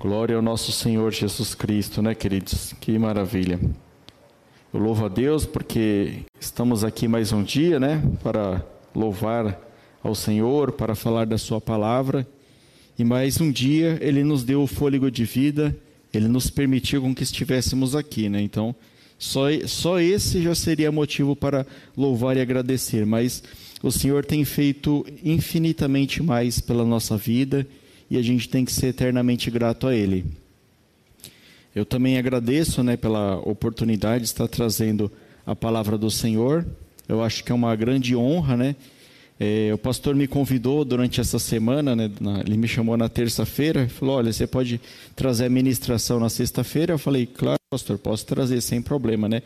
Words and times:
Glória 0.00 0.36
ao 0.36 0.42
nosso 0.42 0.70
Senhor 0.70 1.12
Jesus 1.12 1.56
Cristo, 1.56 2.00
né, 2.00 2.14
queridos? 2.14 2.72
Que 2.80 2.96
maravilha. 2.96 3.58
Eu 4.72 4.78
louvo 4.78 5.06
a 5.06 5.08
Deus 5.08 5.44
porque 5.44 6.20
estamos 6.38 6.84
aqui 6.84 7.08
mais 7.08 7.32
um 7.32 7.42
dia, 7.42 7.80
né, 7.80 8.00
para 8.22 8.64
louvar 8.94 9.60
ao 10.00 10.14
Senhor, 10.14 10.70
para 10.70 10.94
falar 10.94 11.26
da 11.26 11.36
Sua 11.36 11.60
palavra. 11.60 12.24
E 12.96 13.02
mais 13.02 13.40
um 13.40 13.50
dia 13.50 13.98
Ele 14.00 14.22
nos 14.22 14.44
deu 14.44 14.62
o 14.62 14.68
fôlego 14.68 15.10
de 15.10 15.24
vida, 15.24 15.76
Ele 16.14 16.28
nos 16.28 16.48
permitiu 16.48 17.02
com 17.02 17.12
que 17.12 17.24
estivéssemos 17.24 17.96
aqui, 17.96 18.28
né? 18.28 18.40
Então, 18.40 18.76
só, 19.18 19.46
só 19.66 19.98
esse 19.98 20.40
já 20.40 20.54
seria 20.54 20.92
motivo 20.92 21.34
para 21.34 21.66
louvar 21.96 22.36
e 22.36 22.40
agradecer. 22.40 23.04
Mas 23.04 23.42
o 23.82 23.90
Senhor 23.90 24.24
tem 24.24 24.44
feito 24.44 25.04
infinitamente 25.24 26.22
mais 26.22 26.60
pela 26.60 26.84
nossa 26.84 27.16
vida 27.16 27.66
e 28.10 28.16
a 28.16 28.22
gente 28.22 28.48
tem 28.48 28.64
que 28.64 28.72
ser 28.72 28.88
eternamente 28.88 29.50
grato 29.50 29.86
a 29.86 29.94
Ele. 29.94 30.24
Eu 31.74 31.84
também 31.84 32.18
agradeço 32.18 32.82
né, 32.82 32.96
pela 32.96 33.36
oportunidade 33.38 34.24
de 34.24 34.30
estar 34.30 34.48
trazendo 34.48 35.10
a 35.46 35.54
palavra 35.54 35.96
do 35.96 36.10
Senhor. 36.10 36.66
Eu 37.08 37.22
acho 37.22 37.44
que 37.44 37.52
é 37.52 37.54
uma 37.54 37.74
grande 37.76 38.16
honra, 38.16 38.56
né? 38.56 38.76
É, 39.40 39.70
o 39.72 39.78
pastor 39.78 40.16
me 40.16 40.26
convidou 40.26 40.84
durante 40.84 41.20
essa 41.20 41.38
semana, 41.38 41.94
né, 41.94 42.10
na, 42.20 42.40
ele 42.40 42.56
me 42.56 42.66
chamou 42.66 42.96
na 42.96 43.08
terça-feira, 43.08 43.88
falou: 43.88 44.16
Olha, 44.16 44.32
você 44.32 44.48
pode 44.48 44.80
trazer 45.14 45.44
a 45.44 45.50
ministração 45.50 46.18
na 46.18 46.28
sexta-feira? 46.28 46.94
Eu 46.94 46.98
falei: 46.98 47.24
Claro, 47.26 47.58
pastor, 47.70 47.98
posso 47.98 48.26
trazer 48.26 48.60
sem 48.60 48.82
problema, 48.82 49.28
né? 49.28 49.42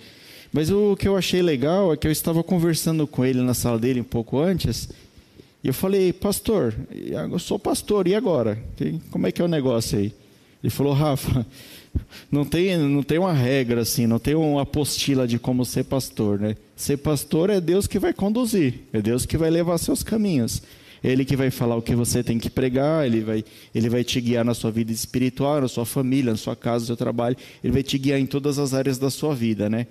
Mas 0.51 0.71
o 0.71 0.97
que 0.97 1.07
eu 1.07 1.17
achei 1.17 1.43
legal 1.43 1.93
é 1.93 1.97
que 1.97 2.07
eu 2.07 2.13
estava 2.13 2.43
conversando 2.43 3.07
com 3.07 3.25
ele 3.25 3.43
na 3.43 3.53
sala 3.53 3.79
dele 3.79 4.01
um 4.01 4.05
pouco 4.05 4.39
antes, 4.39 4.89
e 5.63 5.69
eu 5.69 5.75
falei, 5.75 6.13
pastor, 6.13 6.75
eu 6.91 7.39
sou 7.39 7.59
pastor, 7.59 8.09
e 8.09 8.15
agora? 8.15 8.59
Como 9.11 9.27
é 9.27 9.33
que 9.33 9.41
é 9.41 9.45
o 9.45 9.49
negócio 9.49 9.99
aí? 9.99 10.13
Ele 10.63 10.71
falou, 10.71 10.93
Rafa, 10.93 11.47
não 12.31 12.45
tem, 12.45 12.77
não 12.77 13.03
tem 13.03 13.19
uma 13.19 13.33
regra 13.33 13.83
assim, 13.83 14.07
não 14.07 14.19
tem 14.19 14.35
uma 14.35 14.63
apostila 14.63 15.27
de 15.27 15.39
como 15.39 15.65
ser 15.65 15.85
pastor, 15.85 16.41
né? 16.41 16.57
Ser 16.77 16.97
pastor 16.97 17.51
é 17.51 17.61
Deus 17.61 17.87
que 17.87 17.99
vai 17.99 18.13
conduzir, 18.13 18.81
é 18.93 19.01
Deus 19.01 19.25
que 19.25 19.37
vai 19.37 19.51
levar 19.51 19.79
seus 19.79 20.03
caminhos. 20.03 20.63
Ele 21.03 21.25
que 21.25 21.35
vai 21.37 21.51
falar 21.51 21.75
o 21.77 21.83
que 21.83 21.97
você 21.97 22.23
tem 22.23 22.39
que 22.39 22.49
pregar, 22.49 23.05
ele 23.05 23.23
vai, 23.23 23.45
ele 23.75 23.89
vai 23.89 24.05
te 24.05 24.21
guiar 24.21 24.45
na 24.45 24.55
sua 24.55 24.71
vida 24.71 24.93
espiritual, 24.93 25.61
na 25.61 25.69
sua 25.69 25.85
família, 25.85 26.31
na 26.31 26.37
sua 26.37 26.55
casa, 26.55 26.83
no 26.83 26.87
seu 26.87 26.97
trabalho, 26.97 27.37
ele 27.63 27.73
vai 27.73 27.83
te 27.83 27.99
guiar 27.99 28.21
em 28.21 28.27
todas 28.27 28.57
as 28.59 28.73
áreas 28.73 28.99
da 28.99 29.11
sua 29.11 29.35
vida, 29.35 29.69
né? 29.69 29.89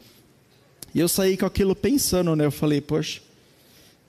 E 0.95 0.99
eu 0.99 1.09
saí 1.09 1.35
com 1.37 1.45
aquilo 1.45 1.75
pensando, 1.75 2.33
né? 2.33 2.45
Eu 2.45 2.51
falei, 2.51 2.79
poxa, 2.79 3.21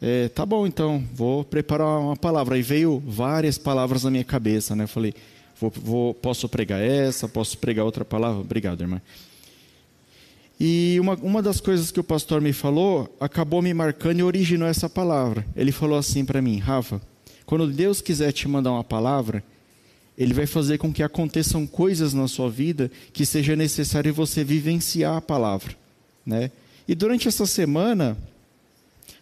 é, 0.04 0.28
tá 0.30 0.44
bom, 0.44 0.66
então, 0.66 1.00
vou 1.14 1.44
preparar 1.44 2.00
uma 2.00 2.16
palavra. 2.16 2.56
Aí 2.56 2.62
veio 2.62 3.00
várias 3.06 3.56
palavras 3.56 4.02
na 4.02 4.10
minha 4.10 4.24
cabeça, 4.24 4.74
né? 4.74 4.82
Eu 4.82 4.88
falei, 4.88 5.14
vou, 5.60 5.72
vou, 5.76 6.14
posso 6.14 6.48
pregar 6.48 6.82
essa, 6.82 7.28
posso 7.28 7.56
pregar 7.56 7.84
outra 7.84 8.04
palavra? 8.04 8.40
Obrigado, 8.40 8.80
irmã. 8.80 9.00
E 10.58 10.98
uma, 10.98 11.14
uma 11.14 11.40
das 11.40 11.60
coisas 11.60 11.92
que 11.92 12.00
o 12.00 12.04
pastor 12.04 12.40
me 12.40 12.52
falou 12.52 13.14
acabou 13.20 13.62
me 13.62 13.72
marcando 13.72 14.18
e 14.18 14.22
originou 14.24 14.66
essa 14.66 14.90
palavra. 14.90 15.46
Ele 15.54 15.70
falou 15.70 15.96
assim 15.96 16.24
para 16.24 16.42
mim, 16.42 16.58
Rafa, 16.58 17.00
quando 17.46 17.68
Deus 17.68 18.00
quiser 18.00 18.32
te 18.32 18.48
mandar 18.48 18.72
uma 18.72 18.82
palavra, 18.82 19.40
Ele 20.18 20.34
vai 20.34 20.46
fazer 20.46 20.78
com 20.78 20.92
que 20.92 21.04
aconteçam 21.04 21.64
coisas 21.64 22.12
na 22.12 22.26
sua 22.26 22.50
vida 22.50 22.90
que 23.12 23.24
seja 23.24 23.54
necessário 23.54 24.12
você 24.12 24.42
vivenciar 24.42 25.16
a 25.16 25.20
palavra, 25.20 25.76
né? 26.26 26.50
E 26.88 26.94
durante 26.96 27.28
essa 27.28 27.46
semana 27.46 28.18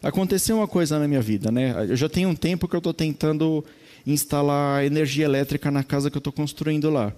Aconteceu 0.03 0.57
uma 0.57 0.69
coisa 0.69 0.99
na 0.99 1.07
minha 1.07 1.21
vida, 1.21 1.51
né? 1.51 1.75
Eu 1.89 1.97
já 1.97 2.09
tenho 2.09 2.29
um 2.29 2.35
tempo 2.35 2.67
que 2.67 2.75
eu 2.75 2.79
estou 2.79 2.95
tentando 2.95 3.65
instalar 4.07 4.85
energia 4.85 5.25
elétrica 5.25 5.71
na 5.71 5.85
casa 5.85 6.11
que 6.11 6.17
eu 6.17 6.21
estou 6.21 6.33
construindo 6.33 6.89
lá. 6.89 7.13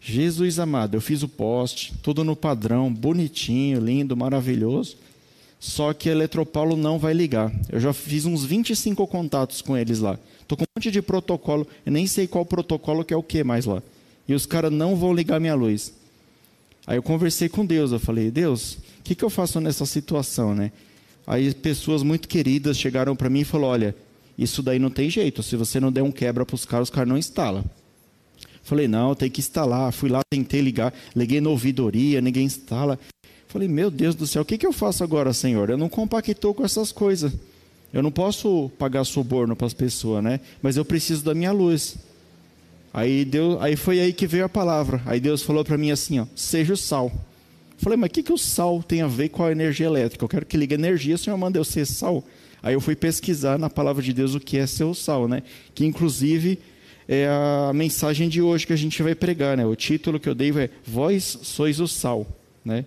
Jesus 0.00 0.58
amado, 0.58 0.96
eu 0.96 1.00
fiz 1.00 1.22
o 1.22 1.28
poste, 1.28 1.92
tudo 2.02 2.24
no 2.24 2.34
padrão, 2.34 2.92
bonitinho, 2.92 3.80
lindo, 3.80 4.16
maravilhoso. 4.16 4.96
Só 5.60 5.92
que 5.92 6.08
a 6.08 6.12
Eletropaulo 6.12 6.76
não 6.76 6.98
vai 6.98 7.14
ligar. 7.14 7.52
Eu 7.70 7.78
já 7.78 7.92
fiz 7.92 8.24
uns 8.24 8.44
25 8.44 9.06
contatos 9.06 9.62
com 9.62 9.76
eles 9.76 10.00
lá. 10.00 10.18
Estou 10.40 10.58
com 10.58 10.64
um 10.64 10.74
monte 10.76 10.90
de 10.90 11.00
protocolo, 11.00 11.66
eu 11.86 11.92
nem 11.92 12.06
sei 12.06 12.26
qual 12.26 12.44
protocolo 12.44 13.04
que 13.04 13.14
é 13.14 13.16
o 13.16 13.22
que 13.22 13.44
mais 13.44 13.64
lá. 13.64 13.80
E 14.26 14.34
os 14.34 14.44
caras 14.44 14.72
não 14.72 14.96
vão 14.96 15.14
ligar 15.14 15.40
minha 15.40 15.54
luz. 15.54 15.92
Aí 16.84 16.96
eu 16.96 17.02
conversei 17.02 17.48
com 17.48 17.64
Deus, 17.64 17.92
eu 17.92 18.00
falei, 18.00 18.28
Deus, 18.28 18.72
o 18.72 19.02
que, 19.04 19.14
que 19.14 19.24
eu 19.24 19.30
faço 19.30 19.60
nessa 19.60 19.86
situação, 19.86 20.52
né? 20.52 20.72
Aí 21.26 21.52
pessoas 21.54 22.02
muito 22.02 22.28
queridas 22.28 22.76
chegaram 22.76 23.14
para 23.14 23.30
mim 23.30 23.40
e 23.40 23.44
falaram: 23.44 23.70
olha, 23.70 23.96
isso 24.36 24.62
daí 24.62 24.78
não 24.78 24.90
tem 24.90 25.08
jeito. 25.08 25.42
Se 25.42 25.56
você 25.56 25.78
não 25.78 25.92
der 25.92 26.02
um 26.02 26.10
quebra 26.10 26.44
para 26.44 26.54
os 26.54 26.64
caras, 26.64 26.88
os 26.88 26.94
caras 26.94 27.08
não 27.08 27.18
instalam. 27.18 27.64
Falei, 28.62 28.86
não, 28.86 29.14
tem 29.14 29.30
que 29.30 29.40
instalar. 29.40 29.92
Fui 29.92 30.08
lá, 30.08 30.20
tentei 30.30 30.60
ligar, 30.60 30.94
liguei 31.14 31.40
na 31.40 31.50
ouvidoria, 31.50 32.20
ninguém 32.20 32.46
instala. 32.46 32.98
Falei, 33.48 33.68
meu 33.68 33.90
Deus 33.90 34.14
do 34.14 34.26
céu, 34.26 34.42
o 34.42 34.44
que, 34.44 34.56
que 34.56 34.66
eu 34.66 34.72
faço 34.72 35.04
agora, 35.04 35.32
Senhor? 35.32 35.68
Eu 35.68 35.76
não 35.76 35.88
compactou 35.88 36.54
com 36.54 36.64
essas 36.64 36.90
coisas. 36.92 37.32
Eu 37.92 38.02
não 38.02 38.10
posso 38.10 38.70
pagar 38.78 39.04
suborno 39.04 39.54
para 39.54 39.66
as 39.66 39.74
pessoas, 39.74 40.24
né? 40.24 40.40
Mas 40.62 40.76
eu 40.76 40.84
preciso 40.84 41.24
da 41.24 41.34
minha 41.34 41.52
luz. 41.52 41.96
Aí, 42.94 43.24
Deus, 43.24 43.60
aí 43.60 43.76
foi 43.76 44.00
aí 44.00 44.12
que 44.12 44.26
veio 44.26 44.46
a 44.46 44.48
palavra. 44.48 45.02
Aí 45.04 45.20
Deus 45.20 45.42
falou 45.42 45.64
para 45.64 45.76
mim 45.76 45.90
assim: 45.90 46.20
ó, 46.20 46.26
seja 46.34 46.72
o 46.72 46.76
sal. 46.76 47.12
Falei, 47.82 47.98
mas 47.98 48.10
o 48.10 48.12
que, 48.12 48.22
que 48.22 48.32
o 48.32 48.38
sal 48.38 48.80
tem 48.80 49.02
a 49.02 49.08
ver 49.08 49.30
com 49.30 49.42
a 49.42 49.50
energia 49.50 49.86
elétrica? 49.86 50.24
Eu 50.24 50.28
quero 50.28 50.46
que 50.46 50.56
ligue 50.56 50.72
energia, 50.72 51.16
o 51.16 51.18
senhor 51.18 51.36
manda 51.36 51.58
eu 51.58 51.64
ser 51.64 51.84
sal. 51.84 52.22
Aí 52.62 52.74
eu 52.74 52.80
fui 52.80 52.94
pesquisar 52.94 53.58
na 53.58 53.68
palavra 53.68 54.00
de 54.00 54.12
Deus 54.12 54.36
o 54.36 54.40
que 54.40 54.56
é 54.56 54.68
ser 54.68 54.84
o 54.84 54.94
sal, 54.94 55.26
né? 55.26 55.42
Que 55.74 55.84
inclusive 55.84 56.60
é 57.08 57.26
a 57.26 57.72
mensagem 57.74 58.28
de 58.28 58.40
hoje 58.40 58.68
que 58.68 58.72
a 58.72 58.76
gente 58.76 59.02
vai 59.02 59.16
pregar, 59.16 59.56
né? 59.56 59.66
O 59.66 59.74
título 59.74 60.20
que 60.20 60.28
eu 60.28 60.34
dei 60.34 60.50
é 60.50 60.70
Vós 60.86 61.38
sois 61.42 61.80
o 61.80 61.88
sal, 61.88 62.24
né? 62.64 62.84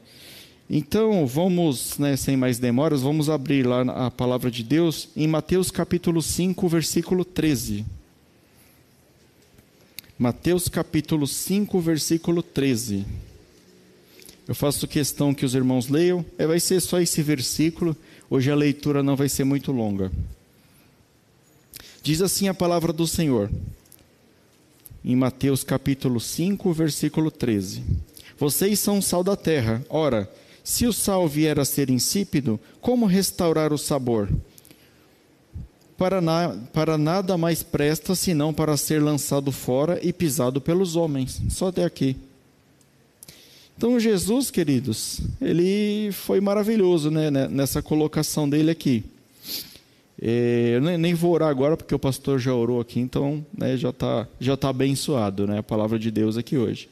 Então, 0.69 1.27
vamos, 1.27 1.97
né, 1.99 2.15
sem 2.15 2.37
mais 2.37 2.57
demoras, 2.57 3.01
vamos 3.01 3.29
abrir 3.29 3.67
lá 3.67 3.81
a 4.07 4.09
palavra 4.09 4.49
de 4.49 4.63
Deus 4.63 5.09
em 5.13 5.27
Mateus 5.27 5.69
capítulo 5.71 6.21
5, 6.21 6.69
versículo 6.69 7.25
13. 7.25 7.85
Mateus 10.17 10.69
capítulo 10.69 11.27
5, 11.27 11.81
versículo 11.81 12.41
13. 12.41 13.24
Eu 14.47 14.53
faço 14.53 14.87
questão 14.87 15.33
que 15.33 15.45
os 15.45 15.55
irmãos 15.55 15.87
leiam. 15.87 16.23
É, 16.37 16.45
vai 16.45 16.59
ser 16.59 16.79
só 16.79 16.99
esse 16.99 17.21
versículo. 17.21 17.95
Hoje 18.29 18.51
a 18.51 18.55
leitura 18.55 19.01
não 19.01 19.15
vai 19.15 19.27
ser 19.27 19.43
muito 19.43 19.71
longa. 19.71 20.11
Diz 22.03 22.21
assim 22.21 22.47
a 22.47 22.53
palavra 22.53 22.93
do 22.93 23.07
Senhor, 23.07 23.49
em 25.03 25.15
Mateus 25.15 25.63
capítulo 25.63 26.19
5, 26.19 26.71
versículo 26.71 27.31
13: 27.31 27.83
Vocês 28.37 28.79
são 28.79 28.99
o 28.99 29.01
sal 29.01 29.23
da 29.23 29.35
terra. 29.35 29.83
Ora, 29.89 30.31
se 30.63 30.85
o 30.85 30.93
sal 30.93 31.27
vier 31.27 31.59
a 31.59 31.65
ser 31.65 31.89
insípido, 31.89 32.59
como 32.79 33.07
restaurar 33.07 33.73
o 33.73 33.77
sabor? 33.77 34.29
Para, 35.97 36.21
na, 36.21 36.55
para 36.71 36.97
nada 36.97 37.37
mais 37.37 37.63
presta 37.63 38.13
senão 38.13 38.53
para 38.53 38.77
ser 38.77 39.01
lançado 39.01 39.51
fora 39.51 39.99
e 40.03 40.13
pisado 40.13 40.61
pelos 40.61 40.95
homens. 40.95 41.41
Só 41.49 41.69
até 41.69 41.83
aqui. 41.83 42.15
Então, 43.77 43.99
Jesus, 43.99 44.49
queridos, 44.49 45.19
ele 45.41 46.09
foi 46.13 46.39
maravilhoso 46.39 47.11
né, 47.11 47.29
nessa 47.29 47.81
colocação 47.81 48.47
dele 48.47 48.71
aqui. 48.71 49.03
É, 50.21 50.75
eu 50.75 50.97
nem 50.97 51.13
vou 51.13 51.33
orar 51.33 51.49
agora, 51.49 51.75
porque 51.75 51.93
o 51.93 51.99
pastor 51.99 52.39
já 52.39 52.53
orou 52.53 52.79
aqui, 52.79 53.01
então 53.01 53.45
né, 53.55 53.75
já 53.75 53.89
está 53.89 54.27
já 54.39 54.55
tá 54.55 54.69
abençoado 54.69 55.45
né, 55.45 55.57
a 55.59 55.63
palavra 55.63 55.99
de 55.99 56.09
Deus 56.09 56.37
aqui 56.37 56.57
hoje. 56.57 56.87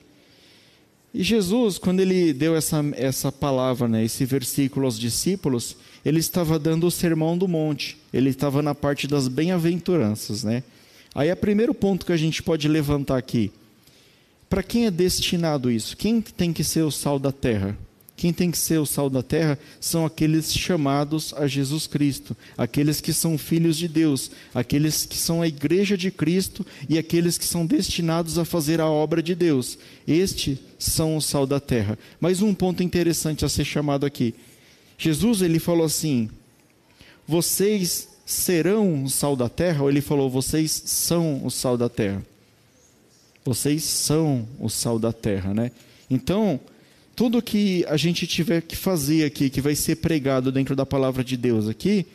E 1.14 1.24
Jesus, 1.24 1.78
quando 1.78 2.02
ele 2.02 2.34
deu 2.34 2.56
essa, 2.56 2.84
essa 2.96 3.32
palavra, 3.32 3.88
né, 3.88 4.04
esse 4.04 4.26
versículo 4.26 4.86
aos 4.86 5.00
discípulos, 5.00 5.78
ele 6.04 6.20
estava 6.20 6.60
dando 6.60 6.86
o 6.86 6.92
sermão 6.92 7.38
do 7.38 7.48
monte, 7.48 7.98
ele 8.12 8.30
estava 8.30 8.62
na 8.62 8.76
parte 8.76 9.08
das 9.08 9.30
bem-aventuranças. 9.30 10.44
Né? 10.44 10.64
Aí 11.16 11.30
é 11.30 11.34
o 11.34 11.38
primeiro 11.38 11.74
ponto 11.74 12.06
que 12.06 12.12
a 12.12 12.18
gente 12.18 12.44
pode 12.44 12.68
levantar 12.68 13.18
aqui. 13.18 13.52
Para 14.54 14.62
quem 14.62 14.86
é 14.86 14.92
destinado 14.92 15.72
isso? 15.72 15.98
Quem 15.98 16.22
tem 16.22 16.54
que 16.54 16.64
ser 16.64 16.84
o 16.84 16.92
sal 16.92 17.18
da 17.18 17.32
terra? 17.32 17.76
Quem 18.16 18.32
tem 18.32 18.52
que 18.52 18.58
ser 18.60 18.78
o 18.78 18.86
sal 18.86 19.10
da 19.10 19.24
terra 19.24 19.58
são 19.82 20.06
aqueles 20.06 20.54
chamados 20.54 21.34
a 21.36 21.48
Jesus 21.48 21.88
Cristo, 21.88 22.38
aqueles 22.56 23.02
que 23.02 23.12
são 23.12 23.36
filhos 23.36 23.76
de 23.76 23.88
Deus, 23.88 24.30
aqueles 24.54 25.08
que 25.08 25.18
são 25.18 25.42
a 25.42 25.48
igreja 25.48 25.98
de 25.98 26.12
Cristo 26.12 26.64
e 26.88 27.00
aqueles 27.00 27.36
que 27.36 27.46
são 27.46 27.66
destinados 27.66 28.38
a 28.38 28.46
fazer 28.46 28.80
a 28.80 28.88
obra 28.88 29.24
de 29.24 29.34
Deus. 29.34 29.76
Estes 30.08 30.60
são 30.78 31.18
o 31.18 31.22
sal 31.22 31.48
da 31.48 31.60
terra. 31.60 31.98
Mas 32.22 32.44
um 32.44 32.54
ponto 32.54 32.84
interessante 32.84 33.44
a 33.44 33.50
ser 33.50 33.66
chamado 33.66 34.06
aqui. 34.06 34.36
Jesus 35.00 35.42
ele 35.42 35.58
falou 35.58 35.88
assim: 35.88 36.30
"Vocês 37.28 38.08
serão 38.24 39.04
o 39.04 39.10
sal 39.10 39.36
da 39.36 39.50
terra", 39.50 39.82
ou 39.82 39.90
ele 39.90 40.00
falou: 40.00 40.30
"Vocês 40.30 40.70
são 40.86 41.44
o 41.44 41.50
sal 41.50 41.76
da 41.76 41.90
terra". 41.90 42.24
Vocês 43.46 43.84
são 43.84 44.48
o 44.60 44.70
sal 44.70 44.98
da 44.98 45.12
terra, 45.12 45.54
né? 45.54 45.72
Então, 46.10 46.60
tudo 47.16 47.42
que 47.42 47.86
a 47.88 47.98
gente 47.98 48.26
tiver 48.26 48.62
que 48.62 48.76
fazer 48.76 49.26
aqui, 49.26 49.50
que 49.50 49.62
vai 49.62 49.76
ser 49.76 49.98
pregado 49.98 50.52
dentro 50.52 50.76
da 50.76 50.86
palavra 50.86 51.24
de 51.24 51.38
Deus 51.38 51.68
aqui, 51.68 52.06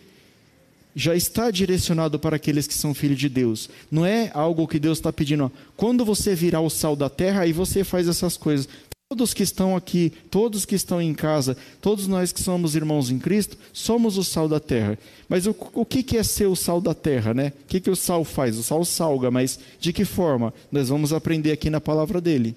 já 0.95 1.15
está 1.15 1.51
direcionado 1.51 2.19
para 2.19 2.37
aqueles 2.37 2.67
que 2.67 2.75
são 2.75 2.93
filhos 2.93 3.19
de 3.19 3.29
Deus. 3.29 3.71
Não 3.91 4.05
é 4.05 4.31
algo 4.35 4.67
que 4.67 4.81
Deus 4.81 4.99
está 4.99 5.13
pedindo. 5.13 5.45
Ó, 5.45 5.51
quando 5.77 6.05
você 6.05 6.35
virar 6.35 6.61
o 6.61 6.71
sal 6.71 6.97
da 6.97 7.09
terra, 7.09 7.43
aí 7.43 7.53
você 7.53 7.85
faz 7.85 8.09
essas 8.09 8.37
coisas. 8.37 8.69
Todos 9.11 9.33
que 9.33 9.43
estão 9.43 9.75
aqui, 9.75 10.13
todos 10.31 10.67
que 10.67 10.75
estão 10.75 11.01
em 11.01 11.15
casa, 11.15 11.57
todos 11.81 12.07
nós 12.07 12.31
que 12.31 12.43
somos 12.43 12.77
irmãos 12.77 13.11
em 13.11 13.19
Cristo, 13.19 13.57
somos 13.73 14.19
o 14.19 14.23
sal 14.23 14.47
da 14.47 14.61
terra. 14.61 14.99
Mas 15.27 15.47
o, 15.47 15.57
o 15.73 15.87
que, 15.87 16.03
que 16.03 16.19
é 16.19 16.23
ser 16.23 16.45
o 16.45 16.55
sal 16.55 16.79
da 16.79 16.93
terra, 16.93 17.33
né? 17.33 17.55
O 17.65 17.69
que, 17.69 17.81
que 17.81 17.89
o 17.89 17.97
sal 17.97 18.23
faz? 18.23 18.59
O 18.59 18.63
sal 18.63 18.85
salga, 18.85 19.31
mas 19.31 19.59
de 19.81 19.95
que 19.95 20.05
forma? 20.05 20.53
Nós 20.71 20.91
vamos 20.91 21.15
aprender 21.15 21.53
aqui 21.53 21.71
na 21.71 21.81
palavra 21.81 22.21
dele. 22.21 22.55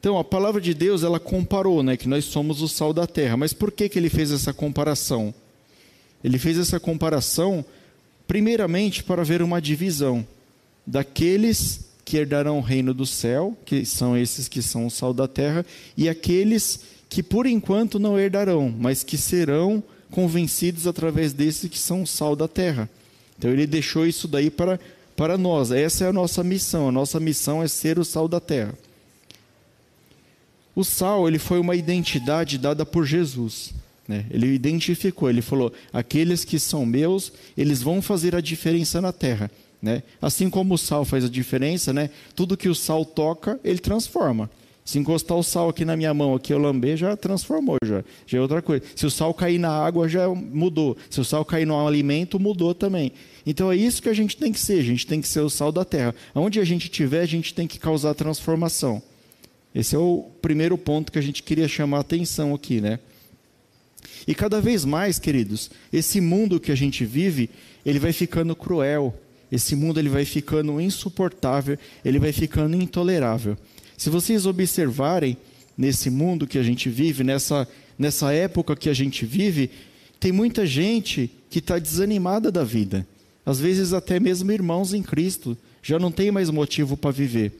Então, 0.00 0.18
a 0.18 0.24
palavra 0.24 0.62
de 0.62 0.72
Deus, 0.72 1.02
ela 1.02 1.20
comparou, 1.20 1.82
né, 1.82 1.94
que 1.94 2.08
nós 2.08 2.24
somos 2.24 2.62
o 2.62 2.68
sal 2.68 2.94
da 2.94 3.06
terra. 3.06 3.36
Mas 3.36 3.52
por 3.52 3.70
que, 3.70 3.86
que 3.86 3.98
ele 3.98 4.08
fez 4.08 4.32
essa 4.32 4.54
comparação? 4.54 5.34
Ele 6.24 6.38
fez 6.38 6.56
essa 6.56 6.80
comparação, 6.80 7.62
primeiramente, 8.26 9.04
para 9.04 9.22
ver 9.22 9.42
uma 9.42 9.60
divisão 9.60 10.26
daqueles 10.86 11.84
que 12.06 12.16
herdarão 12.16 12.58
o 12.58 12.62
reino 12.62 12.94
do 12.94 13.04
céu, 13.04 13.58
que 13.64 13.84
são 13.84 14.16
esses 14.16 14.46
que 14.46 14.62
são 14.62 14.86
o 14.86 14.90
sal 14.90 15.12
da 15.12 15.26
terra, 15.26 15.66
e 15.96 16.08
aqueles 16.08 16.80
que 17.08 17.20
por 17.20 17.46
enquanto 17.46 17.98
não 17.98 18.16
herdarão, 18.16 18.72
mas 18.78 19.02
que 19.02 19.18
serão 19.18 19.82
convencidos 20.08 20.86
através 20.86 21.32
desses 21.32 21.68
que 21.68 21.78
são 21.78 22.02
o 22.02 22.06
sal 22.06 22.36
da 22.36 22.46
terra. 22.46 22.88
Então 23.36 23.50
ele 23.50 23.66
deixou 23.66 24.06
isso 24.06 24.28
daí 24.28 24.50
para, 24.50 24.78
para 25.16 25.36
nós. 25.36 25.72
Essa 25.72 26.04
é 26.04 26.08
a 26.08 26.12
nossa 26.12 26.44
missão. 26.44 26.88
A 26.88 26.92
nossa 26.92 27.18
missão 27.18 27.60
é 27.60 27.66
ser 27.66 27.98
o 27.98 28.04
sal 28.04 28.28
da 28.28 28.38
terra. 28.38 28.72
O 30.76 30.84
sal 30.84 31.26
ele 31.26 31.40
foi 31.40 31.58
uma 31.58 31.74
identidade 31.74 32.56
dada 32.56 32.86
por 32.86 33.04
Jesus. 33.04 33.74
Né? 34.06 34.26
Ele 34.30 34.46
identificou, 34.54 35.28
ele 35.28 35.42
falou: 35.42 35.72
aqueles 35.92 36.44
que 36.44 36.60
são 36.60 36.86
meus, 36.86 37.32
eles 37.58 37.82
vão 37.82 38.00
fazer 38.00 38.36
a 38.36 38.40
diferença 38.40 39.00
na 39.00 39.12
terra. 39.12 39.50
Né? 39.86 40.02
Assim 40.20 40.50
como 40.50 40.74
o 40.74 40.78
sal 40.78 41.04
faz 41.04 41.24
a 41.24 41.28
diferença, 41.28 41.92
né? 41.92 42.10
tudo 42.34 42.56
que 42.56 42.68
o 42.68 42.74
sal 42.74 43.04
toca, 43.04 43.60
ele 43.62 43.78
transforma. 43.78 44.50
Se 44.84 44.98
encostar 44.98 45.38
o 45.38 45.44
sal 45.44 45.68
aqui 45.68 45.84
na 45.84 45.96
minha 45.96 46.12
mão, 46.12 46.34
aqui 46.34 46.52
eu 46.52 46.58
lamber, 46.58 46.96
já 46.96 47.16
transformou, 47.16 47.76
já, 47.84 48.04
já 48.26 48.38
é 48.38 48.40
outra 48.40 48.60
coisa. 48.60 48.84
Se 48.96 49.06
o 49.06 49.10
sal 49.10 49.32
cair 49.32 49.58
na 49.58 49.70
água, 49.70 50.08
já 50.08 50.28
mudou. 50.28 50.96
Se 51.08 51.20
o 51.20 51.24
sal 51.24 51.44
cair 51.44 51.66
no 51.66 51.86
alimento, 51.86 52.38
mudou 52.40 52.74
também. 52.74 53.12
Então 53.46 53.70
é 53.70 53.76
isso 53.76 54.02
que 54.02 54.08
a 54.08 54.14
gente 54.14 54.36
tem 54.36 54.52
que 54.52 54.58
ser, 54.58 54.80
a 54.80 54.84
gente 54.84 55.06
tem 55.06 55.20
que 55.20 55.28
ser 55.28 55.40
o 55.40 55.50
sal 55.50 55.70
da 55.70 55.84
terra. 55.84 56.14
Onde 56.34 56.58
a 56.58 56.64
gente 56.64 56.84
estiver, 56.84 57.20
a 57.20 57.26
gente 57.26 57.54
tem 57.54 57.68
que 57.68 57.78
causar 57.78 58.12
transformação. 58.14 59.00
Esse 59.72 59.94
é 59.94 59.98
o 59.98 60.24
primeiro 60.42 60.76
ponto 60.76 61.12
que 61.12 61.18
a 61.18 61.22
gente 61.22 61.44
queria 61.44 61.68
chamar 61.68 61.98
a 61.98 62.00
atenção 62.00 62.54
aqui, 62.54 62.80
né? 62.80 62.98
E 64.26 64.34
cada 64.34 64.60
vez 64.60 64.84
mais, 64.84 65.18
queridos, 65.18 65.70
esse 65.92 66.20
mundo 66.20 66.58
que 66.58 66.72
a 66.72 66.76
gente 66.76 67.04
vive, 67.04 67.48
ele 67.84 68.00
vai 68.00 68.12
ficando 68.12 68.56
cruel, 68.56 69.14
esse 69.50 69.76
mundo 69.76 69.98
ele 69.98 70.08
vai 70.08 70.24
ficando 70.24 70.80
insuportável, 70.80 71.78
ele 72.04 72.18
vai 72.18 72.32
ficando 72.32 72.76
intolerável. 72.76 73.56
Se 73.96 74.10
vocês 74.10 74.46
observarem 74.46 75.36
nesse 75.76 76.10
mundo 76.10 76.46
que 76.46 76.58
a 76.58 76.62
gente 76.62 76.88
vive, 76.88 77.22
nessa, 77.22 77.68
nessa 77.98 78.32
época 78.32 78.76
que 78.76 78.88
a 78.88 78.94
gente 78.94 79.24
vive, 79.24 79.70
tem 80.18 80.32
muita 80.32 80.66
gente 80.66 81.30
que 81.50 81.58
está 81.58 81.78
desanimada 81.78 82.50
da 82.50 82.64
vida. 82.64 83.06
Às 83.44 83.60
vezes, 83.60 83.92
até 83.92 84.18
mesmo 84.18 84.50
irmãos 84.50 84.92
em 84.92 85.02
Cristo 85.02 85.56
já 85.82 85.98
não 85.98 86.10
tem 86.10 86.32
mais 86.32 86.50
motivo 86.50 86.96
para 86.96 87.12
viver. 87.12 87.52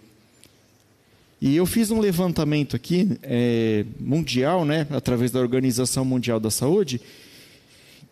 E 1.41 1.55
eu 1.55 1.67
fiz 1.67 1.91
um 1.91 2.01
levantamento 2.01 2.75
aqui, 2.75 3.19
é, 3.23 3.85
mundial, 4.01 4.65
né, 4.65 4.87
através 4.91 5.31
da 5.31 5.39
Organização 5.39 6.05
Mundial 6.05 6.41
da 6.41 6.51
Saúde, 6.51 7.01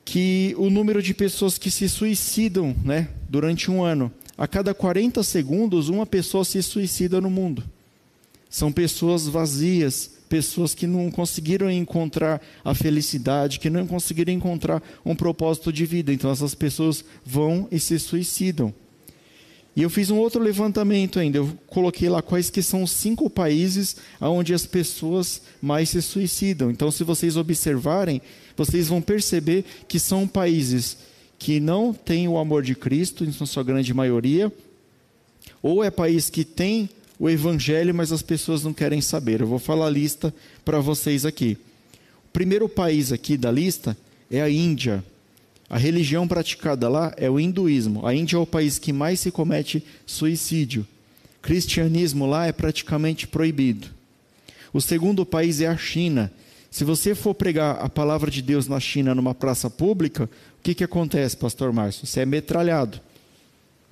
que 0.05 0.55
o 0.59 0.69
número 0.69 1.03
de 1.03 1.15
pessoas 1.15 1.57
que 1.57 1.71
se 1.71 1.89
suicidam 1.89 2.77
né, 2.85 3.09
durante 3.29 3.71
um 3.71 3.83
ano, 3.83 4.13
a 4.37 4.47
cada 4.47 4.75
40 4.75 5.23
segundos, 5.23 5.89
uma 5.89 6.05
pessoa 6.05 6.45
se 6.45 6.63
suicida 6.63 7.21
no 7.21 7.31
mundo. 7.31 7.65
São 8.51 8.71
pessoas 8.71 9.27
vazias, 9.27 10.11
pessoas 10.29 10.75
que 10.75 10.87
não 10.87 11.11
conseguiram 11.11 11.71
encontrar 11.71 12.41
a 12.65 12.75
felicidade, 12.75 13.59
que 13.59 13.71
não 13.71 13.87
conseguiram 13.87 14.33
encontrar 14.33 14.83
um 15.05 15.15
propósito 15.15 15.73
de 15.73 15.87
vida. 15.87 16.13
Então, 16.13 16.31
essas 16.31 16.55
pessoas 16.55 17.05
vão 17.25 17.67
e 17.71 17.79
se 17.79 17.99
suicidam. 17.99 18.75
E 19.77 19.83
eu 19.83 19.91
fiz 19.91 20.11
um 20.11 20.19
outro 20.19 20.41
levantamento 20.41 21.19
ainda. 21.19 21.39
Eu 21.39 21.59
coloquei 21.67 22.09
lá 22.09 22.23
quais 22.23 22.49
que 22.49 22.63
são 22.63 22.85
os 22.85 22.93
cinco 22.93 23.29
países 23.29 23.97
onde 24.21 24.55
as 24.55 24.65
pessoas 24.67 25.43
mais 25.61 25.89
se 25.89 26.01
suicidam. 26.01 26.71
Então, 26.71 26.93
se 26.93 27.03
vocês 27.03 27.37
observarem, 27.37 28.23
vocês 28.57 28.89
vão 28.89 29.01
perceber 29.01 29.65
que 29.89 29.99
são 29.99 30.27
países 30.27 30.97
que 31.39 31.61
não 31.61 31.93
têm 31.93 32.29
o 32.29 32.39
amor 32.39 32.63
de 32.63 32.75
Cristo, 32.75 33.25
em 33.25 33.33
sua 33.33 33.63
grande 33.63 33.93
maioria, 33.93 34.53
ou 35.63 35.83
é 35.83 35.91
país 35.91 36.31
que 36.31 36.45
tem 36.45 36.89
o 37.19 37.29
evangelho, 37.29 37.95
mas 37.95 38.13
as 38.13 38.23
pessoas 38.23 38.63
não 38.65 38.73
querem 38.73 39.01
saber. 39.01 39.41
Eu 39.41 39.47
vou 39.47 39.59
falar 39.59 39.87
a 39.87 39.91
lista 39.91 40.35
para 40.65 40.81
vocês 40.81 41.25
aqui. 41.25 41.57
O 42.27 42.33
primeiro 42.33 42.69
país 42.69 43.13
aqui 43.13 43.37
da 43.37 43.51
lista 43.51 43.97
é 44.31 44.41
a 44.41 44.51
Índia. 44.51 45.05
A 45.69 45.79
religião 45.79 46.27
praticada 46.29 46.89
lá 46.89 47.15
é 47.17 47.31
o 47.31 47.39
hinduísmo. 47.41 48.07
A 48.07 48.15
Índia 48.15 48.37
é 48.37 48.39
o 48.39 48.47
país 48.47 48.79
que 48.79 48.93
mais 48.93 49.21
se 49.21 49.31
comete 49.31 49.85
suicídio. 50.07 50.87
Cristianismo 51.41 52.27
lá 52.27 52.47
é 52.47 52.53
praticamente 52.53 53.27
proibido. 53.27 53.89
O 54.73 54.81
segundo 54.81 55.25
país 55.25 55.61
é 55.61 55.67
a 55.67 55.77
China. 55.77 56.33
Se 56.75 56.83
você 56.83 57.15
for 57.15 57.35
pregar 57.37 57.77
a 57.81 57.89
palavra 57.89 58.29
de 58.29 58.43
Deus 58.43 58.67
na 58.67 58.81
China 58.81 59.15
numa 59.15 59.33
praça 59.33 59.71
pública, 59.71 60.25
o 60.25 60.29
que, 60.61 60.75
que 60.75 60.83
acontece, 60.83 61.37
pastor 61.37 61.73
Márcio? 61.73 62.05
Você 62.05 62.19
é 62.19 62.27
metralhado. 62.27 63.01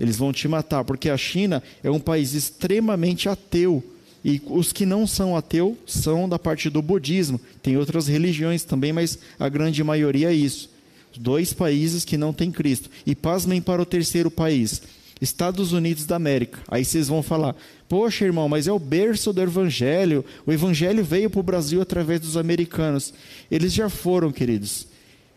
Eles 0.01 0.17
vão 0.17 0.33
te 0.33 0.49
matar, 0.49 0.83
porque 0.83 1.09
a 1.09 1.17
China 1.17 1.63
é 1.81 1.89
um 1.89 2.01
país 2.01 2.35
extremamente 2.35 3.29
ateu. 3.29 3.85
E 4.25 4.43
os 4.47 4.73
que 4.73 4.85
não 4.85 5.07
são 5.07 5.37
ateus 5.37 5.77
são 5.87 6.29
da 6.29 6.41
parte 6.41 6.69
do 6.69 6.83
budismo. 6.83 7.41
Tem 7.63 7.77
outras 7.77 8.09
religiões 8.09 8.65
também, 8.65 8.93
mas 8.93 9.17
a 9.39 9.49
grande 9.49 9.85
maioria 9.85 10.33
é 10.33 10.35
isso. 10.35 10.69
Dois 11.17 11.53
países 11.53 12.05
que 12.05 12.17
não 12.17 12.33
têm 12.33 12.51
Cristo. 12.51 12.91
E 13.07 13.15
pasmem 13.15 13.63
para 13.63 13.81
o 13.81 13.87
terceiro 13.87 14.29
país. 14.29 14.83
Estados 15.23 15.73
Unidos 15.73 16.05
da 16.05 16.17
América. 16.17 16.59
Aí 16.67 16.85
vocês 16.85 17.07
vão 17.07 17.23
falar: 17.23 17.55
Poxa, 17.89 18.25
irmão, 18.25 18.49
mas 18.49 18.67
é 18.67 18.73
o 18.73 18.79
berço 18.79 19.33
do 19.33 19.41
Evangelho. 19.41 20.25
O 20.45 20.53
Evangelho 20.53 21.05
veio 21.05 21.31
para 21.31 21.39
o 21.39 21.45
Brasil 21.45 21.81
através 21.81 22.21
dos 22.21 22.37
americanos. 22.37 23.15
Eles 23.49 23.73
já 23.73 23.89
foram, 23.89 24.33
queridos. 24.33 24.89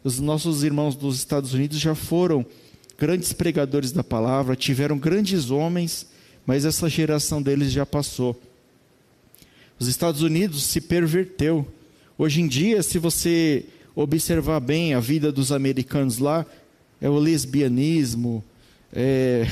Os 0.04 0.20
nossos 0.20 0.64
irmãos 0.64 0.96
dos 0.96 1.18
Estados 1.18 1.54
Unidos 1.54 1.80
já 1.80 1.94
foram 1.94 2.44
grandes 2.98 3.32
pregadores 3.32 3.92
da 3.92 4.04
palavra, 4.04 4.56
tiveram 4.56 4.98
grandes 4.98 5.52
homens, 5.52 6.08
mas 6.48 6.66
essa 6.66 6.90
geração 6.90 7.40
deles 7.40 7.72
já 7.72 7.86
passou. 7.86 8.40
Os 9.78 9.88
Estados 9.88 10.24
Unidos 10.24 10.64
se 10.64 10.82
perverteu. 10.82 11.68
Hoje 12.18 12.42
em 12.42 12.48
dia, 12.48 12.82
se 12.82 12.98
você 12.98 13.66
observar 13.96 14.60
bem 14.62 14.96
a 14.96 15.00
vida 15.00 15.32
dos 15.32 15.52
americanos 15.52 16.18
lá, 16.18 16.44
é 17.00 17.10
o 17.10 17.20
lesbianismo, 17.20 18.44
é, 18.94 19.46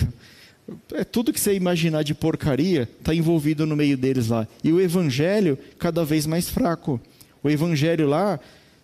é 0.94 1.04
tudo 1.04 1.34
que 1.34 1.40
você 1.40 1.54
imaginar 1.54 2.04
de 2.04 2.14
porcaria 2.14 2.88
está 3.00 3.14
envolvido 3.14 3.66
no 3.66 3.76
meio 3.76 3.98
deles 3.98 4.30
lá. 4.30 4.48
E 4.64 4.72
o 4.72 4.80
evangelho 4.80 5.58
cada 5.78 6.06
vez 6.06 6.26
mais 6.26 6.50
fraco. 6.50 7.00
O 7.44 7.50
evangelho 7.50 8.08
lá 8.08 8.40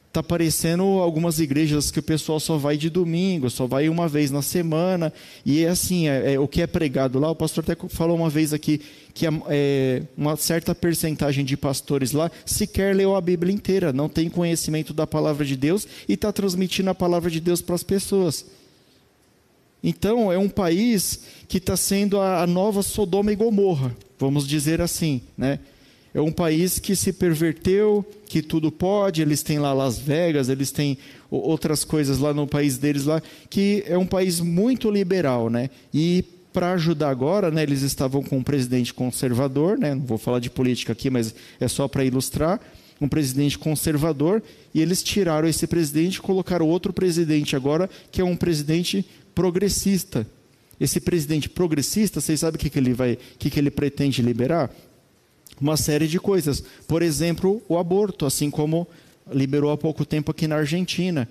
está 0.09 0.23
parecendo 0.23 0.83
algumas 0.83 1.39
igrejas 1.39 1.91
que 1.91 1.99
o 1.99 2.03
pessoal 2.03 2.39
só 2.39 2.57
vai 2.57 2.75
de 2.75 2.89
domingo, 2.89 3.49
só 3.49 3.67
vai 3.67 3.87
uma 3.87 4.07
vez 4.07 4.31
na 4.31 4.41
semana, 4.41 5.13
e 5.45 5.63
é 5.63 5.69
assim, 5.69 6.09
é, 6.09 6.33
é 6.33 6.39
o 6.39 6.47
que 6.47 6.63
é 6.63 6.67
pregado 6.67 7.19
lá, 7.19 7.29
o 7.29 7.35
pastor 7.35 7.63
até 7.63 7.75
falou 7.89 8.17
uma 8.17 8.29
vez 8.29 8.51
aqui, 8.51 8.81
que 9.13 9.27
é, 9.27 10.01
uma 10.17 10.35
certa 10.35 10.73
percentagem 10.73 11.45
de 11.45 11.55
pastores 11.55 12.11
lá 12.11 12.31
sequer 12.43 12.95
leu 12.95 13.15
a 13.15 13.21
Bíblia 13.21 13.53
inteira, 13.53 13.93
não 13.93 14.09
tem 14.09 14.29
conhecimento 14.29 14.95
da 14.95 15.05
palavra 15.05 15.45
de 15.45 15.55
Deus, 15.55 15.87
e 16.07 16.13
está 16.13 16.31
transmitindo 16.31 16.89
a 16.89 16.95
palavra 16.95 17.29
de 17.29 17.39
Deus 17.39 17.61
para 17.61 17.75
as 17.75 17.83
pessoas. 17.83 18.45
Então, 19.83 20.31
é 20.31 20.37
um 20.37 20.49
país 20.49 21.21
que 21.47 21.57
está 21.57 21.77
sendo 21.77 22.19
a, 22.19 22.43
a 22.43 22.47
nova 22.47 22.83
Sodoma 22.83 23.31
e 23.31 23.35
Gomorra, 23.35 23.95
vamos 24.19 24.47
dizer 24.47 24.81
assim, 24.81 25.21
né? 25.37 25.59
É 26.13 26.19
um 26.19 26.31
país 26.31 26.79
que 26.79 26.95
se 26.95 27.13
perverteu, 27.13 28.03
que 28.27 28.41
tudo 28.41 28.71
pode, 28.71 29.21
eles 29.21 29.43
têm 29.43 29.59
lá 29.59 29.73
Las 29.73 29.99
Vegas, 29.99 30.49
eles 30.49 30.71
têm 30.71 30.97
outras 31.29 31.83
coisas 31.83 32.17
lá 32.17 32.33
no 32.33 32.47
país 32.47 32.77
deles 32.79 33.05
lá, 33.05 33.21
que 33.47 33.83
é 33.85 33.97
um 33.97 34.07
país 34.07 34.39
muito 34.39 34.89
liberal, 34.89 35.49
né? 35.51 35.69
E 35.93 36.23
para 36.51 36.73
ajudar 36.73 37.09
agora, 37.09 37.51
né, 37.51 37.61
eles 37.61 37.83
estavam 37.83 38.23
com 38.23 38.37
um 38.37 38.43
presidente 38.43 38.91
conservador, 38.91 39.77
né? 39.77 39.93
Não 39.93 40.03
vou 40.03 40.17
falar 40.17 40.39
de 40.39 40.49
política 40.49 40.93
aqui, 40.93 41.09
mas 41.09 41.33
é 41.59 41.67
só 41.67 41.87
para 41.87 42.03
ilustrar, 42.03 42.59
um 42.99 43.07
presidente 43.07 43.57
conservador, 43.57 44.43
e 44.73 44.81
eles 44.81 45.01
tiraram 45.01 45.47
esse 45.47 45.65
presidente 45.67 46.15
e 46.15 46.21
colocaram 46.21 46.67
outro 46.67 46.91
presidente 46.91 47.55
agora, 47.55 47.89
que 48.11 48.19
é 48.19 48.25
um 48.25 48.35
presidente 48.35 49.05
progressista. 49.39 50.27
Esse 50.77 50.99
presidente 50.99 51.47
progressista, 51.47 52.19
vocês 52.19 52.41
sabem 52.41 52.57
o 52.57 52.59
que, 52.59 52.69
que 52.69 52.77
ele 52.77 52.93
vai, 52.93 53.13
o 53.13 53.17
que, 53.37 53.49
que 53.49 53.57
ele 53.57 53.71
pretende 53.71 54.21
liberar? 54.21 54.69
uma 55.61 55.77
série 55.77 56.07
de 56.07 56.19
coisas. 56.19 56.63
Por 56.87 57.01
exemplo, 57.01 57.61
o 57.67 57.77
aborto, 57.77 58.25
assim 58.25 58.49
como 58.49 58.87
liberou 59.31 59.71
há 59.71 59.77
pouco 59.77 60.05
tempo 60.05 60.31
aqui 60.31 60.47
na 60.47 60.55
Argentina. 60.55 61.27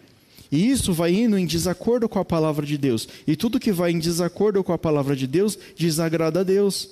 E 0.51 0.71
isso 0.71 0.93
vai 0.93 1.15
indo 1.15 1.39
em 1.39 1.47
desacordo 1.47 2.09
com 2.09 2.19
a 2.19 2.25
palavra 2.25 2.65
de 2.65 2.79
Deus. 2.79 3.09
E 3.27 3.37
tudo 3.37 3.61
que 3.61 3.73
vai 3.73 3.91
em 3.91 3.99
desacordo 3.99 4.63
com 4.63 4.73
a 4.73 4.79
palavra 4.79 5.15
de 5.15 5.27
Deus 5.27 5.59
desagrada 5.77 6.41
a 6.41 6.43
Deus. 6.43 6.91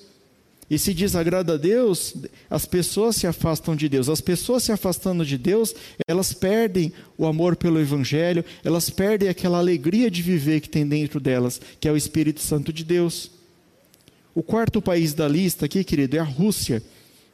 E 0.68 0.78
se 0.78 0.92
desagrada 0.92 1.54
a 1.54 1.56
Deus, 1.56 2.14
as 2.50 2.66
pessoas 2.66 3.14
se 3.16 3.26
afastam 3.26 3.76
de 3.76 3.88
Deus. 3.88 4.08
As 4.08 4.20
pessoas 4.20 4.64
se 4.64 4.72
afastando 4.72 5.24
de 5.24 5.38
Deus, 5.38 5.74
elas 6.08 6.32
perdem 6.32 6.92
o 7.16 7.24
amor 7.24 7.54
pelo 7.54 7.80
Evangelho, 7.80 8.44
elas 8.64 8.90
perdem 8.90 9.28
aquela 9.28 9.58
alegria 9.58 10.10
de 10.10 10.22
viver 10.22 10.60
que 10.60 10.68
tem 10.68 10.86
dentro 10.86 11.20
delas, 11.20 11.60
que 11.78 11.86
é 11.86 11.92
o 11.92 11.96
Espírito 11.96 12.40
Santo 12.40 12.72
de 12.72 12.84
Deus. 12.84 13.30
O 14.34 14.42
quarto 14.42 14.82
país 14.82 15.14
da 15.14 15.28
lista 15.28 15.66
aqui, 15.66 15.84
querido, 15.84 16.16
é 16.16 16.18
a 16.18 16.24
Rússia. 16.24 16.82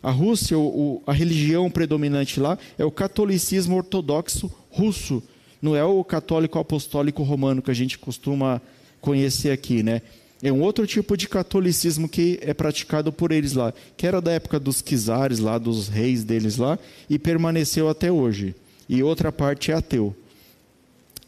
A 0.03 0.11
Rússia, 0.11 0.59
o, 0.59 1.03
a 1.07 1.13
religião 1.13 1.71
predominante 1.71 2.39
lá 2.39 2.59
é 2.77 2.85
o 2.85 2.91
catolicismo 2.91 3.77
ortodoxo 3.77 4.53
russo. 4.71 5.23
Não 5.61 5.75
é 5.75 5.85
o 5.85 6.05
católico 6.05 6.59
apostólico 6.59 7.23
romano 7.23 7.63
que 7.63 7.71
a 7.71 7.75
gente 7.75 7.99
costuma 7.99 8.61
conhecer 9.01 9.53
aqui, 9.53 9.83
né? 9.83 10.03
É 10.43 10.53
um 10.53 10.61
outro 10.61 10.87
tipo 10.87 11.17
de 11.17 11.29
catolicismo 11.29 12.09
que 12.09 12.39
é 12.43 12.53
praticado 12.53 13.13
por 13.13 13.31
eles 13.31 13.53
lá, 13.53 13.73
que 13.97 14.07
era 14.07 14.21
da 14.21 14.33
época 14.33 14.59
dos 14.59 14.83
czares 14.83 15.39
lá, 15.39 15.57
dos 15.57 15.87
reis 15.87 16.25
deles 16.25 16.57
lá, 16.57 16.79
e 17.09 17.19
permaneceu 17.19 17.89
até 17.89 18.11
hoje. 18.11 18.55
E 18.89 19.03
outra 19.03 19.31
parte 19.31 19.71
é 19.71 19.75
ateu. 19.75 20.17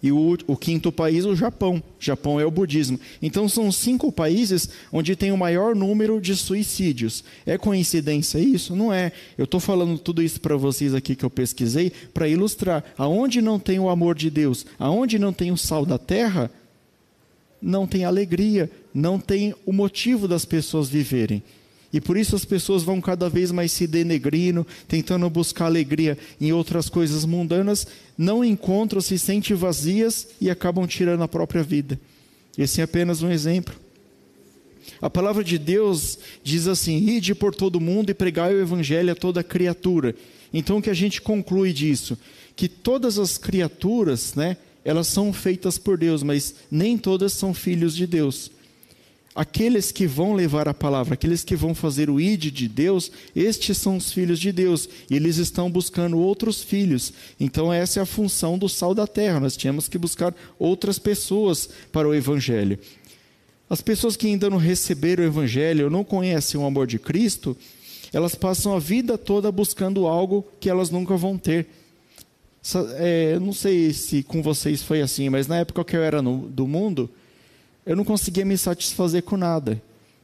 E 0.03 0.13
o, 0.13 0.37
o, 0.47 0.55
quinto 0.55 0.93
país, 0.93 1.25
o 1.25 1.35
Japão. 1.35 1.83
Japão 1.99 2.39
é 2.39 2.45
o 2.45 2.51
budismo. 2.51 3.01
Então 3.23 3.49
são 3.49 3.73
cinco 3.73 4.13
países 4.13 4.69
onde 4.93 5.17
tem 5.17 5.33
o 5.33 5.37
maior 5.39 5.75
número 5.75 6.21
de 6.21 6.37
suicídios. 6.37 7.25
É 7.47 7.57
coincidência 7.57 8.39
isso? 8.39 8.77
Não 8.77 8.93
é. 8.93 9.13
Eu 9.39 9.45
estou 9.45 9.59
falando 9.59 9.97
tudo 9.97 10.23
isso 10.23 10.43
para 10.43 10.59
vocês 10.59 10.93
aqui 10.93 11.17
que 11.17 11.25
eu 11.25 11.31
pesquisei 11.31 11.91
para 12.13 12.29
ilustrar. 12.29 12.85
Aonde 12.99 13.41
não 13.41 13.59
tem 13.59 13.79
o 13.79 13.89
amor 13.89 14.15
de 14.15 14.29
Deus, 14.29 14.67
aonde 14.79 15.19
não 15.19 15.33
tem 15.33 15.51
o 15.51 15.57
sal 15.57 15.87
da 15.87 15.97
terra, 15.97 16.51
não 17.63 17.87
tem 17.87 18.05
alegria, 18.05 18.71
não 18.95 19.19
tem 19.19 19.53
o 19.67 19.73
motivo 19.73 20.29
das 20.29 20.45
pessoas 20.45 20.89
viverem. 20.89 21.43
E 21.93 22.01
por 22.01 22.17
isso 22.17 22.35
as 22.35 22.45
pessoas 22.45 22.83
vão 22.83 23.01
cada 23.01 23.29
vez 23.29 23.53
mais 23.53 23.71
se 23.71 23.87
denegrindo, 23.87 24.67
tentando 24.89 25.29
buscar 25.29 25.67
alegria 25.67 26.19
em 26.41 26.53
outras 26.53 26.89
coisas 26.89 27.25
mundanas, 27.25 27.87
não 28.17 28.45
encontram, 28.45 29.01
se 29.01 29.19
sentem 29.19 29.57
vazias 29.57 30.29
e 30.41 30.51
acabam 30.51 30.87
tirando 30.87 31.23
a 31.23 31.29
própria 31.29 31.63
vida. 31.63 31.99
Esse 32.59 32.81
é 32.81 32.85
apenas 32.85 33.23
um 33.23 33.31
exemplo. 33.31 33.75
A 35.01 35.09
palavra 35.09 35.43
de 35.45 35.59
Deus 35.59 36.19
diz 36.43 36.67
assim: 36.67 36.97
ide 36.97 37.35
por 37.35 37.55
todo 37.55 37.81
mundo 37.81 38.11
e 38.11 38.15
pregai 38.15 38.55
o 38.55 38.61
evangelho 38.61 39.13
a 39.13 39.17
toda 39.17 39.45
criatura. 39.45 40.15
Então 40.53 40.79
o 40.79 40.83
que 40.83 40.91
a 40.91 40.95
gente 40.95 41.21
conclui 41.21 41.73
disso? 41.73 42.19
Que 42.57 42.69
todas 42.69 43.19
as 43.19 43.39
criaturas, 43.39 44.35
né, 44.35 44.57
elas 44.85 45.07
são 45.09 45.33
feitas 45.33 45.79
por 45.79 45.97
Deus, 45.97 46.23
mas 46.23 46.55
nem 46.71 46.99
todas 46.99 47.33
são 47.33 47.55
filhos 47.55 47.95
de 47.95 48.07
Deus. 48.07 48.51
Aqueles 49.35 49.91
que 49.91 50.07
vão 50.07 50.33
levar 50.33 50.69
a 50.69 50.75
palavra, 50.75 51.15
aqueles 51.15 51.43
que 51.43 51.57
vão 51.57 51.75
fazer 51.75 52.09
o 52.09 52.21
id 52.21 52.53
de 52.53 52.69
Deus, 52.69 53.11
estes 53.35 53.79
são 53.79 53.97
os 53.97 54.13
filhos 54.13 54.39
de 54.39 54.53
Deus, 54.53 54.89
e 55.11 55.17
eles 55.17 55.39
estão 55.39 55.69
buscando 55.69 56.19
outros 56.19 56.63
filhos. 56.63 57.13
Então, 57.41 57.73
essa 57.73 57.99
é 57.99 58.03
a 58.03 58.07
função 58.07 58.57
do 58.57 58.69
sal 58.69 58.95
da 58.95 59.09
terra. 59.09 59.41
Nós 59.41 59.57
tínhamos 59.57 59.89
que 59.89 59.99
buscar 59.99 60.33
outras 60.57 61.01
pessoas 61.01 61.69
para 61.91 62.07
o 62.07 62.15
evangelho. 62.15 62.79
As 63.69 63.81
pessoas 63.81 64.17
que 64.17 64.29
ainda 64.29 64.49
não 64.49 64.59
receberam 64.59 65.25
o 65.25 65.27
evangelho, 65.27 65.91
não 65.91 66.05
conhecem 66.05 66.61
o 66.61 66.65
amor 66.65 66.87
de 66.87 67.01
Cristo, 67.01 67.57
elas 68.13 68.37
passam 68.37 68.77
a 68.77 68.79
vida 68.79 69.19
toda 69.19 69.51
buscando 69.51 70.07
algo 70.07 70.47
que 70.61 70.71
elas 70.71 70.91
nunca 70.91 71.17
vão 71.17 71.37
ter. 71.37 71.67
É, 72.99 73.37
não 73.41 73.53
sei 73.53 73.93
se 73.93 74.23
com 74.23 74.41
vocês 74.41 74.81
foi 74.81 75.03
assim, 75.03 75.29
mas 75.29 75.49
na 75.49 75.59
época 75.59 75.85
que 75.85 75.97
eu 75.97 76.03
era 76.05 76.23
no, 76.23 76.49
do 76.49 76.69
mundo, 76.69 77.11
eu 77.87 77.97
não 77.97 78.05
conseguia 78.05 78.45
me 78.45 78.57
satisfazer 78.57 79.23
com 79.23 79.37
nada. 79.37 79.81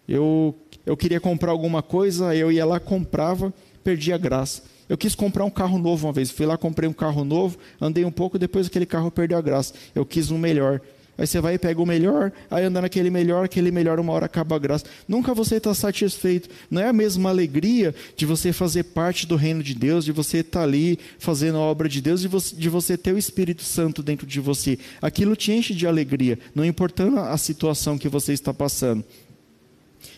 Eu, 0.08 0.54
eu 0.84 0.96
queria 0.96 1.20
comprar 1.20 1.50
alguma 1.52 1.82
coisa, 1.82 2.34
eu 2.34 2.50
ia 2.50 2.64
lá, 2.64 2.80
comprava, 2.80 3.52
perdia 3.84 4.14
a 4.14 4.18
graça. 4.18 4.62
Eu 4.88 4.98
quis 4.98 5.14
comprar 5.14 5.44
um 5.44 5.50
carro 5.50 5.78
novo 5.78 6.08
uma 6.08 6.12
vez, 6.12 6.30
fui 6.30 6.44
lá, 6.46 6.58
comprei 6.58 6.88
um 6.88 6.92
carro 6.92 7.24
novo, 7.24 7.56
andei 7.80 8.04
um 8.04 8.10
pouco, 8.10 8.38
depois 8.38 8.66
aquele 8.66 8.86
carro 8.86 9.10
perdeu 9.10 9.38
a 9.38 9.40
graça. 9.40 9.72
Eu 9.94 10.04
quis 10.04 10.30
um 10.30 10.38
melhor. 10.38 10.80
Aí 11.20 11.26
você 11.26 11.38
vai 11.38 11.56
e 11.56 11.58
pega 11.58 11.82
o 11.82 11.84
melhor, 11.84 12.32
aí 12.50 12.64
anda 12.64 12.80
naquele 12.80 13.10
melhor, 13.10 13.44
aquele 13.44 13.70
melhor, 13.70 14.00
uma 14.00 14.10
hora 14.10 14.24
acaba 14.24 14.56
a 14.56 14.58
graça. 14.58 14.86
Nunca 15.06 15.34
você 15.34 15.56
está 15.56 15.74
satisfeito. 15.74 16.48
Não 16.70 16.80
é 16.80 16.88
a 16.88 16.94
mesma 16.94 17.28
alegria 17.28 17.94
de 18.16 18.24
você 18.24 18.54
fazer 18.54 18.84
parte 18.84 19.26
do 19.26 19.36
reino 19.36 19.62
de 19.62 19.74
Deus, 19.74 20.06
de 20.06 20.12
você 20.12 20.38
estar 20.38 20.60
tá 20.60 20.64
ali 20.64 20.98
fazendo 21.18 21.58
a 21.58 21.60
obra 21.60 21.90
de 21.90 22.00
Deus, 22.00 22.22
de 22.22 22.28
você, 22.28 22.56
de 22.56 22.70
você 22.70 22.96
ter 22.96 23.12
o 23.12 23.18
Espírito 23.18 23.62
Santo 23.62 24.02
dentro 24.02 24.26
de 24.26 24.40
você. 24.40 24.78
Aquilo 25.02 25.36
te 25.36 25.52
enche 25.52 25.74
de 25.74 25.86
alegria, 25.86 26.38
não 26.54 26.64
importando 26.64 27.20
a 27.20 27.36
situação 27.36 27.98
que 27.98 28.08
você 28.08 28.32
está 28.32 28.54
passando. 28.54 29.04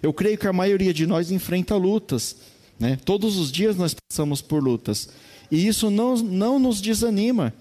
Eu 0.00 0.12
creio 0.12 0.38
que 0.38 0.46
a 0.46 0.52
maioria 0.52 0.94
de 0.94 1.04
nós 1.04 1.32
enfrenta 1.32 1.74
lutas. 1.74 2.36
Né? 2.78 2.96
Todos 3.04 3.38
os 3.38 3.50
dias 3.50 3.74
nós 3.76 3.92
passamos 3.92 4.40
por 4.40 4.62
lutas. 4.62 5.08
E 5.50 5.66
isso 5.66 5.90
não, 5.90 6.16
não 6.16 6.60
nos 6.60 6.80
desanima. 6.80 7.52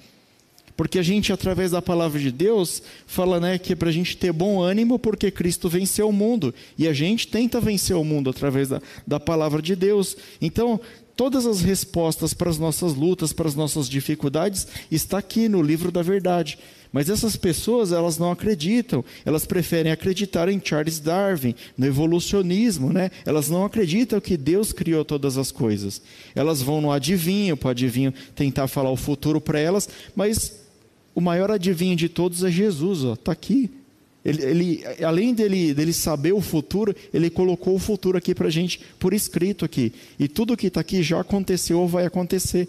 Porque 0.81 0.97
a 0.97 1.03
gente, 1.03 1.31
através 1.31 1.69
da 1.69 1.79
palavra 1.79 2.19
de 2.19 2.31
Deus, 2.31 2.81
fala 3.05 3.39
né, 3.39 3.59
que 3.59 3.73
é 3.73 3.75
para 3.75 3.89
a 3.89 3.91
gente 3.91 4.17
ter 4.17 4.33
bom 4.33 4.59
ânimo, 4.59 4.97
porque 4.97 5.29
Cristo 5.29 5.69
venceu 5.69 6.09
o 6.09 6.11
mundo. 6.11 6.51
E 6.75 6.87
a 6.87 6.91
gente 6.91 7.27
tenta 7.27 7.61
vencer 7.61 7.95
o 7.95 8.03
mundo 8.03 8.31
através 8.31 8.69
da, 8.69 8.81
da 9.05 9.19
palavra 9.19 9.61
de 9.61 9.75
Deus. 9.75 10.17
Então, 10.41 10.81
todas 11.15 11.45
as 11.45 11.61
respostas 11.61 12.33
para 12.33 12.49
as 12.49 12.57
nossas 12.57 12.95
lutas, 12.95 13.31
para 13.31 13.47
as 13.47 13.53
nossas 13.53 13.87
dificuldades, 13.87 14.67
está 14.89 15.19
aqui 15.19 15.47
no 15.47 15.61
livro 15.61 15.91
da 15.91 16.01
verdade. 16.01 16.57
Mas 16.91 17.11
essas 17.11 17.35
pessoas, 17.35 17.91
elas 17.91 18.17
não 18.17 18.31
acreditam, 18.31 19.05
elas 19.23 19.45
preferem 19.45 19.91
acreditar 19.91 20.49
em 20.49 20.59
Charles 20.63 20.99
Darwin, 20.99 21.53
no 21.77 21.85
evolucionismo, 21.85 22.91
né? 22.91 23.11
Elas 23.23 23.49
não 23.49 23.63
acreditam 23.65 24.19
que 24.19 24.35
Deus 24.35 24.73
criou 24.73 25.05
todas 25.05 25.37
as 25.37 25.51
coisas. 25.51 26.01
Elas 26.33 26.59
vão 26.59 26.81
no 26.81 26.91
adivinho, 26.91 27.55
para 27.55 27.67
o 27.67 27.71
adivinho 27.71 28.11
tentar 28.33 28.67
falar 28.67 28.89
o 28.89 28.97
futuro 28.97 29.39
para 29.39 29.59
elas, 29.59 29.87
mas 30.15 30.60
o 31.13 31.21
maior 31.21 31.51
adivinho 31.51 31.95
de 31.95 32.09
todos 32.09 32.43
é 32.43 32.51
Jesus, 32.51 33.03
está 33.03 33.31
aqui. 33.31 33.69
Ele, 34.23 34.43
ele, 34.43 34.83
além 35.03 35.33
dele, 35.33 35.73
dele 35.73 35.93
saber 35.93 36.31
o 36.31 36.41
futuro, 36.41 36.95
ele 37.13 37.29
colocou 37.29 37.75
o 37.75 37.79
futuro 37.79 38.17
aqui 38.17 38.35
para 38.35 38.47
a 38.47 38.51
gente 38.51 38.79
por 38.99 39.13
escrito 39.13 39.65
aqui. 39.65 39.91
E 40.19 40.27
tudo 40.27 40.55
que 40.55 40.67
está 40.67 40.81
aqui 40.81 41.01
já 41.01 41.19
aconteceu 41.19 41.79
ou 41.79 41.87
vai 41.87 42.05
acontecer. 42.05 42.67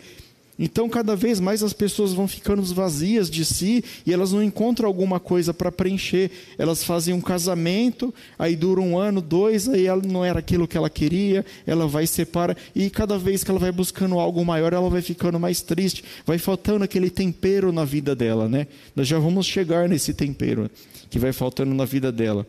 Então, 0.64 0.88
cada 0.88 1.16
vez 1.16 1.40
mais 1.40 1.60
as 1.60 1.72
pessoas 1.72 2.12
vão 2.12 2.28
ficando 2.28 2.62
vazias 2.62 3.28
de 3.28 3.44
si 3.44 3.82
e 4.06 4.12
elas 4.12 4.30
não 4.30 4.40
encontram 4.40 4.86
alguma 4.86 5.18
coisa 5.18 5.52
para 5.52 5.72
preencher. 5.72 6.30
Elas 6.56 6.84
fazem 6.84 7.12
um 7.12 7.20
casamento, 7.20 8.14
aí 8.38 8.54
dura 8.54 8.80
um 8.80 8.96
ano, 8.96 9.20
dois, 9.20 9.68
aí 9.68 9.86
ela 9.86 10.00
não 10.06 10.24
era 10.24 10.38
aquilo 10.38 10.68
que 10.68 10.76
ela 10.76 10.88
queria, 10.88 11.44
ela 11.66 11.88
vai 11.88 12.06
separa 12.06 12.56
e 12.76 12.88
cada 12.88 13.18
vez 13.18 13.42
que 13.42 13.50
ela 13.50 13.58
vai 13.58 13.72
buscando 13.72 14.20
algo 14.20 14.44
maior, 14.44 14.72
ela 14.72 14.88
vai 14.88 15.02
ficando 15.02 15.36
mais 15.40 15.62
triste, 15.62 16.04
vai 16.24 16.38
faltando 16.38 16.84
aquele 16.84 17.10
tempero 17.10 17.72
na 17.72 17.84
vida 17.84 18.14
dela, 18.14 18.48
né? 18.48 18.68
Nós 18.94 19.08
já 19.08 19.18
vamos 19.18 19.46
chegar 19.46 19.88
nesse 19.88 20.14
tempero 20.14 20.70
que 21.10 21.18
vai 21.18 21.32
faltando 21.32 21.74
na 21.74 21.84
vida 21.84 22.12
dela. 22.12 22.46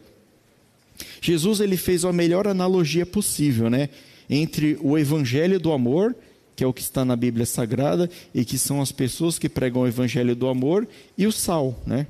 Jesus 1.20 1.60
ele 1.60 1.78
fez 1.78 2.06
a 2.06 2.14
melhor 2.14 2.48
analogia 2.48 3.08
possível, 3.08 3.72
né? 3.72 3.90
Entre 4.30 4.78
o 4.84 5.00
evangelho 5.00 5.60
do 5.60 5.72
amor 5.72 6.16
que 6.56 6.64
é 6.64 6.68
o 6.68 6.74
que 6.74 6.82
está 6.82 7.04
na 7.04 7.16
Bíblia 7.16 7.46
Sagrada 7.46 8.10
e 8.34 8.46
que 8.46 8.58
são 8.58 8.82
as 8.82 8.92
pessoas 8.92 9.40
que 9.40 9.50
pregam 9.50 9.82
o 9.82 9.88
evangelho 9.88 10.36
do 10.36 10.48
amor 10.48 10.88
e 11.18 11.26
o 11.26 11.32
sal, 11.32 11.80
né? 11.86 12.08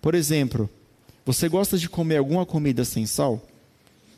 Por 0.00 0.14
exemplo, 0.14 0.68
você 1.24 1.48
gosta 1.48 1.76
de 1.76 1.88
comer 1.88 2.16
alguma 2.16 2.46
comida 2.46 2.84
sem 2.84 3.06
sal? 3.06 3.40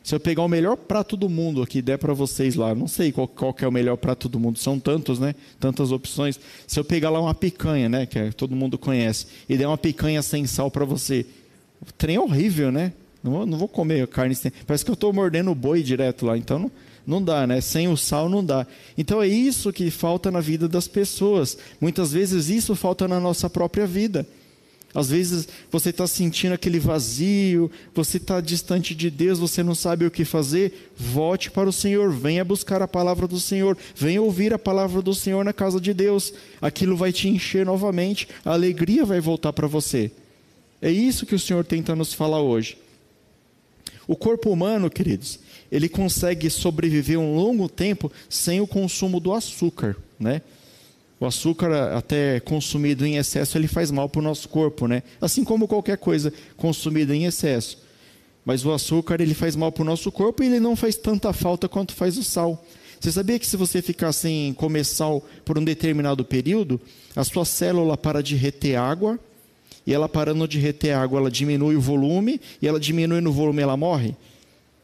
Se 0.03 0.15
eu 0.15 0.21
pegar 0.21 0.43
o 0.43 0.49
melhor 0.49 0.77
prato 0.77 1.17
do 1.17 1.29
mundo 1.29 1.63
aqui 1.63 1.81
der 1.81 1.97
para 1.97 2.13
vocês 2.13 2.57
lá, 2.57 2.75
não 2.75 2.89
sei 2.89 3.13
qual, 3.13 3.29
qual 3.29 3.55
é 3.61 3.69
o 3.69 3.73
melhor 3.73 3.97
prato 3.97 4.29
do 4.29 4.39
mundo, 4.39 4.59
são 4.59 4.79
tantos, 4.79 5.21
né? 5.21 5.35
Tantas 5.61 5.93
opções. 5.93 6.41
Se 6.67 6.79
eu 6.79 6.85
pegar 6.85 7.11
lá 7.11 7.21
uma 7.21 7.35
picanha, 7.35 7.89
né, 7.89 8.07
que 8.07 8.19
é, 8.19 8.33
todo 8.33 8.57
mundo 8.57 8.77
conhece, 8.77 9.27
e 9.49 9.57
der 9.57 9.67
uma 9.67 9.79
picanha 9.79 10.21
sem 10.23 10.45
sal 10.47 10.71
para 10.71 10.85
você, 10.85 11.25
o 11.81 11.93
trem 11.93 12.17
é 12.17 12.21
horrível, 12.21 12.73
né? 12.73 12.93
Não, 13.23 13.47
não 13.47 13.57
vou 13.57 13.69
comer 13.69 14.09
carne 14.09 14.35
sem. 14.35 14.51
Parece 14.67 14.85
que 14.85 14.91
eu 14.91 14.95
estou 14.95 15.13
mordendo 15.13 15.55
boi 15.55 15.83
direto 15.83 16.27
lá, 16.27 16.37
então 16.37 16.59
não, 16.59 16.71
não 17.07 17.23
dá, 17.23 17.47
né? 17.47 17.61
Sem 17.61 17.89
o 17.89 17.97
sal 17.97 18.29
não 18.29 18.45
dá. 18.45 18.67
Então 18.97 19.23
é 19.23 19.27
isso 19.27 19.73
que 19.73 19.91
falta 19.91 20.31
na 20.31 20.41
vida 20.41 20.69
das 20.69 20.87
pessoas. 20.87 21.59
Muitas 21.81 22.13
vezes 22.13 22.49
isso 22.49 22.75
falta 22.75 23.09
na 23.09 23.19
nossa 23.19 23.51
própria 23.51 23.87
vida. 23.87 24.27
Às 24.95 25.09
vezes 25.09 25.49
você 25.71 25.89
está 25.89 26.07
sentindo 26.07 26.53
aquele 26.53 26.79
vazio, 26.79 27.71
você 27.95 28.19
está 28.19 28.41
distante 28.41 28.95
de 28.95 29.11
Deus, 29.11 29.39
você 29.39 29.63
não 29.63 29.75
sabe 29.75 30.05
o 30.05 30.11
que 30.11 30.25
fazer. 30.25 30.93
Volte 30.97 31.51
para 31.51 31.69
o 31.69 31.73
Senhor, 31.73 32.13
venha 32.13 32.45
buscar 32.45 32.83
a 32.83 32.89
palavra 32.89 33.27
do 33.27 33.41
Senhor, 33.41 33.77
venha 33.97 34.21
ouvir 34.21 34.53
a 34.53 34.59
palavra 34.59 35.01
do 35.01 35.15
Senhor 35.15 35.45
na 35.45 35.53
casa 35.53 35.81
de 35.81 35.95
Deus. 35.95 36.35
Aquilo 36.61 36.95
vai 36.95 37.11
te 37.11 37.27
encher 37.27 37.65
novamente, 37.65 38.29
a 38.45 38.53
alegria 38.53 39.05
vai 39.05 39.19
voltar 39.19 39.53
para 39.53 39.67
você. 39.67 40.11
É 40.81 40.91
isso 40.91 41.25
que 41.25 41.35
o 41.35 41.41
Senhor 41.41 41.65
tenta 41.65 41.97
nos 41.97 42.13
falar 42.13 42.43
hoje. 42.43 42.77
O 44.07 44.17
corpo 44.17 44.51
humano, 44.51 44.91
queridos, 44.91 45.39
ele 45.73 45.89
consegue 45.89 46.51
sobreviver 46.51 47.19
um 47.19 47.35
longo 47.35 47.67
tempo 47.67 48.13
sem 48.29 48.61
o 48.61 48.67
consumo 48.67 49.19
do 49.19 49.33
açúcar, 49.33 49.97
né? 50.21 50.43
O 51.19 51.25
açúcar, 51.25 51.97
até 51.97 52.41
consumido 52.41 53.07
em 53.07 53.17
excesso, 53.17 53.57
ele 53.57 53.67
faz 53.67 53.91
mal 53.91 54.07
para 54.07 54.19
o 54.19 54.23
nosso 54.23 54.51
corpo, 54.51 54.87
né? 54.87 55.03
Assim 55.19 55.43
como 55.43 55.67
qualquer 55.67 55.97
coisa 55.97 56.31
consumida 56.59 57.17
em 57.17 57.25
excesso. 57.25 57.79
Mas 58.45 58.67
o 58.67 58.73
açúcar, 58.73 59.21
ele 59.21 59.33
faz 59.33 59.57
mal 59.57 59.73
para 59.73 59.83
o 59.83 59.87
nosso 59.87 60.13
corpo 60.13 60.43
e 60.43 60.47
ele 60.47 60.61
não 60.61 60.77
faz 60.77 60.97
tanta 60.97 61.33
falta 61.33 61.69
quanto 61.69 61.95
faz 61.95 62.19
o 62.19 62.25
sal. 62.25 62.63
Você 63.01 63.11
sabia 63.11 63.39
que 63.39 63.47
se 63.47 63.57
você 63.57 63.81
ficar 63.81 64.13
sem 64.13 64.53
comer 64.53 64.85
sal 64.85 65.25
por 65.45 65.57
um 65.57 65.65
determinado 65.65 66.23
período, 66.23 66.79
a 67.17 67.25
sua 67.25 67.47
célula 67.47 67.97
para 67.97 68.23
de 68.23 68.37
reter 68.37 68.77
água, 68.77 69.19
e 69.87 69.95
ela 69.95 70.09
parando 70.09 70.47
de 70.47 70.59
reter 70.59 70.95
água, 70.95 71.19
ela 71.19 71.31
diminui 71.31 71.77
o 71.77 71.81
volume, 71.81 72.41
e 72.61 72.69
ela 72.69 72.79
diminui 72.79 73.21
no 73.21 73.33
volume, 73.33 73.63
ela 73.63 73.77
morre? 73.77 74.15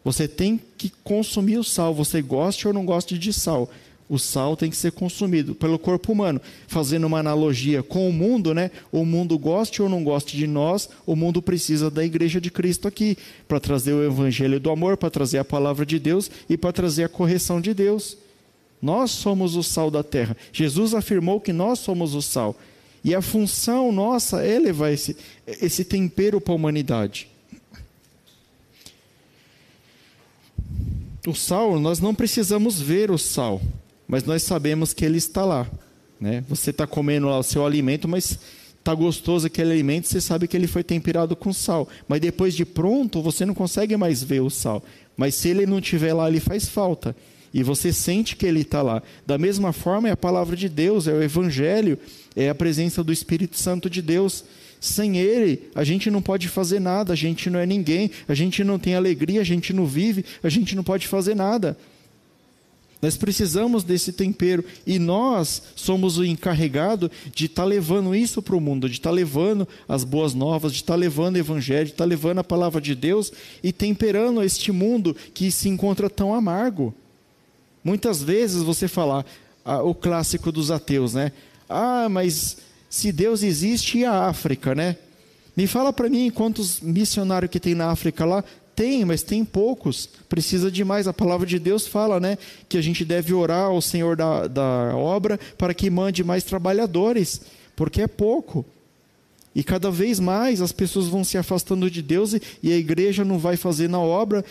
Você 0.05 0.27
tem 0.27 0.61
que 0.77 0.93
consumir 1.05 1.59
o 1.59 1.65
sal, 1.65 1.95
você 1.95 2.23
goste 2.23 2.67
ou 2.67 2.75
não 2.75 2.85
goste 2.85 3.19
de 3.19 3.33
sal 3.33 3.69
o 4.09 4.19
sal 4.19 4.57
tem 4.57 4.71
que 4.71 4.77
ser 4.77 4.93
consumido 4.93 5.55
pelo 5.55 5.79
corpo 5.79 6.13
humano. 6.13 6.41
Fazendo 6.67 7.07
uma 7.07 7.19
analogia 7.19 7.83
com 7.83 8.09
o 8.09 8.13
mundo, 8.13 8.55
né? 8.55 8.71
O 8.91 9.05
mundo 9.05 9.39
goste 9.39 9.83
ou 9.83 9.89
não 9.89 10.03
goste 10.03 10.37
de 10.37 10.47
nós, 10.47 10.89
o 11.05 11.15
mundo 11.15 11.43
precisa 11.43 11.91
da 11.91 12.05
igreja 12.05 12.41
de 12.41 12.51
Cristo 12.51 12.89
aqui 12.89 13.19
para 13.47 13.61
trazer 13.61 13.93
o 13.93 14.05
evangelho 14.05 14.59
do 14.59 14.71
amor, 14.71 14.97
para 14.97 15.11
trazer 15.11 15.39
a 15.39 15.45
palavra 15.45 15.85
de 15.85 15.99
Deus 15.99 16.31
e 16.49 16.57
para 16.57 16.73
trazer 16.73 17.05
a 17.05 17.09
correção 17.09 17.61
de 17.61 17.75
Deus. 17.75 18.17
Nós 18.81 19.11
somos 19.11 19.57
o 19.57 19.63
sal 19.63 19.91
da 19.91 20.03
terra. 20.03 20.37
Jesus 20.53 20.95
afirmou 20.95 21.41
que 21.41 21.53
nós 21.53 21.81
somos 21.81 22.15
o 22.15 22.23
sal. 22.23 22.57
E 23.05 23.15
a 23.15 23.21
função 23.21 23.93
nossa 23.93 24.43
é 24.43 24.59
levar 24.59 24.91
esse, 24.91 25.17
esse 25.47 25.85
tempero 25.85 26.41
para 26.41 26.53
a 26.53 26.57
humanidade. 26.57 27.29
O 31.27 31.35
sal, 31.35 31.79
nós 31.79 32.01
não 32.01 32.15
precisamos 32.15 32.81
ver 32.81 33.11
o 33.11 33.19
sal 33.19 33.61
mas 34.09 34.25
nós 34.25 34.43
sabemos 34.43 34.95
que 34.95 35.05
ele 35.05 35.19
está 35.19 35.45
lá. 35.45 35.71
Né? 36.19 36.43
Você 36.49 36.71
está 36.71 36.87
comendo 36.87 37.29
lá 37.29 37.39
o 37.39 37.43
seu 37.43 37.65
alimento, 37.65 38.09
mas 38.09 38.39
está 38.79 38.95
gostoso 38.95 39.47
aquele 39.47 39.71
alimento, 39.71 40.09
você 40.09 40.21
sabe 40.21 40.49
que 40.49 40.57
ele 40.57 40.67
foi 40.67 40.83
temperado 40.83 41.37
com 41.37 41.53
sal. 41.53 41.87
Mas 42.09 42.21
depois 42.21 42.55
de 42.55 42.65
pronto, 42.65 43.21
você 43.21 43.45
não 43.45 43.53
consegue 43.53 43.95
mais 43.99 44.23
ver 44.23 44.41
o 44.41 44.49
sal. 44.49 44.83
Mas 45.15 45.35
se 45.35 45.51
ele 45.51 45.67
não 45.67 45.79
estiver 45.79 46.15
lá, 46.15 46.27
ele 46.27 46.41
faz 46.41 46.67
falta. 46.67 47.15
E 47.53 47.63
você 47.63 47.93
sente 47.93 48.35
que 48.35 48.47
ele 48.47 48.63
está 48.63 48.81
lá. 48.81 49.03
Da 49.27 49.37
mesma 49.37 49.75
forma, 49.75 50.09
é 50.09 50.13
a 50.13 50.17
palavra 50.17 50.57
de 50.57 50.69
Deus, 50.69 51.07
é 51.07 51.13
o 51.13 51.23
Evangelho, 51.23 51.99
é 52.35 52.49
a 52.49 52.55
presença 52.55 53.05
do 53.05 53.13
Espírito 53.13 53.59
Santo 53.59 53.91
de 53.91 54.01
Deus. 54.01 54.45
Sem 54.81 55.19
ele, 55.19 55.71
a 55.75 55.83
gente 55.83 56.11
não 56.11 56.23
pode 56.23 56.49
fazer 56.49 56.81
nada, 56.81 57.13
a 57.13 57.17
gente 57.17 57.51
não 57.51 57.59
é 57.59 57.67
ninguém, 57.67 58.11
a 58.29 58.35
gente 58.35 58.63
não 58.63 58.79
tem 58.79 58.95
alegria, 58.95 59.41
a 59.41 59.45
gente 59.45 59.73
não 59.73 59.87
vive, 59.87 60.25
a 60.43 60.49
gente 60.49 60.77
não 60.77 60.85
pode 60.85 61.07
fazer 61.07 61.35
nada. 61.35 61.77
Nós 63.01 63.17
precisamos 63.17 63.85
desse 63.85 64.13
tempero 64.13 64.65
e 64.85 64.99
nós 64.99 65.63
somos 65.77 66.19
o 66.19 66.25
encarregado 66.25 67.11
de 67.33 67.47
estar 67.47 67.63
tá 67.63 67.69
levando 67.69 68.15
isso 68.15 68.43
para 68.43 68.57
o 68.57 68.61
mundo, 68.61 68.89
de 68.89 68.97
estar 68.97 69.11
tá 69.11 69.15
levando 69.15 69.69
as 69.89 70.03
boas 70.03 70.35
novas, 70.35 70.73
de 70.73 70.79
estar 70.79 70.95
tá 70.95 70.99
levando 70.99 71.37
o 71.37 71.39
evangelho, 71.39 71.87
de 71.87 71.93
estar 71.93 72.05
tá 72.05 72.09
levando 72.09 72.39
a 72.39 72.45
palavra 72.45 72.81
de 72.81 72.97
Deus 72.97 73.33
e 73.63 73.73
temperando 73.73 74.43
este 74.43 74.73
mundo 74.73 75.15
que 75.33 75.51
se 75.51 75.69
encontra 75.69 76.11
tão 76.11 76.35
amargo. 76.35 76.93
Muitas 77.85 78.21
vezes 78.21 78.63
você 78.63 78.89
fala 78.89 79.25
ah, 79.65 79.81
o 79.83 79.95
clássico 79.95 80.51
dos 80.51 80.73
ateus, 80.73 81.15
né? 81.15 81.31
Ah, 81.69 82.09
mas 82.11 82.57
se 82.89 83.13
Deus 83.13 83.43
existe 83.43 83.99
e 83.99 84.05
a 84.05 84.27
África, 84.27 84.75
né? 84.75 84.97
Me 85.57 85.67
fala 85.67 85.93
para 85.93 86.09
mim 86.09 86.31
quantos 86.31 86.81
missionários 86.81 87.51
que 87.51 87.59
tem 87.59 87.75
na 87.75 87.91
África 87.91 88.25
lá 88.25 88.45
tem, 88.79 89.05
mas 89.05 89.25
tem 89.25 89.45
poucos. 89.45 90.09
Precisa 90.29 90.71
de 90.71 90.85
mais. 90.85 91.09
A 91.09 91.13
palavra 91.13 91.45
de 91.45 91.59
Deus 91.59 91.85
fala, 91.85 92.21
né? 92.21 92.39
Que 92.69 92.79
a 92.79 92.81
gente 92.81 93.05
deve 93.05 93.35
orar 93.35 93.65
ao 93.65 93.83
Senhor 93.83 94.15
da, 94.15 94.47
da 94.47 94.95
obra 94.95 95.37
para 95.59 95.75
que 95.75 95.91
mande 95.91 96.23
mais 96.23 96.45
trabalhadores, 96.45 97.41
porque 97.75 98.03
é 98.03 98.07
pouco. 98.07 98.65
E 99.53 99.65
cada 99.65 99.91
vez 99.91 100.21
mais 100.21 100.63
as 100.63 100.71
pessoas 100.71 101.09
vão 101.09 101.25
se 101.25 101.37
afastando 101.37 101.91
de 101.91 102.01
Deus 102.01 102.35
e, 102.35 102.43
e 102.63 102.73
a 102.73 102.77
igreja 102.77 103.25
não 103.25 103.37
vai 103.37 103.57
fazer 103.57 103.89
na 103.89 103.99
obra, 103.99 104.45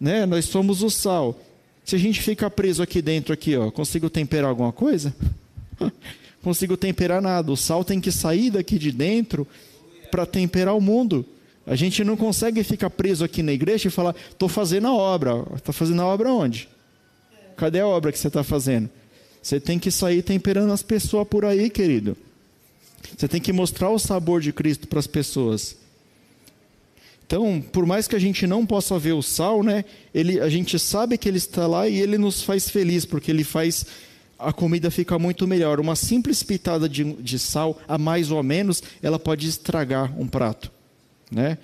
né? 0.00 0.24
Nós 0.24 0.44
somos 0.44 0.80
o 0.80 0.88
sal. 0.88 1.36
Se 1.84 1.96
a 1.96 1.98
gente 1.98 2.22
ficar 2.22 2.50
preso 2.50 2.80
aqui 2.80 3.02
dentro, 3.02 3.34
aqui, 3.34 3.56
ó, 3.56 3.72
consigo 3.72 4.08
temperar 4.08 4.50
alguma 4.50 4.70
coisa? 4.70 5.12
consigo 6.42 6.76
temperar 6.76 7.20
nada. 7.20 7.50
O 7.50 7.56
sal 7.56 7.84
tem 7.84 8.00
que 8.00 8.12
sair 8.12 8.50
daqui 8.50 8.78
de 8.78 8.92
dentro 8.92 9.46
para 10.10 10.26
temperar 10.26 10.76
o 10.76 10.80
mundo. 10.80 11.24
A 11.66 11.76
gente 11.76 12.02
não 12.02 12.16
consegue 12.16 12.64
ficar 12.64 12.88
preso 12.90 13.24
aqui 13.24 13.42
na 13.42 13.52
igreja 13.52 13.88
e 13.88 13.90
falar, 13.90 14.14
estou 14.30 14.48
fazendo 14.48 14.86
a 14.86 14.94
obra. 14.94 15.44
Está 15.54 15.72
fazendo 15.72 16.00
a 16.00 16.06
obra 16.06 16.32
onde? 16.32 16.68
Cadê 17.56 17.80
a 17.80 17.86
obra 17.86 18.10
que 18.10 18.18
você 18.18 18.28
está 18.28 18.42
fazendo? 18.42 18.88
Você 19.42 19.60
tem 19.60 19.78
que 19.78 19.90
sair 19.90 20.22
temperando 20.22 20.72
as 20.72 20.82
pessoas 20.82 21.26
por 21.28 21.44
aí, 21.44 21.68
querido. 21.68 22.16
Você 23.16 23.28
tem 23.28 23.40
que 23.40 23.52
mostrar 23.52 23.90
o 23.90 23.98
sabor 23.98 24.40
de 24.40 24.52
Cristo 24.52 24.88
para 24.88 24.98
as 24.98 25.06
pessoas. 25.06 25.76
Então, 27.26 27.60
por 27.60 27.84
mais 27.84 28.08
que 28.08 28.16
a 28.16 28.18
gente 28.18 28.46
não 28.46 28.64
possa 28.64 28.98
ver 28.98 29.12
o 29.12 29.22
sal, 29.22 29.62
né, 29.62 29.84
ele, 30.14 30.40
a 30.40 30.48
gente 30.48 30.78
sabe 30.78 31.18
que 31.18 31.28
ele 31.28 31.36
está 31.36 31.66
lá 31.66 31.86
e 31.86 32.00
ele 32.00 32.16
nos 32.16 32.42
faz 32.42 32.70
feliz, 32.70 33.04
porque 33.04 33.30
ele 33.30 33.44
faz 33.44 33.84
a 34.38 34.52
comida 34.52 34.90
ficar 34.90 35.18
muito 35.18 35.46
melhor. 35.46 35.80
Uma 35.80 35.96
simples 35.96 36.42
pitada 36.42 36.88
de, 36.88 37.04
de 37.14 37.38
sal, 37.38 37.78
a 37.88 37.98
mais 37.98 38.30
ou 38.30 38.38
a 38.38 38.42
menos, 38.42 38.82
ela 39.02 39.18
pode 39.18 39.48
estragar 39.48 40.18
um 40.18 40.26
prato. 40.26 40.70
Né? 41.30 41.58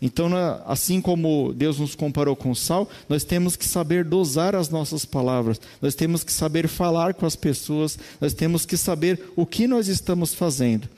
Então, 0.00 0.28
assim 0.66 1.00
como 1.00 1.52
Deus 1.52 1.78
nos 1.78 1.94
comparou 1.94 2.36
com 2.36 2.54
sal, 2.54 2.88
nós 3.08 3.24
temos 3.24 3.56
que 3.56 3.64
saber 3.64 4.04
dosar 4.04 4.54
as 4.54 4.68
nossas 4.68 5.04
palavras, 5.04 5.60
nós 5.82 5.94
temos 5.94 6.22
que 6.22 6.32
saber 6.32 6.68
falar 6.68 7.14
com 7.14 7.26
as 7.26 7.34
pessoas, 7.34 7.98
nós 8.20 8.32
temos 8.32 8.64
que 8.64 8.76
saber 8.76 9.20
o 9.34 9.44
que 9.44 9.66
nós 9.66 9.88
estamos 9.88 10.32
fazendo. 10.32 10.88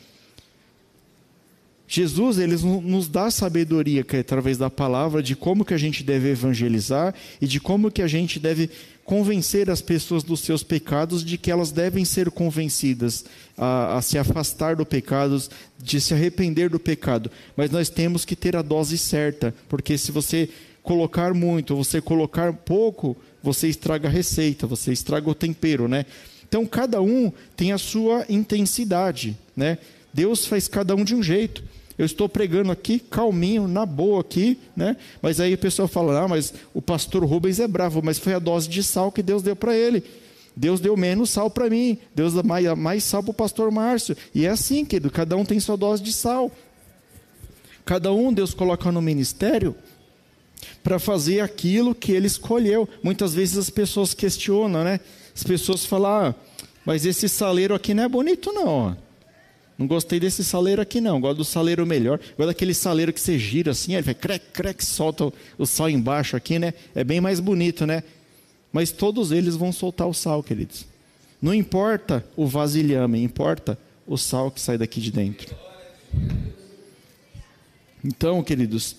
Jesus 1.92 2.38
ele 2.38 2.54
nos 2.56 3.08
dá 3.08 3.32
sabedoria 3.32 4.04
que 4.04 4.14
é 4.14 4.20
através 4.20 4.56
da 4.56 4.70
palavra 4.70 5.20
de 5.20 5.34
como 5.34 5.64
que 5.64 5.74
a 5.74 5.76
gente 5.76 6.04
deve 6.04 6.30
evangelizar 6.30 7.12
e 7.40 7.48
de 7.48 7.58
como 7.58 7.90
que 7.90 8.00
a 8.00 8.06
gente 8.06 8.38
deve 8.38 8.70
convencer 9.04 9.68
as 9.68 9.82
pessoas 9.82 10.22
dos 10.22 10.38
seus 10.38 10.62
pecados, 10.62 11.24
de 11.24 11.36
que 11.36 11.50
elas 11.50 11.72
devem 11.72 12.04
ser 12.04 12.30
convencidas 12.30 13.24
a, 13.58 13.96
a 13.98 14.02
se 14.02 14.16
afastar 14.16 14.76
do 14.76 14.86
pecado, 14.86 15.42
de 15.82 16.00
se 16.00 16.14
arrepender 16.14 16.70
do 16.70 16.78
pecado. 16.78 17.28
Mas 17.56 17.72
nós 17.72 17.88
temos 17.88 18.24
que 18.24 18.36
ter 18.36 18.54
a 18.54 18.62
dose 18.62 18.96
certa, 18.96 19.52
porque 19.68 19.98
se 19.98 20.12
você 20.12 20.48
colocar 20.84 21.34
muito, 21.34 21.74
você 21.74 22.00
colocar 22.00 22.52
pouco, 22.52 23.16
você 23.42 23.66
estraga 23.66 24.06
a 24.06 24.12
receita, 24.12 24.64
você 24.64 24.92
estraga 24.92 25.28
o 25.28 25.34
tempero, 25.34 25.88
né? 25.88 26.06
Então 26.48 26.64
cada 26.64 27.02
um 27.02 27.32
tem 27.56 27.72
a 27.72 27.78
sua 27.78 28.24
intensidade, 28.28 29.36
né? 29.56 29.78
Deus 30.14 30.46
faz 30.46 30.68
cada 30.68 30.94
um 30.94 31.02
de 31.02 31.16
um 31.16 31.22
jeito. 31.22 31.64
Eu 32.00 32.06
estou 32.06 32.30
pregando 32.30 32.72
aqui, 32.72 32.98
calminho, 32.98 33.68
na 33.68 33.84
boa 33.84 34.22
aqui, 34.22 34.58
né? 34.74 34.96
Mas 35.20 35.38
aí 35.38 35.52
a 35.52 35.58
pessoa 35.58 35.86
fala: 35.86 36.24
ah, 36.24 36.26
mas 36.26 36.54
o 36.72 36.80
pastor 36.80 37.22
Rubens 37.22 37.60
é 37.60 37.68
bravo, 37.68 38.00
mas 38.02 38.18
foi 38.18 38.32
a 38.32 38.38
dose 38.38 38.66
de 38.70 38.82
sal 38.82 39.12
que 39.12 39.22
Deus 39.22 39.42
deu 39.42 39.54
para 39.54 39.76
ele. 39.76 40.02
Deus 40.56 40.80
deu 40.80 40.96
menos 40.96 41.28
sal 41.28 41.50
para 41.50 41.68
mim, 41.68 41.98
Deus 42.14 42.32
deu 42.32 42.42
mais, 42.42 42.66
mais 42.78 43.04
sal 43.04 43.22
para 43.22 43.32
o 43.32 43.34
pastor 43.34 43.70
Márcio. 43.70 44.16
E 44.34 44.46
é 44.46 44.48
assim, 44.48 44.82
querido, 44.82 45.10
cada 45.10 45.36
um 45.36 45.44
tem 45.44 45.60
sua 45.60 45.76
dose 45.76 46.02
de 46.02 46.10
sal. 46.10 46.50
Cada 47.84 48.10
um 48.14 48.32
Deus 48.32 48.54
coloca 48.54 48.90
no 48.90 49.02
ministério 49.02 49.76
para 50.82 50.98
fazer 50.98 51.40
aquilo 51.40 51.94
que 51.94 52.12
ele 52.12 52.26
escolheu. 52.26 52.88
Muitas 53.02 53.34
vezes 53.34 53.58
as 53.58 53.68
pessoas 53.68 54.14
questionam, 54.14 54.84
né? 54.84 55.00
As 55.36 55.44
pessoas 55.44 55.84
falam, 55.84 56.10
ah, 56.10 56.34
mas 56.82 57.04
esse 57.04 57.28
saleiro 57.28 57.74
aqui 57.74 57.92
não 57.92 58.04
é 58.04 58.08
bonito, 58.08 58.54
não. 58.54 58.96
Não 59.80 59.86
gostei 59.86 60.20
desse 60.20 60.44
saleiro 60.44 60.82
aqui, 60.82 61.00
não. 61.00 61.18
Gosto 61.18 61.38
do 61.38 61.44
saleiro 61.44 61.86
melhor. 61.86 62.20
Gosto 62.36 62.48
daquele 62.48 62.74
saleiro 62.74 63.14
que 63.14 63.20
você 63.20 63.38
gira 63.38 63.70
assim, 63.70 63.94
ele 63.94 64.02
vai 64.02 64.12
crec, 64.14 64.44
crec, 64.52 64.84
solta 64.84 65.24
o, 65.24 65.32
o 65.56 65.64
sal 65.64 65.88
embaixo 65.88 66.36
aqui, 66.36 66.58
né? 66.58 66.74
É 66.94 67.02
bem 67.02 67.18
mais 67.18 67.40
bonito, 67.40 67.86
né? 67.86 68.02
Mas 68.70 68.92
todos 68.92 69.32
eles 69.32 69.56
vão 69.56 69.72
soltar 69.72 70.06
o 70.06 70.12
sal, 70.12 70.42
queridos. 70.42 70.84
Não 71.40 71.54
importa 71.54 72.22
o 72.36 72.46
vasilhame, 72.46 73.22
importa 73.22 73.78
o 74.06 74.18
sal 74.18 74.50
que 74.50 74.60
sai 74.60 74.76
daqui 74.76 75.00
de 75.00 75.10
dentro. 75.10 75.56
Então, 78.04 78.42
queridos, 78.42 78.96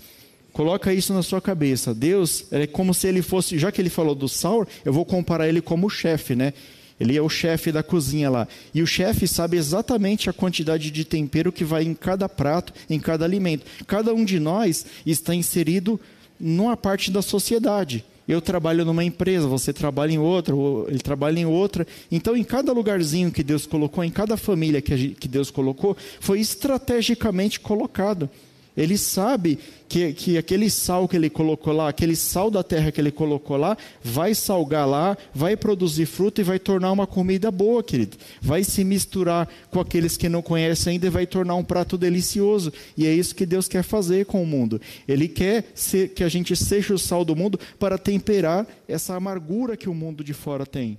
coloca 0.51 0.91
isso 0.91 1.13
na 1.13 1.21
sua 1.21 1.39
cabeça. 1.39 1.93
Deus 1.93 2.45
é 2.49 2.65
como 2.65 2.91
se 2.91 3.07
ele 3.07 3.21
fosse, 3.21 3.59
já 3.59 3.71
que 3.71 3.79
ele 3.79 3.91
falou 3.91 4.15
do 4.15 4.27
sal, 4.27 4.67
eu 4.83 4.91
vou 4.91 5.05
comparar 5.05 5.47
ele 5.47 5.61
como 5.61 5.91
chefe, 5.91 6.35
né? 6.35 6.53
Ele 7.01 7.17
é 7.17 7.21
o 7.21 7.27
chefe 7.27 7.71
da 7.71 7.81
cozinha 7.81 8.29
lá. 8.29 8.47
E 8.75 8.83
o 8.83 8.85
chefe 8.85 9.27
sabe 9.27 9.57
exatamente 9.57 10.29
a 10.29 10.33
quantidade 10.33 10.91
de 10.91 11.03
tempero 11.03 11.51
que 11.51 11.63
vai 11.63 11.83
em 11.83 11.95
cada 11.95 12.29
prato, 12.29 12.71
em 12.87 12.99
cada 12.99 13.25
alimento. 13.25 13.65
Cada 13.87 14.13
um 14.13 14.23
de 14.23 14.39
nós 14.39 14.85
está 15.03 15.33
inserido 15.33 15.99
numa 16.39 16.77
parte 16.77 17.09
da 17.09 17.23
sociedade. 17.23 18.05
Eu 18.27 18.39
trabalho 18.39 18.85
numa 18.85 19.03
empresa, 19.03 19.47
você 19.47 19.73
trabalha 19.73 20.11
em 20.11 20.19
outra, 20.19 20.55
ele 20.87 20.99
trabalha 20.99 21.39
em 21.39 21.45
outra. 21.45 21.87
Então, 22.11 22.37
em 22.37 22.43
cada 22.43 22.71
lugarzinho 22.71 23.31
que 23.31 23.41
Deus 23.41 23.65
colocou, 23.65 24.03
em 24.03 24.11
cada 24.11 24.37
família 24.37 24.79
que 24.79 25.27
Deus 25.27 25.49
colocou, 25.49 25.97
foi 26.19 26.39
estrategicamente 26.39 27.59
colocado. 27.59 28.29
Ele 28.75 28.97
sabe 28.97 29.59
que, 29.89 30.13
que 30.13 30.37
aquele 30.37 30.69
sal 30.69 31.07
que 31.07 31.17
ele 31.17 31.29
colocou 31.29 31.73
lá, 31.73 31.89
aquele 31.89 32.15
sal 32.15 32.49
da 32.49 32.63
terra 32.63 32.91
que 32.91 33.01
ele 33.01 33.11
colocou 33.11 33.57
lá, 33.57 33.77
vai 34.01 34.33
salgar 34.33 34.87
lá, 34.87 35.17
vai 35.35 35.57
produzir 35.57 36.05
fruto 36.05 36.39
e 36.39 36.43
vai 36.43 36.57
tornar 36.57 36.91
uma 36.91 37.05
comida 37.05 37.51
boa, 37.51 37.83
querido. 37.83 38.17
Vai 38.41 38.63
se 38.63 38.83
misturar 38.85 39.49
com 39.69 39.81
aqueles 39.81 40.15
que 40.15 40.29
não 40.29 40.41
conhecem 40.41 40.93
ainda 40.93 41.07
e 41.07 41.09
vai 41.09 41.27
tornar 41.27 41.55
um 41.55 41.63
prato 41.63 41.97
delicioso. 41.97 42.71
E 42.95 43.05
é 43.05 43.13
isso 43.13 43.35
que 43.35 43.45
Deus 43.45 43.67
quer 43.67 43.83
fazer 43.83 44.25
com 44.25 44.41
o 44.41 44.47
mundo. 44.47 44.79
Ele 45.05 45.27
quer 45.27 45.65
ser, 45.75 46.09
que 46.09 46.23
a 46.23 46.29
gente 46.29 46.55
seja 46.55 46.93
o 46.93 46.99
sal 46.99 47.25
do 47.25 47.35
mundo 47.35 47.59
para 47.77 47.97
temperar 47.97 48.65
essa 48.87 49.15
amargura 49.15 49.75
que 49.75 49.89
o 49.89 49.93
mundo 49.93 50.23
de 50.23 50.33
fora 50.33 50.65
tem. 50.65 50.97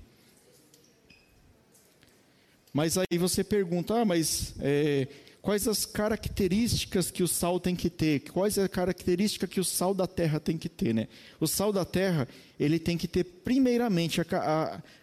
Mas 2.72 2.96
aí 2.96 3.18
você 3.18 3.44
pergunta, 3.44 3.94
ah, 3.94 4.04
mas. 4.04 4.54
É, 4.60 5.06
quais 5.42 5.66
as 5.66 5.84
características 5.84 7.10
que 7.10 7.22
o 7.22 7.28
sal 7.28 7.58
tem 7.58 7.74
que 7.74 7.90
ter, 7.90 8.20
quais 8.20 8.56
a 8.56 8.68
característica 8.68 9.48
que 9.48 9.58
o 9.58 9.64
sal 9.64 9.92
da 9.92 10.06
terra 10.06 10.38
tem 10.38 10.56
que 10.56 10.68
ter, 10.68 10.94
né? 10.94 11.08
O 11.40 11.48
sal 11.48 11.72
da 11.72 11.84
terra, 11.84 12.28
ele 12.58 12.78
tem 12.78 12.96
que 12.96 13.08
ter 13.08 13.24
primeiramente 13.24 14.20
a, 14.20 14.24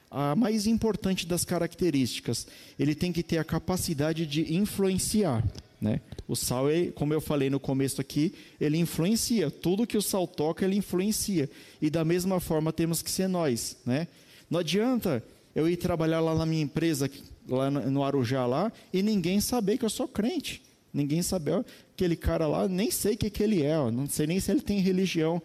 a, 0.10 0.32
a 0.32 0.36
mais 0.36 0.66
importante 0.66 1.28
das 1.28 1.44
características, 1.44 2.48
ele 2.80 2.96
tem 2.96 3.12
que 3.12 3.22
ter 3.22 3.38
a 3.38 3.44
capacidade 3.44 4.26
de 4.26 4.56
influenciar, 4.56 5.46
né? 5.80 6.00
O 6.26 6.38
sal, 6.38 6.68
como 6.96 7.14
eu 7.14 7.20
falei 7.20 7.50
no 7.50 7.60
começo 7.60 8.00
aqui, 8.00 8.34
ele 8.62 8.78
influencia, 8.78 9.52
tudo 9.52 9.86
que 9.86 9.98
o 9.98 10.02
sal 10.02 10.26
toca, 10.26 10.64
ele 10.64 10.78
influencia, 10.78 11.50
e 11.82 11.90
da 11.90 12.06
mesma 12.06 12.40
forma 12.40 12.72
temos 12.72 13.02
que 13.02 13.12
ser 13.12 13.28
nós, 13.28 13.76
né? 13.86 14.08
Não 14.50 14.62
adianta 14.62 15.22
eu 15.54 15.68
ir 15.68 15.76
trabalhar 15.76 16.22
lá 16.22 16.34
na 16.34 16.46
minha 16.46 16.64
empresa, 16.64 17.10
lá 17.50 17.70
no 17.70 18.04
Arujá 18.04 18.46
lá, 18.46 18.72
e 18.94 19.02
ninguém 19.02 19.42
saber 19.42 19.78
que 19.78 19.86
eu 19.86 19.90
sou 19.90 20.08
crente. 20.08 20.62
Ninguém 20.94 21.22
sabe, 21.22 21.52
ó, 21.52 21.64
aquele 21.94 22.16
cara 22.16 22.48
lá, 22.48 22.68
nem 22.68 22.90
sei 22.90 23.14
o 23.14 23.18
que, 23.18 23.30
que 23.30 23.44
ele 23.44 23.64
é, 23.64 23.78
ó, 23.78 23.92
não 23.92 24.08
sei 24.08 24.28
nem 24.28 24.40
se 24.40 24.52
ele 24.52 24.62
tem 24.62 24.80
religião. 24.80 25.42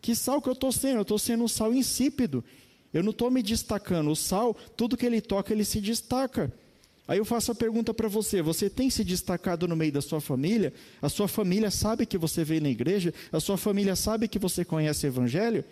Que 0.00 0.14
sal 0.14 0.40
que 0.40 0.48
eu 0.48 0.52
estou 0.52 0.72
sendo? 0.72 0.96
Eu 0.96 1.02
estou 1.02 1.18
sendo 1.18 1.44
um 1.44 1.48
sal 1.48 1.72
insípido. 1.72 2.44
Eu 2.92 3.02
não 3.02 3.10
estou 3.10 3.30
me 3.30 3.42
destacando. 3.42 4.10
O 4.10 4.16
sal, 4.16 4.54
tudo 4.76 4.96
que 4.96 5.04
ele 5.04 5.20
toca, 5.20 5.52
ele 5.52 5.64
se 5.64 5.80
destaca. 5.80 6.52
Aí 7.06 7.18
eu 7.18 7.24
faço 7.24 7.52
a 7.52 7.54
pergunta 7.54 7.92
para 7.92 8.08
você: 8.08 8.42
você 8.42 8.68
tem 8.68 8.90
se 8.90 9.02
destacado 9.02 9.66
no 9.66 9.76
meio 9.76 9.92
da 9.92 10.00
sua 10.00 10.20
família? 10.20 10.72
A 11.00 11.08
sua 11.08 11.26
família 11.26 11.70
sabe 11.70 12.06
que 12.06 12.18
você 12.18 12.44
veio 12.44 12.62
na 12.62 12.68
igreja? 12.68 13.12
A 13.32 13.40
sua 13.40 13.56
família 13.56 13.96
sabe 13.96 14.28
que 14.28 14.38
você 14.38 14.64
conhece 14.64 15.06
o 15.06 15.08
Evangelho? 15.08 15.64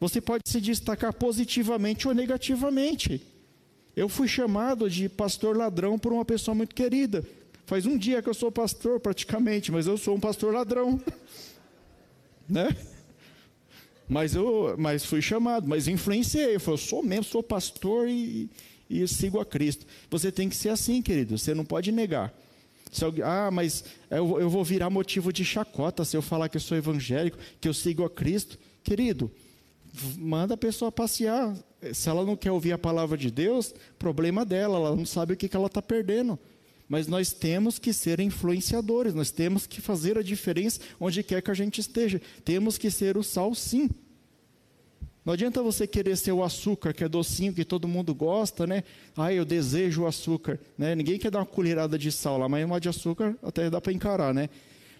Você 0.00 0.20
pode 0.20 0.42
se 0.46 0.60
destacar 0.60 1.12
positivamente 1.12 2.08
ou 2.08 2.14
negativamente. 2.14 3.22
Eu 3.94 4.08
fui 4.08 4.26
chamado 4.26 4.88
de 4.88 5.08
pastor 5.08 5.56
ladrão 5.56 5.98
por 5.98 6.12
uma 6.12 6.24
pessoa 6.24 6.54
muito 6.54 6.74
querida. 6.74 7.24
Faz 7.66 7.86
um 7.86 7.96
dia 7.96 8.22
que 8.22 8.28
eu 8.28 8.34
sou 8.34 8.50
pastor, 8.50 8.98
praticamente, 9.00 9.70
mas 9.70 9.86
eu 9.86 9.96
sou 9.98 10.16
um 10.16 10.20
pastor 10.20 10.52
ladrão. 10.52 11.00
né? 12.48 12.74
Mas 14.08 14.34
eu 14.34 14.74
mas 14.78 15.04
fui 15.04 15.22
chamado, 15.22 15.68
mas 15.68 15.88
influenciei. 15.88 16.56
Eu 16.56 16.60
falei, 16.60 16.74
eu 16.74 16.78
sou 16.78 17.02
mesmo, 17.02 17.24
sou 17.24 17.42
pastor 17.42 18.08
e, 18.08 18.50
e 18.88 19.06
sigo 19.06 19.38
a 19.40 19.44
Cristo. 19.44 19.86
Você 20.10 20.32
tem 20.32 20.48
que 20.48 20.56
ser 20.56 20.70
assim, 20.70 21.00
querido, 21.00 21.38
você 21.38 21.54
não 21.54 21.64
pode 21.64 21.92
negar. 21.92 22.32
Alguém, 23.00 23.24
ah, 23.24 23.50
mas 23.50 23.84
eu, 24.10 24.38
eu 24.38 24.50
vou 24.50 24.62
virar 24.62 24.90
motivo 24.90 25.32
de 25.32 25.44
chacota 25.44 26.04
se 26.04 26.14
eu 26.14 26.20
falar 26.20 26.50
que 26.50 26.58
eu 26.58 26.60
sou 26.60 26.76
evangélico, 26.76 27.38
que 27.58 27.66
eu 27.66 27.72
sigo 27.72 28.04
a 28.04 28.10
Cristo. 28.10 28.58
Querido, 28.84 29.30
manda 30.16 30.54
a 30.54 30.56
pessoa 30.56 30.90
passear. 30.90 31.54
Se 31.92 32.08
ela 32.08 32.24
não 32.24 32.36
quer 32.36 32.50
ouvir 32.50 32.72
a 32.72 32.78
palavra 32.78 33.18
de 33.18 33.30
Deus, 33.30 33.74
problema 33.98 34.44
dela, 34.44 34.76
ela 34.76 34.96
não 34.96 35.04
sabe 35.04 35.34
o 35.34 35.36
que, 35.36 35.54
ela 35.54 35.66
está 35.66 35.82
perdendo. 35.82 36.38
Mas 36.88 37.06
nós 37.06 37.32
temos 37.32 37.78
que 37.78 37.92
ser 37.92 38.20
influenciadores, 38.20 39.14
nós 39.14 39.30
temos 39.30 39.66
que 39.66 39.80
fazer 39.80 40.18
a 40.18 40.22
diferença 40.22 40.80
onde 41.00 41.22
quer 41.22 41.42
que 41.42 41.50
a 41.50 41.54
gente 41.54 41.80
esteja. 41.80 42.20
Temos 42.44 42.78
que 42.78 42.90
ser 42.90 43.16
o 43.16 43.22
sal, 43.22 43.54
sim. 43.54 43.88
Não 45.24 45.32
adianta 45.34 45.62
você 45.62 45.86
querer 45.86 46.16
ser 46.16 46.32
o 46.32 46.42
açúcar, 46.42 46.92
que 46.92 47.04
é 47.04 47.08
docinho, 47.08 47.54
que 47.54 47.64
todo 47.64 47.86
mundo 47.86 48.12
gosta, 48.12 48.66
né? 48.66 48.82
Ah, 49.16 49.32
eu 49.32 49.44
desejo 49.44 50.02
o 50.02 50.06
açúcar. 50.06 50.58
Né? 50.76 50.96
Ninguém 50.96 51.18
quer 51.18 51.30
dar 51.30 51.38
uma 51.38 51.46
colherada 51.46 51.96
de 51.96 52.10
sal 52.10 52.38
lá, 52.38 52.48
mas 52.48 52.64
uma 52.64 52.80
de 52.80 52.88
açúcar 52.88 53.36
até 53.40 53.70
dá 53.70 53.80
para 53.80 53.92
encarar, 53.92 54.34
né? 54.34 54.48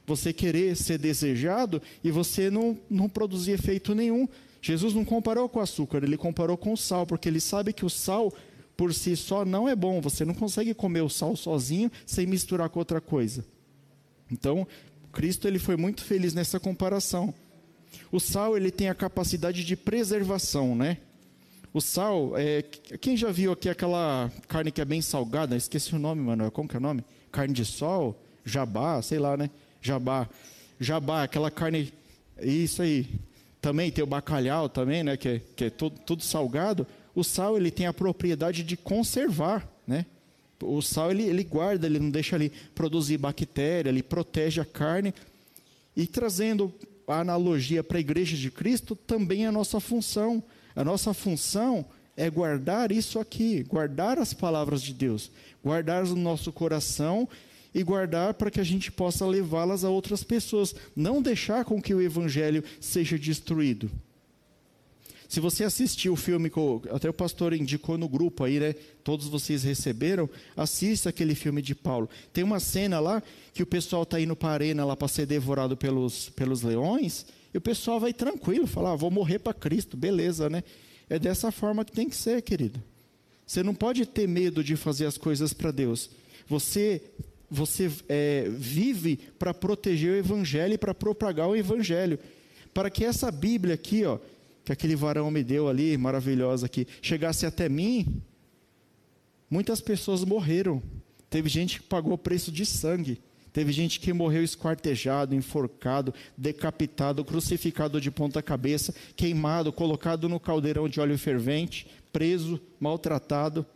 Você 0.06 0.32
querer 0.32 0.76
ser 0.76 0.98
desejado 0.98 1.82
e 2.04 2.10
você 2.10 2.50
não, 2.50 2.78
não 2.88 3.08
produzir 3.08 3.52
efeito 3.52 3.94
nenhum. 3.94 4.28
Jesus 4.62 4.94
não 4.94 5.04
comparou 5.04 5.48
com 5.48 5.58
açúcar, 5.58 6.04
ele 6.04 6.16
comparou 6.16 6.56
com 6.56 6.72
o 6.72 6.76
sal, 6.76 7.04
porque 7.04 7.28
ele 7.28 7.40
sabe 7.40 7.72
que 7.72 7.84
o 7.84 7.90
sal 7.90 8.32
por 8.76 8.94
si 8.94 9.16
só 9.16 9.44
não 9.44 9.68
é 9.68 9.74
bom. 9.74 10.00
Você 10.00 10.24
não 10.24 10.32
consegue 10.32 10.72
comer 10.72 11.00
o 11.00 11.08
sal 11.08 11.34
sozinho 11.34 11.90
sem 12.06 12.26
misturar 12.26 12.68
com 12.68 12.78
outra 12.78 13.00
coisa. 13.00 13.44
Então, 14.30 14.66
Cristo 15.12 15.48
ele 15.48 15.58
foi 15.58 15.76
muito 15.76 16.04
feliz 16.04 16.32
nessa 16.32 16.60
comparação. 16.60 17.34
O 18.10 18.20
sal 18.20 18.56
ele 18.56 18.70
tem 18.70 18.88
a 18.88 18.94
capacidade 18.94 19.64
de 19.64 19.76
preservação, 19.76 20.76
né? 20.76 20.98
O 21.74 21.80
sal, 21.80 22.32
é, 22.36 22.62
quem 23.00 23.16
já 23.16 23.32
viu 23.32 23.50
aqui 23.52 23.68
aquela 23.68 24.30
carne 24.46 24.70
que 24.70 24.80
é 24.80 24.84
bem 24.84 25.02
salgada? 25.02 25.56
Esqueci 25.56 25.94
o 25.94 25.98
nome, 25.98 26.22
mano. 26.22 26.50
Como 26.52 26.68
que 26.68 26.76
é 26.76 26.78
o 26.78 26.82
nome? 26.82 27.04
Carne 27.32 27.52
de 27.52 27.64
sol, 27.64 28.16
jabá, 28.44 29.02
sei 29.02 29.18
lá, 29.18 29.36
né? 29.36 29.50
Jabá, 29.80 30.28
jabá, 30.78 31.24
aquela 31.24 31.50
carne, 31.50 31.92
isso 32.40 32.82
aí. 32.82 33.08
Também 33.62 33.92
tem 33.92 34.02
o 34.02 34.06
bacalhau 34.06 34.68
também, 34.68 35.04
né, 35.04 35.16
que 35.16 35.28
é, 35.28 35.40
que 35.54 35.64
é 35.64 35.70
tudo, 35.70 35.98
tudo 36.04 36.22
salgado. 36.22 36.84
O 37.14 37.22
sal 37.22 37.56
ele 37.56 37.70
tem 37.70 37.86
a 37.86 37.92
propriedade 37.92 38.64
de 38.64 38.76
conservar, 38.76 39.66
né? 39.86 40.04
O 40.60 40.82
sal 40.82 41.12
ele, 41.12 41.22
ele 41.22 41.44
guarda, 41.44 41.86
ele 41.86 42.00
não 42.00 42.10
deixa 42.10 42.34
ali 42.34 42.50
produzir 42.74 43.18
bactéria, 43.18 43.88
ele 43.88 44.02
protege 44.02 44.60
a 44.60 44.64
carne. 44.64 45.14
E 45.96 46.06
trazendo 46.06 46.72
a 47.06 47.20
analogia 47.20 47.84
para 47.84 47.98
a 47.98 48.00
igreja 48.00 48.36
de 48.36 48.50
Cristo, 48.50 48.96
também 48.96 49.44
é 49.44 49.48
a 49.48 49.52
nossa 49.52 49.78
função. 49.78 50.42
A 50.74 50.82
nossa 50.82 51.14
função 51.14 51.84
é 52.16 52.28
guardar 52.28 52.90
isso 52.90 53.18
aqui, 53.20 53.62
guardar 53.62 54.18
as 54.18 54.34
palavras 54.34 54.82
de 54.82 54.92
Deus, 54.92 55.30
guardar 55.62 56.04
no 56.04 56.16
nosso 56.16 56.52
coração 56.52 57.28
e 57.74 57.82
guardar 57.82 58.34
para 58.34 58.50
que 58.50 58.60
a 58.60 58.64
gente 58.64 58.90
possa 58.90 59.26
levá-las 59.26 59.84
a 59.84 59.90
outras 59.90 60.22
pessoas, 60.22 60.74
não 60.94 61.22
deixar 61.22 61.64
com 61.64 61.80
que 61.80 61.94
o 61.94 62.00
evangelho 62.00 62.62
seja 62.80 63.18
destruído. 63.18 63.90
Se 65.32 65.40
você 65.40 65.64
assistiu 65.64 66.12
o 66.12 66.16
filme 66.16 66.52
até 66.90 67.08
o 67.08 67.12
pastor 67.14 67.54
indicou 67.54 67.96
no 67.96 68.06
grupo 68.06 68.44
aí, 68.44 68.60
né? 68.60 68.74
Todos 69.02 69.28
vocês 69.28 69.62
receberam, 69.62 70.28
assista 70.54 71.08
aquele 71.08 71.34
filme 71.34 71.62
de 71.62 71.74
Paulo. 71.74 72.06
Tem 72.34 72.44
uma 72.44 72.60
cena 72.60 73.00
lá 73.00 73.22
que 73.54 73.62
o 73.62 73.66
pessoal 73.66 74.02
está 74.02 74.20
indo 74.20 74.36
para 74.36 74.50
a 74.50 74.52
arena 74.52 74.84
lá 74.84 74.94
para 74.94 75.08
ser 75.08 75.24
devorado 75.24 75.74
pelos, 75.74 76.28
pelos 76.28 76.60
leões, 76.60 77.24
e 77.54 77.56
o 77.56 77.62
pessoal 77.62 77.98
vai 77.98 78.12
tranquilo, 78.12 78.66
falar, 78.66 78.92
ah, 78.92 78.96
vou 78.96 79.10
morrer 79.10 79.38
para 79.38 79.54
Cristo, 79.54 79.96
beleza, 79.96 80.50
né? 80.50 80.62
É 81.08 81.18
dessa 81.18 81.50
forma 81.50 81.82
que 81.82 81.92
tem 81.92 82.10
que 82.10 82.16
ser, 82.16 82.42
querido. 82.42 82.82
Você 83.46 83.62
não 83.62 83.74
pode 83.74 84.04
ter 84.04 84.28
medo 84.28 84.62
de 84.62 84.76
fazer 84.76 85.06
as 85.06 85.16
coisas 85.16 85.54
para 85.54 85.70
Deus. 85.70 86.10
Você 86.46 87.00
você 87.52 87.90
é, 88.08 88.48
vive 88.48 89.18
para 89.38 89.52
proteger 89.52 90.12
o 90.12 90.16
Evangelho 90.16 90.72
e 90.72 90.78
para 90.78 90.94
propagar 90.94 91.46
o 91.48 91.54
Evangelho. 91.54 92.18
Para 92.72 92.88
que 92.88 93.04
essa 93.04 93.30
Bíblia 93.30 93.74
aqui, 93.74 94.04
ó, 94.06 94.18
que 94.64 94.72
aquele 94.72 94.96
varão 94.96 95.30
me 95.30 95.44
deu 95.44 95.68
ali, 95.68 95.98
maravilhosa 95.98 96.64
aqui, 96.64 96.86
chegasse 97.02 97.44
até 97.44 97.68
mim, 97.68 98.22
muitas 99.50 99.82
pessoas 99.82 100.24
morreram. 100.24 100.82
Teve 101.28 101.50
gente 101.50 101.80
que 101.80 101.86
pagou 101.86 102.14
o 102.14 102.18
preço 102.18 102.50
de 102.50 102.64
sangue. 102.64 103.20
Teve 103.52 103.70
gente 103.70 104.00
que 104.00 104.14
morreu 104.14 104.42
esquartejado, 104.42 105.34
enforcado, 105.34 106.14
decapitado, 106.34 107.22
crucificado 107.22 108.00
de 108.00 108.10
ponta 108.10 108.42
cabeça, 108.42 108.94
queimado, 109.14 109.70
colocado 109.70 110.26
no 110.26 110.40
caldeirão 110.40 110.88
de 110.88 110.98
óleo 110.98 111.18
fervente, 111.18 111.86
preso, 112.10 112.58
maltratado 112.80 113.66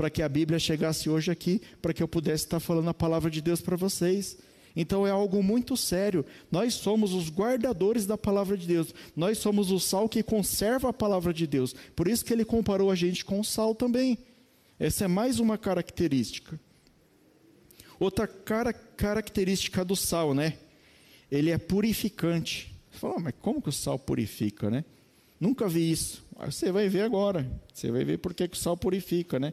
para 0.00 0.08
que 0.08 0.22
a 0.22 0.28
Bíblia 0.30 0.58
chegasse 0.58 1.10
hoje 1.10 1.30
aqui, 1.30 1.60
para 1.82 1.92
que 1.92 2.02
eu 2.02 2.08
pudesse 2.08 2.44
estar 2.44 2.58
falando 2.58 2.88
a 2.88 2.94
palavra 2.94 3.30
de 3.30 3.42
Deus 3.42 3.60
para 3.60 3.76
vocês. 3.76 4.38
Então 4.74 5.06
é 5.06 5.10
algo 5.10 5.42
muito 5.42 5.76
sério. 5.76 6.24
Nós 6.50 6.72
somos 6.72 7.12
os 7.12 7.28
guardadores 7.28 8.06
da 8.06 8.16
palavra 8.16 8.56
de 8.56 8.66
Deus. 8.66 8.94
Nós 9.14 9.36
somos 9.36 9.70
o 9.70 9.78
sal 9.78 10.08
que 10.08 10.22
conserva 10.22 10.88
a 10.88 10.92
palavra 10.94 11.34
de 11.34 11.46
Deus. 11.46 11.74
Por 11.94 12.08
isso 12.08 12.24
que 12.24 12.32
ele 12.32 12.46
comparou 12.46 12.90
a 12.90 12.94
gente 12.94 13.26
com 13.26 13.40
o 13.40 13.44
sal 13.44 13.74
também. 13.74 14.16
Essa 14.78 15.04
é 15.04 15.06
mais 15.06 15.38
uma 15.38 15.58
característica. 15.58 16.58
Outra 17.98 18.26
cara, 18.26 18.72
característica 18.72 19.84
do 19.84 19.94
sal, 19.94 20.32
né? 20.32 20.54
Ele 21.30 21.50
é 21.50 21.58
purificante. 21.58 22.74
Você 22.90 23.00
fala, 23.00 23.18
mas 23.18 23.34
como 23.42 23.60
que 23.60 23.68
o 23.68 23.72
sal 23.72 23.98
purifica, 23.98 24.70
né? 24.70 24.82
Nunca 25.38 25.68
vi 25.68 25.90
isso. 25.90 26.24
Você 26.46 26.72
vai 26.72 26.88
ver 26.88 27.02
agora. 27.02 27.46
Você 27.70 27.90
vai 27.90 28.02
ver 28.02 28.16
por 28.16 28.32
que 28.32 28.44
o 28.44 28.56
sal 28.56 28.78
purifica, 28.78 29.38
né? 29.38 29.52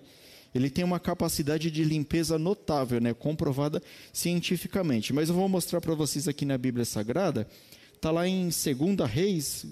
Ele 0.57 0.69
tem 0.69 0.83
uma 0.83 0.99
capacidade 0.99 1.71
de 1.71 1.83
limpeza 1.83 2.37
notável, 2.37 2.99
né, 2.99 3.13
comprovada 3.13 3.81
cientificamente. 4.11 5.13
Mas 5.13 5.29
eu 5.29 5.35
vou 5.35 5.47
mostrar 5.47 5.79
para 5.79 5.93
vocês 5.95 6.27
aqui 6.27 6.45
na 6.45 6.57
Bíblia 6.57 6.85
Sagrada, 6.85 7.47
está 7.93 8.11
lá 8.11 8.27
em 8.27 8.49
2 8.49 9.09
Reis, 9.09 9.65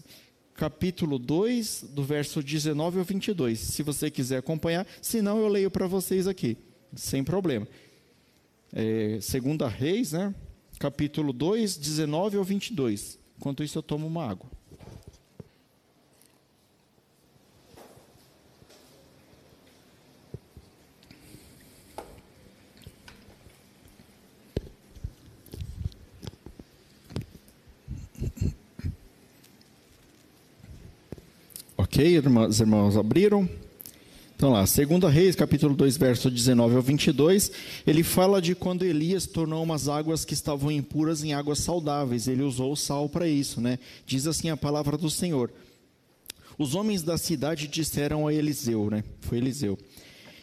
capítulo 0.55 1.19
2, 1.19 1.85
do 1.89 2.03
verso 2.03 2.41
19 2.41 2.99
ao 2.99 3.05
22. 3.05 3.59
Se 3.59 3.83
você 3.83 4.09
quiser 4.09 4.37
acompanhar, 4.37 4.87
se 5.01 5.21
não, 5.21 5.39
eu 5.39 5.47
leio 5.47 5.69
para 5.69 5.87
vocês 5.87 6.27
aqui, 6.27 6.57
sem 6.95 7.23
problema. 7.23 7.67
É, 8.73 9.19
2 9.19 9.73
Reis, 9.73 10.11
né, 10.13 10.33
capítulo 10.79 11.33
2, 11.33 11.77
19 11.77 12.37
ao 12.37 12.43
22. 12.43 13.19
Enquanto 13.37 13.63
isso, 13.63 13.77
eu 13.77 13.83
tomo 13.83 14.07
uma 14.07 14.25
água. 14.25 14.54
Ok, 31.95 32.05
irmãos, 32.05 32.59
irmãos, 32.59 32.97
abriram? 32.97 33.47
Então 34.35 34.51
lá, 34.51 34.65
2 34.65 35.13
Reis, 35.13 35.33
capítulo 35.33 35.73
2, 35.73 35.95
verso 35.95 36.29
19 36.29 36.75
ao 36.75 36.81
22, 36.81 37.49
ele 37.87 38.03
fala 38.03 38.41
de 38.41 38.53
quando 38.53 38.83
Elias 38.83 39.25
tornou 39.25 39.63
umas 39.63 39.87
águas 39.87 40.25
que 40.25 40.33
estavam 40.33 40.69
impuras 40.69 41.23
em 41.23 41.31
águas 41.31 41.59
saudáveis. 41.59 42.27
Ele 42.27 42.43
usou 42.43 42.73
o 42.73 42.75
sal 42.75 43.07
para 43.07 43.29
isso, 43.29 43.61
né? 43.61 43.79
Diz 44.05 44.27
assim 44.27 44.49
a 44.49 44.57
palavra 44.57 44.97
do 44.97 45.09
Senhor. 45.09 45.49
Os 46.57 46.75
homens 46.75 47.01
da 47.01 47.17
cidade 47.17 47.65
disseram 47.65 48.27
a 48.27 48.33
Eliseu, 48.33 48.89
né? 48.89 49.01
Foi 49.21 49.37
Eliseu. 49.37 49.79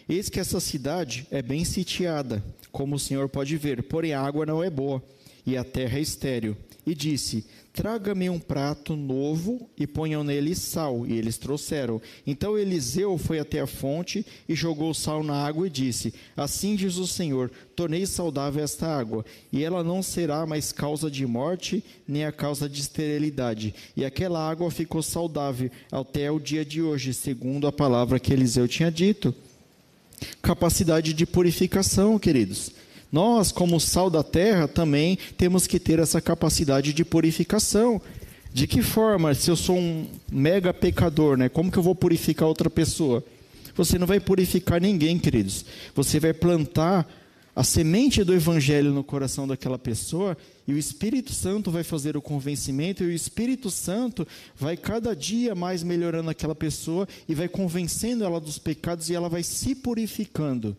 Eis 0.08 0.30
que 0.30 0.40
essa 0.40 0.58
cidade 0.58 1.26
é 1.30 1.42
bem 1.42 1.66
sitiada, 1.66 2.42
como 2.70 2.96
o 2.96 2.98
Senhor 2.98 3.28
pode 3.28 3.58
ver, 3.58 3.82
porém 3.82 4.14
a 4.14 4.22
água 4.22 4.46
não 4.46 4.64
é 4.64 4.70
boa 4.70 5.02
e 5.44 5.54
a 5.54 5.64
terra 5.64 5.98
é 5.98 6.00
estéril. 6.00 6.56
E 6.84 6.94
disse: 6.94 7.44
Traga-me 7.72 8.28
um 8.28 8.38
prato 8.38 8.94
novo 8.94 9.70
e 9.78 9.86
ponham 9.86 10.22
nele 10.22 10.54
sal. 10.54 11.06
E 11.06 11.12
eles 11.12 11.38
trouxeram. 11.38 12.02
Então 12.26 12.58
Eliseu 12.58 13.16
foi 13.16 13.38
até 13.38 13.60
a 13.60 13.66
fonte 13.66 14.26
e 14.48 14.54
jogou 14.54 14.92
sal 14.92 15.22
na 15.22 15.34
água 15.34 15.66
e 15.66 15.70
disse: 15.70 16.12
Assim 16.36 16.76
diz 16.76 16.96
o 16.96 17.06
Senhor: 17.06 17.50
Tornei 17.74 18.04
saudável 18.04 18.62
esta 18.62 18.86
água, 18.86 19.24
e 19.50 19.62
ela 19.62 19.82
não 19.82 20.02
será 20.02 20.44
mais 20.44 20.70
causa 20.70 21.10
de 21.10 21.24
morte, 21.24 21.82
nem 22.06 22.24
a 22.26 22.32
causa 22.32 22.68
de 22.68 22.80
esterilidade. 22.80 23.74
E 23.96 24.04
aquela 24.04 24.46
água 24.46 24.70
ficou 24.70 25.02
saudável 25.02 25.70
até 25.90 26.30
o 26.30 26.38
dia 26.38 26.64
de 26.64 26.82
hoje, 26.82 27.14
segundo 27.14 27.66
a 27.66 27.72
palavra 27.72 28.20
que 28.20 28.32
Eliseu 28.32 28.68
tinha 28.68 28.90
dito. 28.90 29.34
Capacidade 30.42 31.14
de 31.14 31.24
purificação, 31.24 32.18
queridos. 32.18 32.70
Nós, 33.12 33.52
como 33.52 33.78
sal 33.78 34.08
da 34.08 34.22
terra, 34.22 34.66
também 34.66 35.18
temos 35.36 35.66
que 35.66 35.78
ter 35.78 35.98
essa 35.98 36.18
capacidade 36.18 36.94
de 36.94 37.04
purificação. 37.04 38.00
De 38.54 38.66
que 38.66 38.82
forma, 38.82 39.34
se 39.34 39.50
eu 39.50 39.56
sou 39.56 39.76
um 39.76 40.06
mega 40.30 40.72
pecador, 40.72 41.36
né? 41.36 41.48
Como 41.50 41.70
que 41.70 41.78
eu 41.78 41.82
vou 41.82 41.94
purificar 41.94 42.48
outra 42.48 42.70
pessoa? 42.70 43.22
Você 43.74 43.98
não 43.98 44.06
vai 44.06 44.18
purificar 44.18 44.80
ninguém, 44.80 45.18
queridos. 45.18 45.64
Você 45.94 46.18
vai 46.18 46.32
plantar 46.32 47.06
a 47.54 47.62
semente 47.62 48.24
do 48.24 48.34
evangelho 48.34 48.92
no 48.92 49.04
coração 49.04 49.46
daquela 49.46 49.78
pessoa 49.78 50.36
e 50.66 50.72
o 50.72 50.78
Espírito 50.78 51.32
Santo 51.32 51.70
vai 51.70 51.82
fazer 51.82 52.16
o 52.16 52.22
convencimento 52.22 53.02
e 53.02 53.06
o 53.08 53.12
Espírito 53.12 53.70
Santo 53.70 54.26
vai 54.56 54.74
cada 54.74 55.14
dia 55.14 55.54
mais 55.54 55.82
melhorando 55.82 56.30
aquela 56.30 56.54
pessoa 56.54 57.06
e 57.28 57.34
vai 57.34 57.48
convencendo 57.48 58.24
ela 58.24 58.40
dos 58.40 58.58
pecados 58.58 59.10
e 59.10 59.14
ela 59.14 59.28
vai 59.28 59.42
se 59.42 59.74
purificando. 59.74 60.74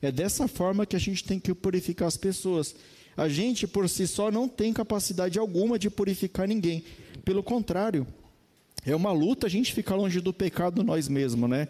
É 0.00 0.12
dessa 0.12 0.46
forma 0.46 0.86
que 0.86 0.96
a 0.96 1.00
gente 1.00 1.24
tem 1.24 1.40
que 1.40 1.54
purificar 1.54 2.08
as 2.08 2.16
pessoas. 2.16 2.74
A 3.16 3.28
gente, 3.28 3.66
por 3.66 3.88
si 3.88 4.06
só, 4.06 4.30
não 4.30 4.48
tem 4.48 4.72
capacidade 4.72 5.38
alguma 5.38 5.78
de 5.78 5.90
purificar 5.90 6.46
ninguém. 6.46 6.84
Pelo 7.24 7.42
contrário, 7.42 8.06
é 8.86 8.94
uma 8.94 9.12
luta 9.12 9.46
a 9.46 9.50
gente 9.50 9.72
ficar 9.72 9.96
longe 9.96 10.20
do 10.20 10.32
pecado 10.32 10.84
nós 10.84 11.08
mesmos, 11.08 11.50
né? 11.50 11.68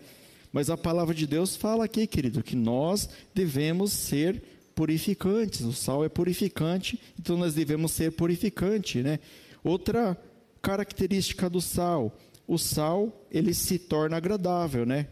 Mas 0.53 0.71
a 0.71 0.77
palavra 0.77 1.15
de 1.15 1.27
Deus 1.27 1.57
fala 1.57 1.85
aqui, 1.85 2.07
querido, 2.07 2.43
que 2.43 2.55
nós 2.55 3.09
devemos 3.35 3.93
ser 3.93 4.43
purificantes. 4.75 5.63
O 5.63 5.73
sal 5.73 6.05
é 6.05 6.09
purificante, 6.09 7.01
então 7.19 7.37
nós 7.37 7.55
devemos 7.55 7.93
ser 7.93 8.13
purificante, 8.13 9.03
né? 9.03 9.19
Outra 9.65 10.17
característica 10.63 11.49
do 11.49 11.61
sal, 11.61 12.17
o 12.47 12.59
sal 12.59 13.27
ele 13.31 13.53
se 13.55 13.79
torna 13.79 14.17
agradável, 14.17 14.87
né? 14.87 15.09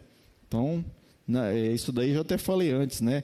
Então 0.47 0.85
é, 1.35 1.73
isso 1.73 1.91
daí 1.91 2.13
já 2.13 2.21
até 2.21 2.37
falei 2.37 2.71
antes, 2.71 3.01
né? 3.01 3.23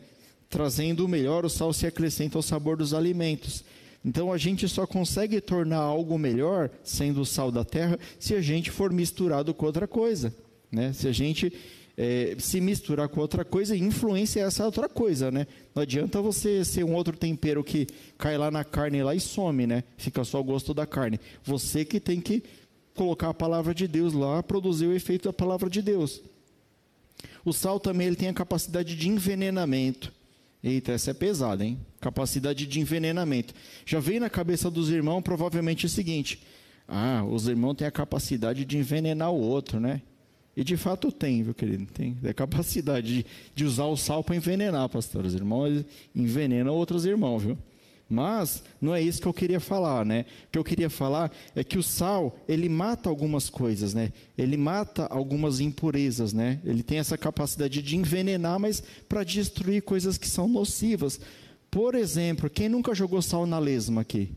Trazendo 0.49 1.05
o 1.05 1.07
melhor, 1.07 1.45
o 1.45 1.49
sal 1.49 1.71
se 1.73 1.87
acrescenta 1.87 2.37
ao 2.37 2.41
sabor 2.41 2.77
dos 2.77 2.93
alimentos. 2.93 3.63
Então 4.05 4.33
a 4.33 4.37
gente 4.37 4.67
só 4.67 4.85
consegue 4.85 5.39
tornar 5.39 5.77
algo 5.77 6.17
melhor, 6.17 6.69
sendo 6.83 7.21
o 7.21 7.25
sal 7.25 7.51
da 7.51 7.63
terra, 7.63 7.97
se 8.19 8.35
a 8.35 8.41
gente 8.41 8.69
for 8.69 8.91
misturado 8.91 9.53
com 9.53 9.65
outra 9.65 9.87
coisa. 9.87 10.33
Né? 10.71 10.91
Se 10.91 11.07
a 11.07 11.11
gente 11.11 11.53
é, 11.97 12.35
se 12.39 12.59
misturar 12.59 13.07
com 13.07 13.21
outra 13.21 13.45
coisa, 13.45 13.77
influência 13.77 14.41
é 14.41 14.43
essa 14.43 14.65
outra 14.65 14.89
coisa, 14.89 15.31
né? 15.31 15.47
Não 15.73 15.83
adianta 15.83 16.21
você 16.21 16.65
ser 16.65 16.83
um 16.83 16.93
outro 16.93 17.15
tempero 17.15 17.63
que 17.63 17.87
cai 18.17 18.37
lá 18.37 18.49
na 18.49 18.63
carne 18.63 19.03
lá 19.03 19.13
e 19.15 19.19
some, 19.19 19.67
né? 19.67 19.83
Fica 19.97 20.23
só 20.23 20.39
o 20.39 20.43
gosto 20.43 20.73
da 20.73 20.85
carne. 20.85 21.19
Você 21.43 21.85
que 21.85 21.99
tem 21.99 22.19
que 22.19 22.43
colocar 22.95 23.29
a 23.29 23.33
palavra 23.33 23.73
de 23.73 23.87
Deus 23.87 24.13
lá, 24.13 24.41
produzir 24.43 24.87
o 24.87 24.93
efeito 24.93 25.25
da 25.25 25.33
palavra 25.33 25.69
de 25.69 25.81
Deus. 25.81 26.21
O 27.43 27.53
sal 27.53 27.79
também 27.79 28.07
ele 28.07 28.15
tem 28.15 28.29
a 28.29 28.33
capacidade 28.33 28.95
de 28.95 29.09
envenenamento. 29.09 30.11
Eita, 30.63 30.93
essa 30.93 31.11
é 31.11 31.13
pesada, 31.13 31.65
hein? 31.65 31.77
Capacidade 31.99 32.65
de 32.65 32.79
envenenamento. 32.79 33.53
Já 33.85 33.99
veio 33.99 34.21
na 34.21 34.29
cabeça 34.29 34.71
dos 34.71 34.89
irmãos 34.89 35.21
provavelmente 35.21 35.85
o 35.85 35.89
seguinte: 35.89 36.41
ah, 36.87 37.23
os 37.29 37.47
irmãos 37.47 37.75
têm 37.75 37.87
a 37.87 37.91
capacidade 37.91 38.63
de 38.63 38.77
envenenar 38.77 39.31
o 39.31 39.39
outro, 39.39 39.79
né? 39.79 40.01
E 40.55 40.63
de 40.63 40.77
fato 40.77 41.11
tem, 41.11 41.43
viu, 41.43 41.53
querido? 41.53 41.87
Tem 41.87 42.15
a 42.29 42.33
capacidade 42.33 43.07
de, 43.07 43.25
de 43.55 43.65
usar 43.65 43.85
o 43.85 43.97
sal 43.97 44.23
para 44.23 44.35
envenenar, 44.35 44.87
pastor. 44.87 45.25
Os 45.25 45.33
irmãos 45.33 45.83
envenenam 46.15 46.73
outros 46.73 47.05
irmãos, 47.05 47.43
viu? 47.43 47.57
Mas 48.13 48.63
não 48.79 48.93
é 48.93 49.01
isso 49.01 49.19
que 49.19 49.27
eu 49.27 49.33
queria 49.33 49.59
falar, 49.59 50.05
né? 50.05 50.25
O 50.47 50.51
que 50.51 50.59
eu 50.59 50.63
queria 50.63 50.89
falar 50.89 51.31
é 51.55 51.63
que 51.63 51.79
o 51.79 51.83
sal, 51.83 52.37
ele 52.47 52.69
mata 52.69 53.09
algumas 53.09 53.49
coisas, 53.49 53.95
né? 53.95 54.13
Ele 54.37 54.55
mata 54.55 55.07
algumas 55.07 55.59
impurezas, 55.59 56.31
né? 56.31 56.59
Ele 56.63 56.83
tem 56.83 56.99
essa 56.99 57.17
capacidade 57.17 57.81
de 57.81 57.97
envenenar, 57.97 58.59
mas 58.59 58.83
para 59.09 59.23
destruir 59.23 59.81
coisas 59.81 60.15
que 60.15 60.29
são 60.29 60.47
nocivas. 60.47 61.19
Por 61.71 61.95
exemplo, 61.95 62.51
quem 62.51 62.69
nunca 62.69 62.93
jogou 62.93 63.19
sal 63.19 63.47
na 63.47 63.57
lesma 63.57 64.01
aqui? 64.01 64.31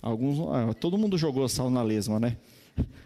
Alguns, 0.00 0.38
ah, 0.50 0.72
todo 0.72 0.96
mundo 0.96 1.18
jogou 1.18 1.46
sal 1.50 1.68
na 1.68 1.82
lesma, 1.82 2.18
né? 2.18 2.38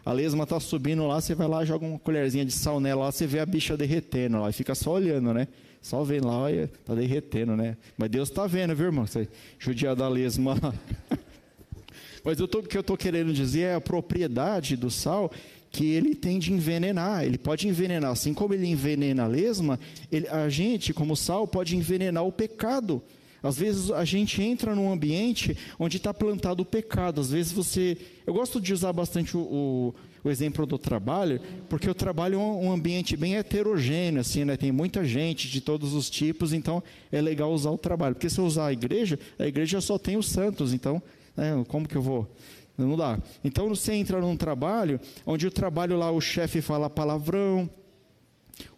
A 0.04 0.12
lesma 0.12 0.44
está 0.44 0.60
subindo 0.60 1.04
lá, 1.08 1.20
você 1.20 1.34
vai 1.34 1.48
lá, 1.48 1.64
joga 1.64 1.84
uma 1.84 1.98
colherzinha 1.98 2.44
de 2.44 2.52
sal 2.52 2.78
nela 2.78 3.06
lá, 3.06 3.12
você 3.12 3.26
vê 3.26 3.40
a 3.40 3.46
bicha 3.46 3.76
derretendo 3.76 4.40
lá 4.40 4.48
e 4.48 4.52
fica 4.52 4.76
só 4.76 4.92
olhando, 4.92 5.34
né? 5.34 5.48
Só 5.80 6.04
vendo 6.04 6.28
lá, 6.28 6.50
está 6.52 6.94
derretendo, 6.94 7.56
né? 7.56 7.76
Mas 7.96 8.10
Deus 8.10 8.28
está 8.28 8.46
vendo, 8.46 8.74
viu, 8.74 8.86
irmão? 8.86 9.06
Você 9.06 9.28
judiar 9.58 9.96
da 9.96 10.08
lesma. 10.08 10.56
Mas 12.22 12.38
eu 12.38 12.46
tô, 12.46 12.58
o 12.58 12.62
que 12.62 12.76
eu 12.76 12.82
estou 12.82 12.96
querendo 12.96 13.32
dizer 13.32 13.60
é 13.60 13.74
a 13.74 13.80
propriedade 13.80 14.76
do 14.76 14.90
sal 14.90 15.32
que 15.70 15.86
ele 15.86 16.14
tem 16.14 16.38
de 16.38 16.52
envenenar. 16.52 17.24
Ele 17.24 17.38
pode 17.38 17.66
envenenar, 17.66 18.10
assim 18.10 18.34
como 18.34 18.52
ele 18.52 18.66
envenena 18.66 19.24
a 19.24 19.26
lesma, 19.26 19.78
ele, 20.10 20.28
a 20.28 20.48
gente, 20.48 20.92
como 20.92 21.16
sal, 21.16 21.46
pode 21.46 21.76
envenenar 21.76 22.24
o 22.24 22.32
pecado. 22.32 23.02
Às 23.42 23.56
vezes 23.56 23.90
a 23.90 24.04
gente 24.04 24.42
entra 24.42 24.74
num 24.74 24.92
ambiente 24.92 25.56
onde 25.78 25.96
está 25.96 26.12
plantado 26.12 26.62
o 26.62 26.66
pecado. 26.66 27.20
Às 27.20 27.30
vezes 27.30 27.52
você. 27.52 27.96
Eu 28.26 28.34
gosto 28.34 28.60
de 28.60 28.72
usar 28.72 28.92
bastante 28.92 29.34
o, 29.36 29.40
o, 29.40 29.94
o 30.22 30.30
exemplo 30.30 30.66
do 30.66 30.78
trabalho, 30.78 31.40
porque 31.68 31.88
o 31.88 31.94
trabalho 31.94 32.34
é 32.34 32.38
um 32.38 32.72
ambiente 32.72 33.16
bem 33.16 33.36
heterogêneo, 33.36 34.20
assim, 34.20 34.44
né? 34.44 34.56
Tem 34.56 34.70
muita 34.70 35.04
gente 35.04 35.48
de 35.48 35.60
todos 35.60 35.94
os 35.94 36.10
tipos, 36.10 36.52
então 36.52 36.82
é 37.10 37.20
legal 37.20 37.52
usar 37.52 37.70
o 37.70 37.78
trabalho. 37.78 38.14
Porque 38.14 38.30
se 38.30 38.38
eu 38.38 38.44
usar 38.44 38.66
a 38.66 38.72
igreja, 38.72 39.18
a 39.38 39.46
igreja 39.46 39.80
só 39.80 39.98
tem 39.98 40.16
os 40.16 40.28
santos, 40.28 40.72
então, 40.74 41.02
né, 41.36 41.64
como 41.68 41.88
que 41.88 41.96
eu 41.96 42.02
vou? 42.02 42.28
Não 42.76 42.96
dá. 42.96 43.18
Então 43.44 43.68
você 43.68 43.92
entra 43.92 44.20
num 44.20 44.36
trabalho 44.36 44.98
onde 45.26 45.46
o 45.46 45.50
trabalho 45.50 45.98
lá 45.98 46.10
o 46.10 46.20
chefe 46.20 46.60
fala 46.60 46.88
palavrão, 46.88 47.68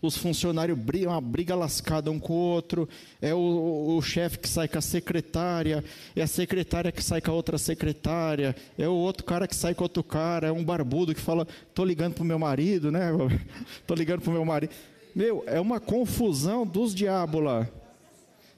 os 0.00 0.16
funcionários 0.16 0.78
brigam, 0.78 1.12
uma 1.12 1.20
briga 1.20 1.54
lascada 1.54 2.10
um 2.10 2.18
com 2.18 2.32
o 2.32 2.36
outro, 2.36 2.88
é 3.20 3.34
o, 3.34 3.96
o, 3.96 4.02
chefe 4.02 4.38
que 4.38 4.48
sai 4.48 4.68
com 4.68 4.78
a 4.78 4.80
secretária, 4.82 5.84
é 6.14 6.22
a 6.22 6.26
secretária 6.26 6.92
que 6.92 7.02
sai 7.02 7.20
com 7.20 7.30
a 7.30 7.34
outra 7.34 7.58
secretária, 7.58 8.54
é 8.78 8.88
o 8.88 8.92
outro 8.92 9.24
cara 9.24 9.46
que 9.46 9.56
sai 9.56 9.74
com 9.74 9.82
outro 9.84 10.02
cara, 10.02 10.48
é 10.48 10.52
um 10.52 10.64
barbudo 10.64 11.14
que 11.14 11.20
fala, 11.20 11.46
tô 11.74 11.84
ligando 11.84 12.14
pro 12.14 12.24
meu 12.24 12.38
marido, 12.38 12.90
né? 12.90 13.10
tô 13.86 13.94
ligando 13.94 14.22
pro 14.22 14.32
meu 14.32 14.44
marido. 14.44 14.72
Meu, 15.14 15.44
é 15.46 15.60
uma 15.60 15.78
confusão 15.78 16.66
dos 16.66 16.94
diabos 16.94 17.42
lá. 17.42 17.68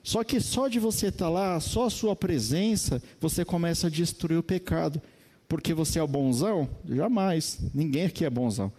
Só 0.03 0.23
que 0.23 0.39
só 0.39 0.69
de 0.69 0.79
você 0.79 1.07
estar 1.07 1.25
tá 1.25 1.31
lá, 1.31 1.59
só 1.61 1.87
a 1.87 1.91
sua 1.91 2.15
presença, 2.15 3.03
você 3.19 3.45
começa 3.45 3.87
a 3.87 3.91
destruir 3.91 4.39
o 4.39 4.43
pecado. 4.43 5.01
Porque 5.49 5.75
você 5.75 5.99
é 5.99 6.03
o 6.03 6.09
bonzão? 6.09 6.69
Jamais. 6.89 7.59
Ninguém 7.73 8.07
aqui 8.07 8.25
é 8.25 8.31
bonzão. 8.31 8.73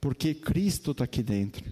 Porque 0.00 0.34
Cristo 0.34 0.92
está 0.92 1.04
aqui 1.04 1.22
dentro. 1.22 1.64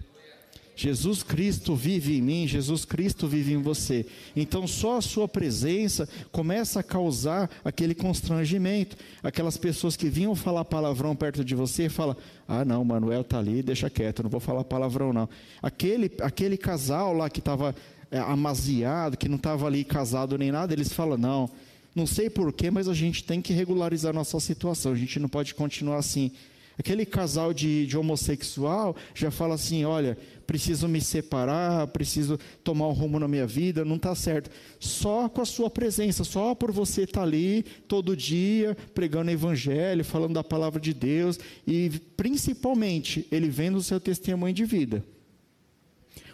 Jesus 0.81 1.23
Cristo 1.23 1.75
vive 1.75 2.17
em 2.17 2.21
mim, 2.21 2.47
Jesus 2.47 2.85
Cristo 2.85 3.27
vive 3.27 3.51
em 3.51 3.61
você. 3.61 4.05
Então, 4.33 4.65
só 4.65 4.95
a 4.95 5.01
sua 5.01 5.27
presença 5.27 6.07
começa 6.31 6.79
a 6.79 6.83
causar 6.83 7.49
aquele 7.65 7.93
constrangimento. 7.93 8.95
Aquelas 9.21 9.57
pessoas 9.57 9.97
que 9.97 10.07
vinham 10.07 10.33
falar 10.35 10.63
palavrão 10.63 11.13
perto 11.17 11.43
de 11.43 11.53
você, 11.53 11.89
fala: 11.89 12.15
"Ah, 12.47 12.63
não, 12.63 12.85
Manuel 12.85 13.25
tá 13.25 13.39
ali, 13.39 13.61
deixa 13.61 13.89
quieto, 13.89 14.23
não 14.23 14.29
vou 14.29 14.39
falar 14.39 14.63
palavrão 14.63 15.11
não". 15.11 15.27
Aquele 15.61 16.09
aquele 16.21 16.55
casal 16.55 17.13
lá 17.13 17.29
que 17.29 17.39
estava 17.39 17.75
é, 18.09 18.17
amaziado, 18.19 19.17
que 19.17 19.27
não 19.27 19.35
estava 19.35 19.67
ali 19.67 19.83
casado 19.83 20.37
nem 20.37 20.49
nada, 20.49 20.71
eles 20.71 20.93
falam: 20.93 21.17
"Não, 21.17 21.49
Não 21.93 22.07
sei 22.07 22.29
porquê, 22.29 22.71
mas 22.71 22.87
a 22.87 22.93
gente 22.93 23.21
tem 23.21 23.41
que 23.41 23.51
regularizar 23.51 24.13
nossa 24.13 24.39
situação. 24.39 24.93
A 24.93 24.95
gente 24.95 25.19
não 25.19 25.27
pode 25.27 25.53
continuar 25.53 25.97
assim. 25.97 26.31
Aquele 26.79 27.05
casal 27.05 27.53
de, 27.53 27.85
de, 27.85 27.97
homossexual 27.97 28.95
já 29.13 29.29
fala 29.29 29.55
assim: 29.55 29.83
olha, 29.83 30.17
preciso 30.47 30.87
me 30.87 31.01
separar, 31.01 31.85
preciso 31.87 32.39
tomar 32.63 32.87
um 32.87 32.93
rumo 32.93 33.19
na 33.19 33.27
minha 33.27 33.45
vida, 33.45 33.83
não 33.83 33.97
está 33.97 34.15
certo. 34.15 34.49
Só 34.79 35.27
com 35.27 35.41
a 35.41 35.45
sua 35.45 35.69
presença, 35.69 36.23
só 36.23 36.55
por 36.55 36.71
você 36.71 37.03
estar 37.03 37.19
tá 37.19 37.25
ali 37.25 37.63
todo 37.85 38.15
dia 38.15 38.77
pregando 38.93 39.29
o 39.29 39.33
evangelho, 39.33 40.05
falando 40.05 40.35
da 40.35 40.43
palavra 40.43 40.79
de 40.79 40.93
Deus 40.93 41.37
e 41.67 41.91
principalmente 42.15 43.27
ele 43.29 43.49
vendo 43.49 43.75
o 43.75 43.83
seu 43.83 43.99
testemunho 43.99 44.53
de 44.53 44.63
vida. 44.63 45.03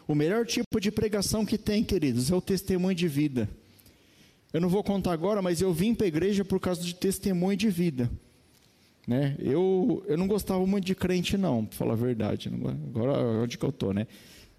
O 0.08 0.14
melhor 0.14 0.46
tipo 0.46 0.80
de 0.80 0.92
pregação 0.92 1.44
que 1.44 1.58
tem, 1.58 1.84
queridos, 1.84 2.30
é 2.30 2.36
o 2.36 2.42
testemunho 2.42 2.94
de 2.94 3.08
vida. 3.08 3.50
Eu 4.54 4.62
não 4.62 4.70
vou 4.70 4.84
contar 4.84 5.12
agora, 5.12 5.42
mas 5.42 5.60
eu 5.60 5.74
vim 5.74 5.96
para 5.96 6.06
a 6.06 6.08
igreja 6.08 6.46
por 6.46 6.60
causa 6.60 6.84
de 6.84 6.94
testemunho 6.94 7.58
de 7.58 7.68
vida. 7.72 8.12
Né? 9.08 9.36
Eu, 9.40 10.04
eu 10.08 10.18
não 10.18 10.28
gostava 10.28 10.66
muito 10.66 10.86
de 10.86 10.96
crente, 10.96 11.38
não, 11.38 11.66
para 11.66 11.78
falar 11.78 11.94
a 11.94 11.98
verdade. 11.98 12.50
Agora, 12.50 13.20
onde 13.44 13.58
que 13.58 13.66
eu 13.66 13.70
estou, 13.70 13.94
né? 13.94 14.08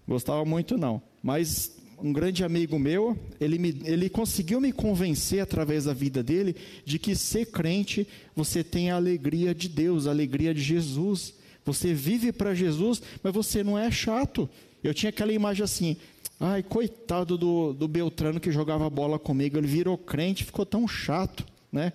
Gostava 0.07 0.45
muito, 0.45 0.77
não. 0.77 1.01
Mas 1.21 1.77
um 2.01 2.13
grande 2.13 2.43
amigo 2.43 2.77
meu, 2.77 3.17
ele, 3.41 3.57
me, 3.57 3.81
ele 3.83 4.09
conseguiu 4.09 4.61
me 4.61 4.71
convencer 4.71 5.41
através 5.41 5.85
da 5.85 5.93
vida 5.93 6.21
dele 6.21 6.55
de 6.85 6.99
que 6.99 7.15
ser 7.15 7.47
crente, 7.47 8.07
você 8.35 8.63
tem 8.63 8.91
a 8.91 8.95
alegria 8.95 9.53
de 9.53 9.67
Deus, 9.67 10.07
a 10.07 10.11
alegria 10.11 10.53
de 10.53 10.61
Jesus. 10.61 11.33
Você 11.65 11.93
vive 11.93 12.31
para 12.31 12.53
Jesus, 12.53 13.01
mas 13.21 13.33
você 13.33 13.63
não 13.63 13.77
é 13.77 13.91
chato. 13.91 14.49
Eu 14.83 14.93
tinha 14.93 15.09
aquela 15.09 15.33
imagem 15.33 15.63
assim, 15.63 15.97
ai, 16.39 16.63
coitado 16.63 17.37
do, 17.37 17.73
do 17.73 17.87
Beltrano 17.87 18.39
que 18.39 18.51
jogava 18.51 18.89
bola 18.89 19.17
comigo, 19.17 19.57
ele 19.57 19.67
virou 19.67 19.97
crente, 19.97 20.45
ficou 20.45 20.65
tão 20.65 20.87
chato, 20.87 21.45
né? 21.71 21.91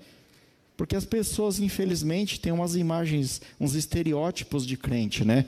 Porque 0.83 0.97
as 0.97 1.05
pessoas, 1.05 1.61
infelizmente, 1.61 2.41
têm 2.41 2.51
umas 2.51 2.75
imagens, 2.75 3.41
uns 3.61 3.77
estereótipos 3.77 4.67
de 4.67 4.77
crente, 4.77 5.25
né? 5.25 5.45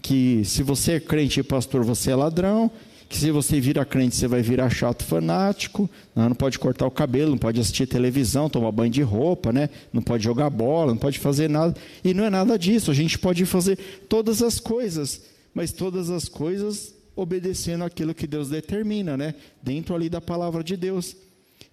Que 0.00 0.42
se 0.42 0.62
você 0.62 0.92
é 0.92 1.00
crente 1.00 1.38
e 1.38 1.42
pastor, 1.42 1.84
você 1.84 2.12
é 2.12 2.14
ladrão. 2.14 2.70
Que 3.06 3.18
se 3.18 3.30
você 3.30 3.60
vira 3.60 3.84
crente, 3.84 4.16
você 4.16 4.26
vai 4.26 4.40
virar 4.40 4.70
chato 4.70 5.04
fanático. 5.04 5.82
Né? 6.16 6.26
Não 6.26 6.34
pode 6.34 6.58
cortar 6.58 6.86
o 6.86 6.90
cabelo, 6.90 7.32
não 7.32 7.36
pode 7.36 7.60
assistir 7.60 7.86
televisão, 7.86 8.48
tomar 8.48 8.72
banho 8.72 8.90
de 8.90 9.02
roupa, 9.02 9.52
né? 9.52 9.68
Não 9.92 10.00
pode 10.00 10.24
jogar 10.24 10.48
bola, 10.48 10.92
não 10.92 10.98
pode 10.98 11.18
fazer 11.18 11.50
nada. 11.50 11.76
E 12.02 12.14
não 12.14 12.24
é 12.24 12.30
nada 12.30 12.58
disso. 12.58 12.90
A 12.90 12.94
gente 12.94 13.18
pode 13.18 13.44
fazer 13.44 13.76
todas 14.08 14.40
as 14.40 14.58
coisas, 14.58 15.20
mas 15.52 15.72
todas 15.72 16.08
as 16.08 16.26
coisas 16.26 16.94
obedecendo 17.14 17.84
aquilo 17.84 18.14
que 18.14 18.26
Deus 18.26 18.48
determina, 18.48 19.14
né? 19.14 19.34
Dentro 19.62 19.94
ali 19.94 20.08
da 20.08 20.22
palavra 20.22 20.64
de 20.64 20.74
Deus. 20.74 21.14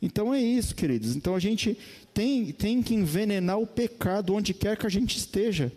Então 0.02 0.34
é 0.34 0.42
isso, 0.42 0.76
queridos. 0.76 1.16
Então 1.16 1.36
a 1.36 1.40
gente 1.40 1.78
tem, 2.18 2.52
tem 2.52 2.82
que 2.82 2.96
envenenar 2.96 3.60
o 3.60 3.68
pecado 3.68 4.34
onde 4.34 4.52
quer 4.52 4.76
que 4.76 4.88
a 4.88 4.90
gente 4.90 5.16
esteja. 5.16 5.72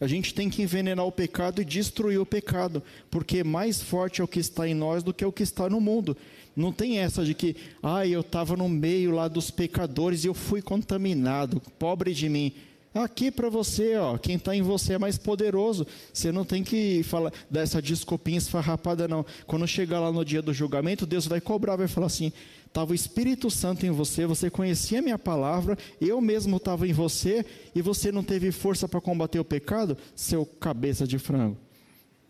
A 0.00 0.06
gente 0.06 0.32
tem 0.32 0.48
que 0.48 0.62
envenenar 0.62 1.04
o 1.04 1.12
pecado 1.12 1.60
e 1.60 1.64
destruir 1.64 2.18
o 2.18 2.24
pecado, 2.24 2.82
porque 3.10 3.44
mais 3.44 3.82
forte 3.82 4.22
é 4.22 4.24
o 4.24 4.28
que 4.28 4.40
está 4.40 4.66
em 4.66 4.72
nós 4.72 5.02
do 5.02 5.12
que 5.12 5.22
o 5.22 5.30
que 5.30 5.42
está 5.42 5.68
no 5.68 5.78
mundo. 5.78 6.16
Não 6.56 6.72
tem 6.72 7.00
essa 7.00 7.22
de 7.22 7.34
que, 7.34 7.54
ah, 7.82 8.06
eu 8.06 8.22
estava 8.22 8.56
no 8.56 8.66
meio 8.66 9.10
lá 9.10 9.28
dos 9.28 9.50
pecadores 9.50 10.24
e 10.24 10.28
eu 10.28 10.32
fui 10.32 10.62
contaminado, 10.62 11.60
pobre 11.78 12.14
de 12.14 12.30
mim. 12.30 12.54
Aqui 12.94 13.28
para 13.28 13.48
você, 13.48 13.96
ó, 13.96 14.16
quem 14.16 14.36
está 14.36 14.54
em 14.54 14.62
você 14.62 14.92
é 14.92 14.98
mais 14.98 15.18
poderoso. 15.18 15.84
Você 16.12 16.30
não 16.30 16.44
tem 16.44 16.62
que 16.62 17.02
falar 17.02 17.32
dessa 17.50 17.82
desculpinha 17.82 18.38
esfarrapada, 18.38 19.08
não. 19.08 19.26
Quando 19.48 19.66
chegar 19.66 19.98
lá 19.98 20.12
no 20.12 20.24
dia 20.24 20.40
do 20.40 20.54
julgamento, 20.54 21.04
Deus 21.04 21.26
vai 21.26 21.40
cobrar, 21.40 21.74
vai 21.74 21.88
falar 21.88 22.06
assim: 22.06 22.32
estava 22.64 22.92
o 22.92 22.94
Espírito 22.94 23.50
Santo 23.50 23.84
em 23.84 23.90
você, 23.90 24.26
você 24.26 24.48
conhecia 24.48 25.00
a 25.00 25.02
minha 25.02 25.18
palavra, 25.18 25.76
eu 26.00 26.20
mesmo 26.20 26.56
estava 26.58 26.86
em 26.86 26.92
você 26.92 27.44
e 27.74 27.82
você 27.82 28.12
não 28.12 28.22
teve 28.22 28.52
força 28.52 28.86
para 28.86 29.00
combater 29.00 29.40
o 29.40 29.44
pecado, 29.44 29.98
seu 30.14 30.46
cabeça 30.46 31.04
de 31.04 31.18
frango. 31.18 31.56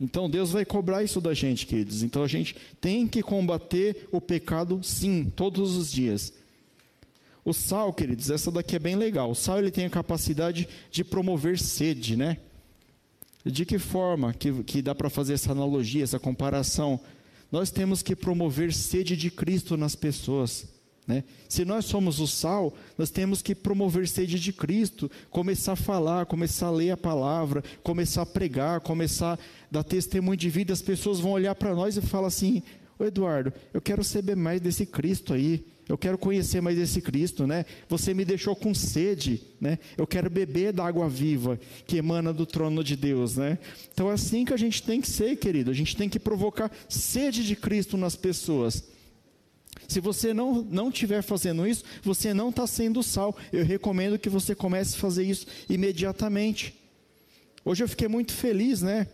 Então 0.01 0.31
Deus 0.31 0.51
vai 0.51 0.65
cobrar 0.65 1.03
isso 1.03 1.21
da 1.21 1.35
gente, 1.35 1.67
queridos. 1.67 2.03
Então 2.03 2.23
a 2.23 2.29
gente 2.29 2.57
tem 2.81 3.07
que 3.07 3.23
combater 3.23 4.09
o 4.11 4.21
pecado, 4.21 4.81
sim, 4.83 5.31
todos 5.37 5.77
os 5.77 5.93
dias. 5.93 6.33
O 7.45 7.53
sal, 7.53 7.93
queridos, 7.93 8.31
essa 8.31 8.51
daqui 8.51 8.77
é 8.77 8.79
bem 8.79 8.97
legal. 8.97 9.31
O 9.31 9.35
sal 9.35 9.59
ele 9.59 9.71
tem 9.71 9.85
a 9.85 9.91
capacidade 9.91 10.69
de 10.91 11.05
promover 11.05 11.59
sede, 11.59 12.17
né? 12.17 12.39
De 13.45 13.67
que 13.67 13.79
forma 13.79 14.33
que, 14.33 14.63
que 14.63 14.81
dá 14.81 14.95
para 14.95 15.11
fazer 15.11 15.35
essa 15.35 15.53
analogia, 15.53 16.03
essa 16.03 16.19
comparação? 16.19 17.01
nós 17.55 17.71
temos 17.71 18.03
que 18.03 18.17
promover 18.17 18.73
sede 18.73 19.17
de 19.17 19.31
Cristo 19.31 19.77
nas 19.77 19.95
pessoas. 19.95 20.67
Né? 21.07 21.23
Se 21.49 21.65
nós 21.65 21.85
somos 21.85 22.19
o 22.19 22.27
sal, 22.27 22.75
nós 22.99 23.11
temos 23.11 23.43
que 23.43 23.55
promover 23.55 24.09
sede 24.09 24.41
de 24.41 24.53
Cristo, 24.53 25.09
começar 25.31 25.75
a 25.75 25.77
falar, 25.77 26.27
começar 26.27 26.67
a 26.67 26.73
ler 26.73 26.91
a 26.91 26.97
palavra, 26.97 27.63
começar 27.81 28.23
a 28.23 28.27
pregar, 28.27 28.81
começar 28.81 29.35
a 29.35 29.39
dar 29.71 29.85
testemunho 29.85 30.37
de 30.37 30.51
vida. 30.51 30.73
As 30.73 30.83
pessoas 30.83 31.21
vão 31.21 31.31
olhar 31.31 31.55
para 31.55 31.77
nós 31.77 31.97
e 31.97 32.01
falar 32.01 32.27
assim: 32.27 32.61
Ô 32.99 33.05
Eduardo, 33.05 33.53
eu 33.73 33.81
quero 33.81 34.03
saber 34.03 34.35
mais 34.35 34.61
desse 34.61 34.85
Cristo 34.85 35.33
aí. 35.33 35.65
Eu 35.89 35.99
quero 35.99 36.17
conhecer 36.17 36.63
mais 36.63 36.79
esse 36.79 37.01
Cristo, 37.01 37.47
né? 37.47 37.67
Você 37.89 38.15
me 38.15 38.25
deixou 38.25 38.57
com 38.57 38.75
sede, 38.75 39.43
né? 39.61 39.79
Eu 39.99 40.07
quero 40.07 40.31
beber 40.31 40.73
da 40.73 40.87
água 40.87 41.09
viva 41.09 41.61
que 41.87 41.99
emana 41.99 42.33
do 42.33 42.47
trono 42.47 42.83
de 42.83 42.97
Deus, 42.97 43.37
né? 43.37 43.59
Então 43.93 44.11
é 44.11 44.15
assim 44.15 44.45
que 44.45 44.55
a 44.55 44.57
gente 44.57 44.83
tem 44.83 45.01
que 45.01 45.09
ser, 45.09 45.37
querido. 45.37 45.71
A 45.71 45.75
gente 45.75 45.95
tem 45.95 46.09
que 46.09 46.19
provocar 46.19 46.71
sede 46.89 47.45
de 47.45 47.55
Cristo 47.55 47.99
nas 47.99 48.17
pessoas. 48.17 48.85
Se 49.87 50.01
você 50.01 50.33
não 50.33 50.63
não 50.63 50.89
estiver 50.89 51.23
fazendo 51.23 51.67
isso, 51.67 51.85
você 52.03 52.33
não 52.33 52.49
está 52.49 52.67
sendo 52.67 53.03
sal. 53.03 53.37
Eu 53.53 53.65
recomendo 53.65 54.19
que 54.19 54.31
você 54.31 54.55
comece 54.55 54.97
a 54.97 54.99
fazer 54.99 55.25
isso 55.25 55.47
imediatamente. 55.69 56.75
Hoje 57.63 57.85
eu 57.85 57.89
fiquei 57.89 58.09
muito 58.09 58.33
feliz, 58.33 58.81
né? 58.81 59.07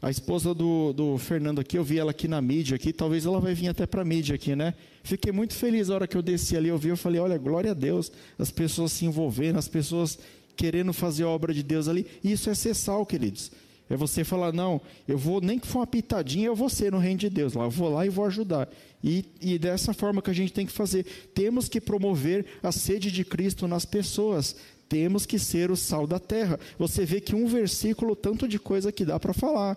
A 0.00 0.10
esposa 0.10 0.54
do, 0.54 0.92
do 0.92 1.16
Fernando 1.16 1.60
aqui, 1.60 1.78
eu 1.78 1.84
vi 1.84 1.98
ela 1.98 2.10
aqui 2.10 2.28
na 2.28 2.40
mídia 2.40 2.76
aqui, 2.76 2.92
talvez 2.92 3.24
ela 3.24 3.40
vai 3.40 3.54
vir 3.54 3.68
até 3.68 3.86
para 3.86 4.02
a 4.02 4.04
mídia 4.04 4.34
aqui, 4.34 4.54
né? 4.54 4.74
Fiquei 5.02 5.32
muito 5.32 5.54
feliz 5.54 5.88
a 5.88 5.94
hora 5.94 6.06
que 6.06 6.16
eu 6.16 6.22
desci 6.22 6.56
ali, 6.56 6.68
eu 6.68 6.76
vi, 6.76 6.88
eu 6.88 6.96
falei, 6.96 7.20
olha, 7.20 7.38
glória 7.38 7.70
a 7.70 7.74
Deus, 7.74 8.12
as 8.38 8.50
pessoas 8.50 8.92
se 8.92 9.06
envolvendo, 9.06 9.58
as 9.58 9.68
pessoas 9.68 10.18
querendo 10.54 10.92
fazer 10.92 11.24
a 11.24 11.28
obra 11.28 11.52
de 11.54 11.62
Deus 11.62 11.88
ali. 11.88 12.06
Isso 12.22 12.50
é 12.50 12.54
ser 12.54 12.74
sal, 12.74 13.06
queridos. 13.06 13.50
É 13.88 13.96
você 13.96 14.24
falar, 14.24 14.52
não, 14.52 14.80
eu 15.06 15.16
vou, 15.16 15.40
nem 15.40 15.58
que 15.58 15.66
for 15.66 15.78
uma 15.78 15.86
pitadinha, 15.86 16.46
eu 16.46 16.56
vou 16.56 16.68
ser 16.68 16.90
no 16.90 16.98
reino 16.98 17.20
de 17.20 17.30
Deus. 17.30 17.52
Lá, 17.52 17.64
eu 17.64 17.70
vou 17.70 17.88
lá 17.88 18.04
e 18.04 18.08
vou 18.08 18.24
ajudar. 18.24 18.68
E, 19.02 19.24
e 19.40 19.58
dessa 19.58 19.94
forma 19.94 20.20
que 20.20 20.30
a 20.30 20.34
gente 20.34 20.52
tem 20.52 20.66
que 20.66 20.72
fazer. 20.72 21.04
Temos 21.32 21.68
que 21.68 21.80
promover 21.80 22.46
a 22.62 22.72
sede 22.72 23.12
de 23.12 23.24
Cristo 23.24 23.68
nas 23.68 23.84
pessoas. 23.84 24.56
Temos 24.88 25.26
que 25.26 25.38
ser 25.38 25.70
o 25.70 25.76
sal 25.76 26.06
da 26.06 26.18
terra. 26.18 26.58
Você 26.78 27.04
vê 27.04 27.20
que 27.20 27.34
um 27.34 27.46
versículo, 27.46 28.14
tanto 28.14 28.46
de 28.46 28.58
coisa 28.58 28.92
que 28.92 29.04
dá 29.04 29.18
para 29.18 29.34
falar. 29.34 29.76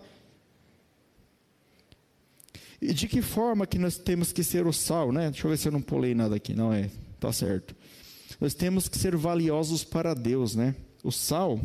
E 2.80 2.94
de 2.94 3.06
que 3.08 3.20
forma 3.20 3.66
que 3.66 3.78
nós 3.78 3.98
temos 3.98 4.32
que 4.32 4.42
ser 4.42 4.66
o 4.66 4.72
sal, 4.72 5.12
né? 5.12 5.30
Deixa 5.30 5.46
eu 5.46 5.50
ver 5.50 5.58
se 5.58 5.68
eu 5.68 5.72
não 5.72 5.82
pulei 5.82 6.14
nada 6.14 6.36
aqui, 6.36 6.54
não 6.54 6.72
é? 6.72 6.90
Tá 7.18 7.32
certo. 7.32 7.74
Nós 8.40 8.54
temos 8.54 8.88
que 8.88 8.96
ser 8.96 9.16
valiosos 9.16 9.84
para 9.84 10.14
Deus, 10.14 10.54
né? 10.54 10.74
O 11.02 11.10
sal, 11.10 11.60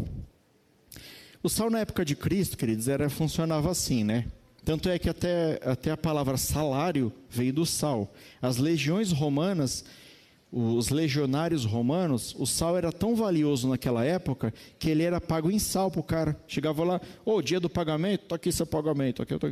o 1.42 1.50
sal 1.50 1.70
na 1.70 1.80
época 1.80 2.04
de 2.04 2.16
Cristo, 2.16 2.58
queridos, 2.58 2.88
era 2.88 3.10
funcionava 3.10 3.70
assim, 3.70 4.04
né? 4.04 4.26
Tanto 4.64 4.90
é 4.90 4.98
que 4.98 5.08
até, 5.08 5.60
até 5.64 5.92
a 5.92 5.98
palavra 5.98 6.38
salário 6.38 7.14
veio 7.30 7.54
do 7.54 7.68
sal. 7.68 8.12
As 8.42 8.58
legiões 8.58 9.12
romanas, 9.12 9.86
os 10.52 10.90
legionários 10.90 11.66
romanos, 11.66 12.36
o 12.38 12.46
sal 12.46 12.78
era 12.78 12.92
tão 12.92 13.16
valioso 13.16 13.68
naquela 13.68 14.06
época 14.06 14.54
que 14.80 14.90
ele 14.90 15.04
era 15.04 15.20
pago 15.20 15.52
em 15.52 15.60
sal 15.60 15.92
para 15.92 16.00
o 16.00 16.04
cara. 16.04 16.40
Chegava 16.48 16.84
lá, 16.84 17.02
ô, 17.26 17.36
oh, 17.36 17.42
dia 17.42 17.60
do 17.60 17.70
pagamento, 17.70 18.24
está 18.24 18.36
aqui 18.36 18.52
seu 18.52 18.66
pagamento, 18.66 19.22
aqui 19.22 19.34
eu 19.34 19.40
tô... 19.40 19.52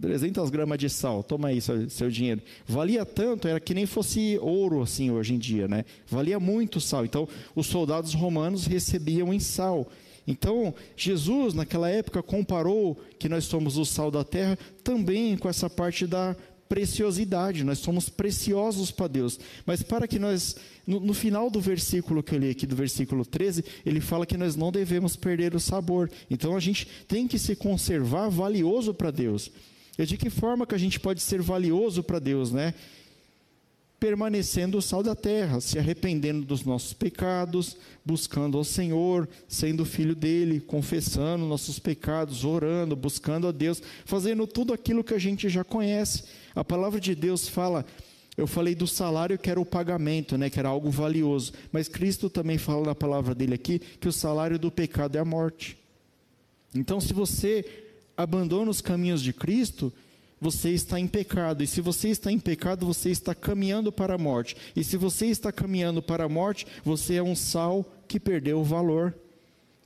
300 0.00 0.48
gramas 0.48 0.78
de 0.78 0.88
sal, 0.88 1.22
toma 1.22 1.48
aí 1.48 1.60
seu, 1.60 1.88
seu, 1.90 2.10
dinheiro. 2.10 2.40
Valia 2.66 3.04
tanto, 3.04 3.46
era 3.46 3.60
que 3.60 3.74
nem 3.74 3.84
fosse 3.84 4.38
ouro 4.40 4.80
assim 4.80 5.10
hoje 5.10 5.34
em 5.34 5.38
dia, 5.38 5.68
né? 5.68 5.84
Valia 6.06 6.40
muito 6.40 6.80
sal. 6.80 7.04
Então, 7.04 7.28
os 7.54 7.66
soldados 7.66 8.14
romanos 8.14 8.64
recebiam 8.64 9.32
em 9.32 9.38
sal. 9.38 9.86
Então, 10.26 10.74
Jesus, 10.96 11.54
naquela 11.54 11.90
época, 11.90 12.22
comparou 12.22 12.98
que 13.18 13.28
nós 13.28 13.44
somos 13.44 13.76
o 13.76 13.84
sal 13.84 14.10
da 14.10 14.24
terra 14.24 14.58
também 14.82 15.36
com 15.36 15.48
essa 15.48 15.68
parte 15.68 16.06
da 16.06 16.36
preciosidade, 16.70 17.64
nós 17.64 17.80
somos 17.80 18.08
preciosos 18.08 18.92
para 18.92 19.08
Deus. 19.08 19.40
Mas 19.66 19.82
para 19.82 20.06
que 20.06 20.20
nós, 20.20 20.54
no, 20.86 21.00
no, 21.00 21.12
final 21.12 21.50
do 21.50 21.60
versículo 21.60 22.22
que 22.22 22.32
eu 22.32 22.38
li 22.38 22.48
aqui, 22.48 22.64
do 22.64 22.76
versículo 22.76 23.26
13, 23.26 23.64
ele 23.84 24.00
fala 24.00 24.24
que 24.24 24.36
nós 24.36 24.54
não 24.54 24.70
devemos 24.70 25.16
perder 25.16 25.52
o 25.52 25.58
sabor. 25.58 26.08
Então 26.30 26.56
a 26.56 26.60
gente 26.60 26.86
tem 27.08 27.26
que 27.26 27.40
se 27.40 27.56
conservar 27.56 28.28
valioso 28.28 28.94
para 28.94 29.10
Deus. 29.10 29.50
E 29.98 30.06
de 30.06 30.16
que 30.16 30.30
forma 30.30 30.64
que 30.64 30.74
a 30.74 30.78
gente 30.78 31.00
pode 31.00 31.20
ser 31.20 31.42
valioso 31.42 32.04
para 32.04 32.20
Deus, 32.20 32.52
né? 32.52 32.72
Permanecendo 34.00 34.78
o 34.78 34.82
sal 34.82 35.02
da 35.02 35.14
terra, 35.14 35.60
se 35.60 35.78
arrependendo 35.78 36.46
dos 36.46 36.64
nossos 36.64 36.94
pecados, 36.94 37.76
buscando 38.02 38.56
ao 38.56 38.64
Senhor, 38.64 39.28
sendo 39.46 39.84
filho 39.84 40.14
dele, 40.14 40.58
confessando 40.58 41.44
nossos 41.44 41.78
pecados, 41.78 42.42
orando, 42.42 42.96
buscando 42.96 43.46
a 43.46 43.52
Deus, 43.52 43.82
fazendo 44.06 44.46
tudo 44.46 44.72
aquilo 44.72 45.04
que 45.04 45.12
a 45.12 45.18
gente 45.18 45.50
já 45.50 45.62
conhece. 45.62 46.24
A 46.54 46.64
palavra 46.64 46.98
de 46.98 47.14
Deus 47.14 47.46
fala 47.46 47.84
Eu 48.36 48.46
falei 48.46 48.74
do 48.74 48.86
salário 48.86 49.38
que 49.38 49.50
era 49.50 49.60
o 49.60 49.66
pagamento, 49.66 50.38
né, 50.38 50.48
que 50.48 50.58
era 50.58 50.70
algo 50.70 50.90
valioso. 50.90 51.52
Mas 51.70 51.86
Cristo 51.86 52.30
também 52.30 52.56
fala 52.56 52.86
na 52.86 52.94
palavra 52.94 53.34
dele 53.34 53.54
aqui 53.54 53.78
que 53.78 54.08
o 54.08 54.12
salário 54.12 54.58
do 54.58 54.70
pecado 54.70 55.16
é 55.16 55.20
a 55.20 55.24
morte. 55.26 55.76
Então, 56.74 57.00
se 57.00 57.12
você 57.12 57.64
abandona 58.16 58.70
os 58.70 58.80
caminhos 58.80 59.22
de 59.22 59.32
Cristo, 59.32 59.92
você 60.40 60.70
está 60.70 60.98
em 60.98 61.06
pecado. 61.06 61.62
E 61.62 61.66
se 61.66 61.80
você 61.80 62.08
está 62.08 62.32
em 62.32 62.38
pecado, 62.38 62.86
você 62.86 63.10
está 63.10 63.34
caminhando 63.34 63.92
para 63.92 64.14
a 64.14 64.18
morte. 64.18 64.56
E 64.74 64.82
se 64.82 64.96
você 64.96 65.26
está 65.26 65.52
caminhando 65.52 66.00
para 66.00 66.24
a 66.24 66.28
morte, 66.28 66.66
você 66.82 67.16
é 67.16 67.22
um 67.22 67.36
sal 67.36 67.84
que 68.08 68.18
perdeu 68.18 68.60
o 68.60 68.64
valor. 68.64 69.14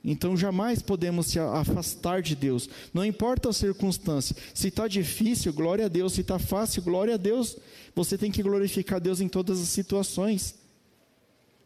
Então 0.07 0.37
jamais 0.37 0.83
podemos 0.83 1.27
se 1.27 1.39
afastar 1.39 2.21
de 2.21 2.35
Deus. 2.35 2.69
Não 2.93 3.03
importa 3.03 3.49
a 3.49 3.53
circunstância. 3.53 4.35
Se 4.53 4.67
está 4.67 4.87
difícil, 4.87 5.51
glória 5.51 5.85
a 5.85 5.89
Deus. 5.89 6.13
Se 6.13 6.21
está 6.21 6.37
fácil, 6.37 6.83
glória 6.83 7.15
a 7.15 7.17
Deus. 7.17 7.57
Você 7.95 8.17
tem 8.17 8.31
que 8.31 8.43
glorificar 8.43 9.01
Deus 9.01 9.19
em 9.19 9.27
todas 9.27 9.59
as 9.59 9.67
situações. 9.69 10.55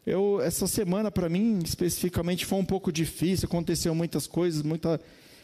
Eu, 0.06 0.42
essa 0.42 0.66
semana 0.66 1.12
para 1.12 1.30
mim 1.30 1.60
especificamente 1.64 2.46
foi 2.46 2.58
um 2.60 2.66
pouco 2.66 2.92
difícil. 2.92 3.46
Aconteceu 3.46 3.94
muitas 3.94 4.26
coisas, 4.26 4.64
muita, 4.64 5.02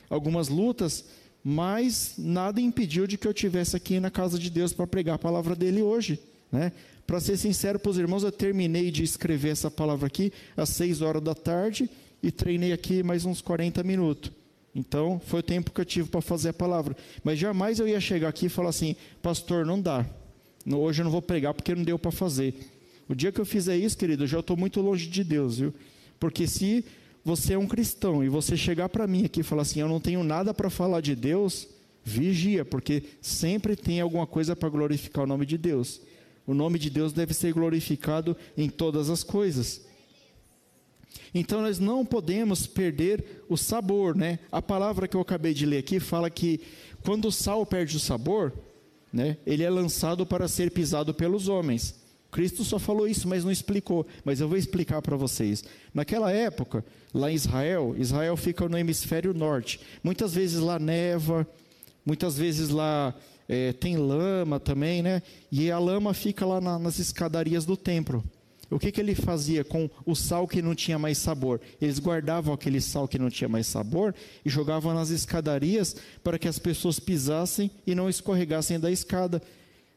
algumas 0.10 0.48
lutas, 0.48 1.04
mas 1.48 2.16
nada 2.18 2.60
impediu 2.60 3.06
de 3.06 3.20
que 3.20 3.28
eu 3.28 3.34
tivesse 3.34 3.76
aqui 3.76 4.00
na 4.00 4.10
casa 4.10 4.40
de 4.40 4.50
Deus 4.50 4.74
para 4.74 4.88
pregar 4.88 5.14
a 5.14 5.20
palavra 5.20 5.56
dele 5.56 5.80
hoje. 5.80 6.20
Né? 6.52 6.72
Para 7.06 7.20
ser 7.20 7.38
sincero 7.38 7.78
para 7.78 7.92
os 7.92 8.00
irmãos, 8.00 8.24
eu 8.24 8.32
terminei 8.32 8.90
de 8.90 9.04
escrever 9.04 9.50
essa 9.50 9.70
palavra 9.70 10.08
aqui 10.08 10.34
às 10.58 10.70
seis 10.70 11.04
horas 11.04 11.22
da 11.22 11.36
tarde 11.36 11.88
e 12.24 12.32
treinei 12.32 12.74
aqui 12.74 13.04
mais 13.04 13.26
uns 13.26 13.42
40 13.42 13.84
minutos. 13.84 14.32
Então, 14.74 15.22
foi 15.24 15.42
o 15.42 15.44
tempo 15.44 15.70
que 15.70 15.80
eu 15.80 15.86
tive 15.86 16.10
para 16.10 16.20
fazer 16.20 16.50
a 16.50 16.54
palavra. 16.54 16.98
Mas 17.24 17.38
jamais 17.38 17.78
eu 17.78 17.88
ia 17.88 18.02
chegar 18.02 18.30
aqui 18.30 18.48
e 18.48 18.50
falar 18.50 18.70
assim, 18.70 18.96
pastor, 19.22 19.68
não 19.68 19.80
dá. 19.80 20.04
Hoje 20.66 21.02
eu 21.02 21.04
não 21.04 21.12
vou 21.12 21.22
pregar 21.22 21.54
porque 21.54 21.76
não 21.76 21.84
deu 21.84 22.00
para 22.00 22.10
fazer. 22.10 22.56
O 23.08 23.14
dia 23.14 23.32
que 23.32 23.40
eu 23.40 23.46
fizer 23.46 23.78
isso, 23.78 23.96
querido, 23.96 24.24
eu 24.24 24.28
já 24.28 24.40
estou 24.40 24.58
muito 24.58 24.82
longe 24.82 25.06
de 25.06 25.24
Deus, 25.24 25.60
viu? 25.60 25.72
Porque 26.20 26.48
se 26.48 26.84
você 27.26 27.54
é 27.54 27.58
um 27.58 27.66
cristão 27.66 28.24
e 28.24 28.30
você 28.30 28.56
chegar 28.56 28.88
para 28.88 29.08
mim 29.08 29.26
aqui 29.26 29.40
e 29.40 29.44
falar 29.44 29.64
assim, 29.64 29.80
eu 29.80 29.90
não 29.90 30.00
tenho 30.00 30.24
nada 30.24 30.54
para 30.54 30.70
falar 30.70 31.02
de 31.02 31.16
Deus, 31.16 31.68
vigia, 32.04 32.64
porque 32.64 33.02
sempre 33.20 33.76
tem 33.76 34.00
alguma 34.00 34.28
coisa 34.28 34.56
para 34.56 34.70
glorificar 34.70 35.24
o 35.24 35.28
nome 35.28 35.44
de 35.44 35.58
Deus. 35.58 36.00
O 36.46 36.54
nome 36.54 36.78
de 36.78 36.88
Deus 36.88 37.12
deve 37.12 37.34
ser 37.34 37.52
glorificado 37.52 38.38
em 38.56 38.70
todas 38.70 39.10
as 39.10 39.24
coisas. 39.24 39.82
Então 41.34 41.62
nós 41.62 41.80
não 41.80 42.06
podemos 42.06 42.68
perder 42.68 43.44
o 43.50 43.58
sabor, 43.58 44.16
né? 44.16 44.38
A 44.52 44.62
palavra 44.62 45.08
que 45.08 45.18
eu 45.18 45.22
acabei 45.22 45.56
de 45.56 45.66
ler 45.66 45.80
aqui 45.80 46.00
fala 46.00 46.30
que 46.30 46.62
quando 47.04 47.26
o 47.26 47.32
sal 47.32 47.66
perde 47.66 47.98
o 47.98 48.00
sabor, 48.00 48.54
né, 49.12 49.38
ele 49.48 49.64
é 49.64 49.70
lançado 49.70 50.28
para 50.28 50.48
ser 50.48 50.70
pisado 50.70 51.12
pelos 51.12 51.48
homens. 51.48 52.05
Cristo 52.36 52.66
só 52.66 52.78
falou 52.78 53.08
isso, 53.08 53.30
mas 53.30 53.46
não 53.46 53.52
explicou. 53.52 54.06
Mas 54.26 54.42
eu 54.42 54.50
vou 54.50 54.58
explicar 54.58 55.02
para 55.02 55.16
vocês. 55.16 55.64
Naquela 55.94 56.34
época, 56.34 56.84
lá 57.14 57.32
em 57.32 57.34
Israel, 57.34 57.96
Israel 57.98 58.36
fica 58.36 58.68
no 58.68 58.78
hemisfério 58.78 59.34
norte. 59.34 59.80
Muitas 60.04 60.34
vezes 60.34 60.60
lá 60.60 60.78
neva, 60.78 61.48
muitas 62.06 62.38
vezes 62.38 62.68
lá 62.68 63.16
é, 63.48 63.72
tem 63.72 63.96
lama 63.96 64.60
também, 64.60 65.02
né? 65.02 65.22
E 65.50 65.72
a 65.72 65.80
lama 65.80 66.14
fica 66.14 66.46
lá 66.46 66.60
na, 66.60 66.78
nas 66.78 67.00
escadarias 67.00 67.64
do 67.64 67.78
templo. 67.78 68.22
O 68.70 68.78
que, 68.78 68.92
que 68.92 69.00
ele 69.00 69.16
fazia 69.16 69.64
com 69.64 69.90
o 70.06 70.14
sal 70.14 70.46
que 70.46 70.62
não 70.62 70.76
tinha 70.76 71.00
mais 71.00 71.18
sabor? 71.18 71.62
Eles 71.82 72.00
guardavam 72.00 72.54
aquele 72.54 72.82
sal 72.82 73.08
que 73.08 73.18
não 73.18 73.30
tinha 73.30 73.48
mais 73.48 73.66
sabor 73.66 74.14
e 74.44 74.50
jogavam 74.50 74.94
nas 74.94 75.10
escadarias 75.10 75.96
para 76.22 76.38
que 76.38 76.50
as 76.50 76.60
pessoas 76.60 77.00
pisassem 77.00 77.72
e 77.88 77.96
não 77.96 78.10
escorregassem 78.10 78.78
da 78.78 78.92
escada. 78.92 79.42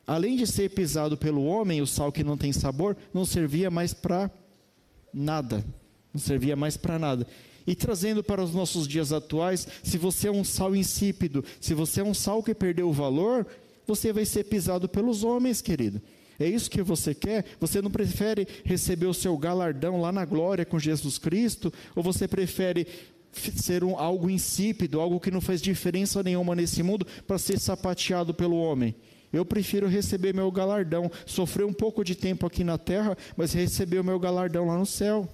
Além 0.09 0.37
de 0.37 0.47
ser 0.47 0.71
pisado 0.71 1.19
pelo 1.19 1.45
homem, 1.45 1.83
o 1.83 1.87
sal 1.87 2.11
que 2.11 2.25
não 2.25 2.35
tem 2.35 2.51
sabor 2.51 2.97
não 3.13 3.27
servia 3.27 3.71
mais 3.71 3.93
para 3.93 4.31
nada. 5.13 5.63
Não 6.15 6.19
servia 6.19 6.57
mais 6.57 6.79
para 6.79 6.99
nada. 6.99 7.27
E 7.67 7.75
trazendo 7.75 8.25
para 8.25 8.43
os 8.43 8.55
nossos 8.55 8.89
dias 8.89 9.13
atuais, 9.13 9.69
se 9.83 9.99
você 9.99 10.29
é 10.29 10.33
um 10.33 10.43
sal 10.43 10.75
insípido, 10.75 11.45
se 11.61 11.75
você 11.75 12.01
é 12.01 12.05
um 12.05 12.15
sal 12.15 12.43
que 12.43 12.55
perdeu 12.55 12.89
o 12.89 12.93
valor, 12.93 13.47
você 13.87 14.11
vai 14.11 14.25
ser 14.25 14.45
pisado 14.45 14.89
pelos 14.89 15.23
homens, 15.23 15.61
querido. 15.61 16.01
É 16.39 16.49
isso 16.49 16.71
que 16.71 16.83
você 16.83 17.15
quer? 17.15 17.45
Você 17.61 17.83
não 17.83 17.91
prefere 17.91 18.49
receber 18.65 19.09
o 19.09 19.13
seu 19.13 19.37
galardão 19.37 20.01
lá 20.01 20.11
na 20.11 20.25
glória 20.25 20.65
com 20.65 20.79
Jesus 20.79 21.19
Cristo? 21.19 21.71
Ou 21.95 22.03
você 22.03 22.27
prefere 22.27 22.87
ser 23.31 23.85
um, 23.85 23.95
algo 23.99 24.31
insípido, 24.31 25.03
algo 25.03 25.21
que 25.21 25.31
não 25.31 25.43
faz 25.43 25.61
diferença 25.61 26.23
nenhuma 26.23 26.57
nesse 26.57 26.83
mundo, 26.83 27.07
para 27.27 27.37
ser 27.37 27.59
sapateado 27.59 28.33
pelo 28.33 28.57
homem? 28.57 28.95
Eu 29.33 29.45
prefiro 29.45 29.87
receber 29.87 30.35
meu 30.35 30.51
galardão, 30.51 31.11
sofrer 31.27 31.65
um 31.65 31.73
pouco 31.73 32.03
de 32.03 32.15
tempo 32.15 32.47
aqui 32.47 32.65
na 32.65 32.79
terra, 32.79 33.17
mas 33.37 33.53
receber 33.53 33.99
o 33.99 34.05
meu 34.05 34.19
galardão 34.19 34.67
lá 34.67 34.79
no 34.79 34.87
céu. 34.87 35.29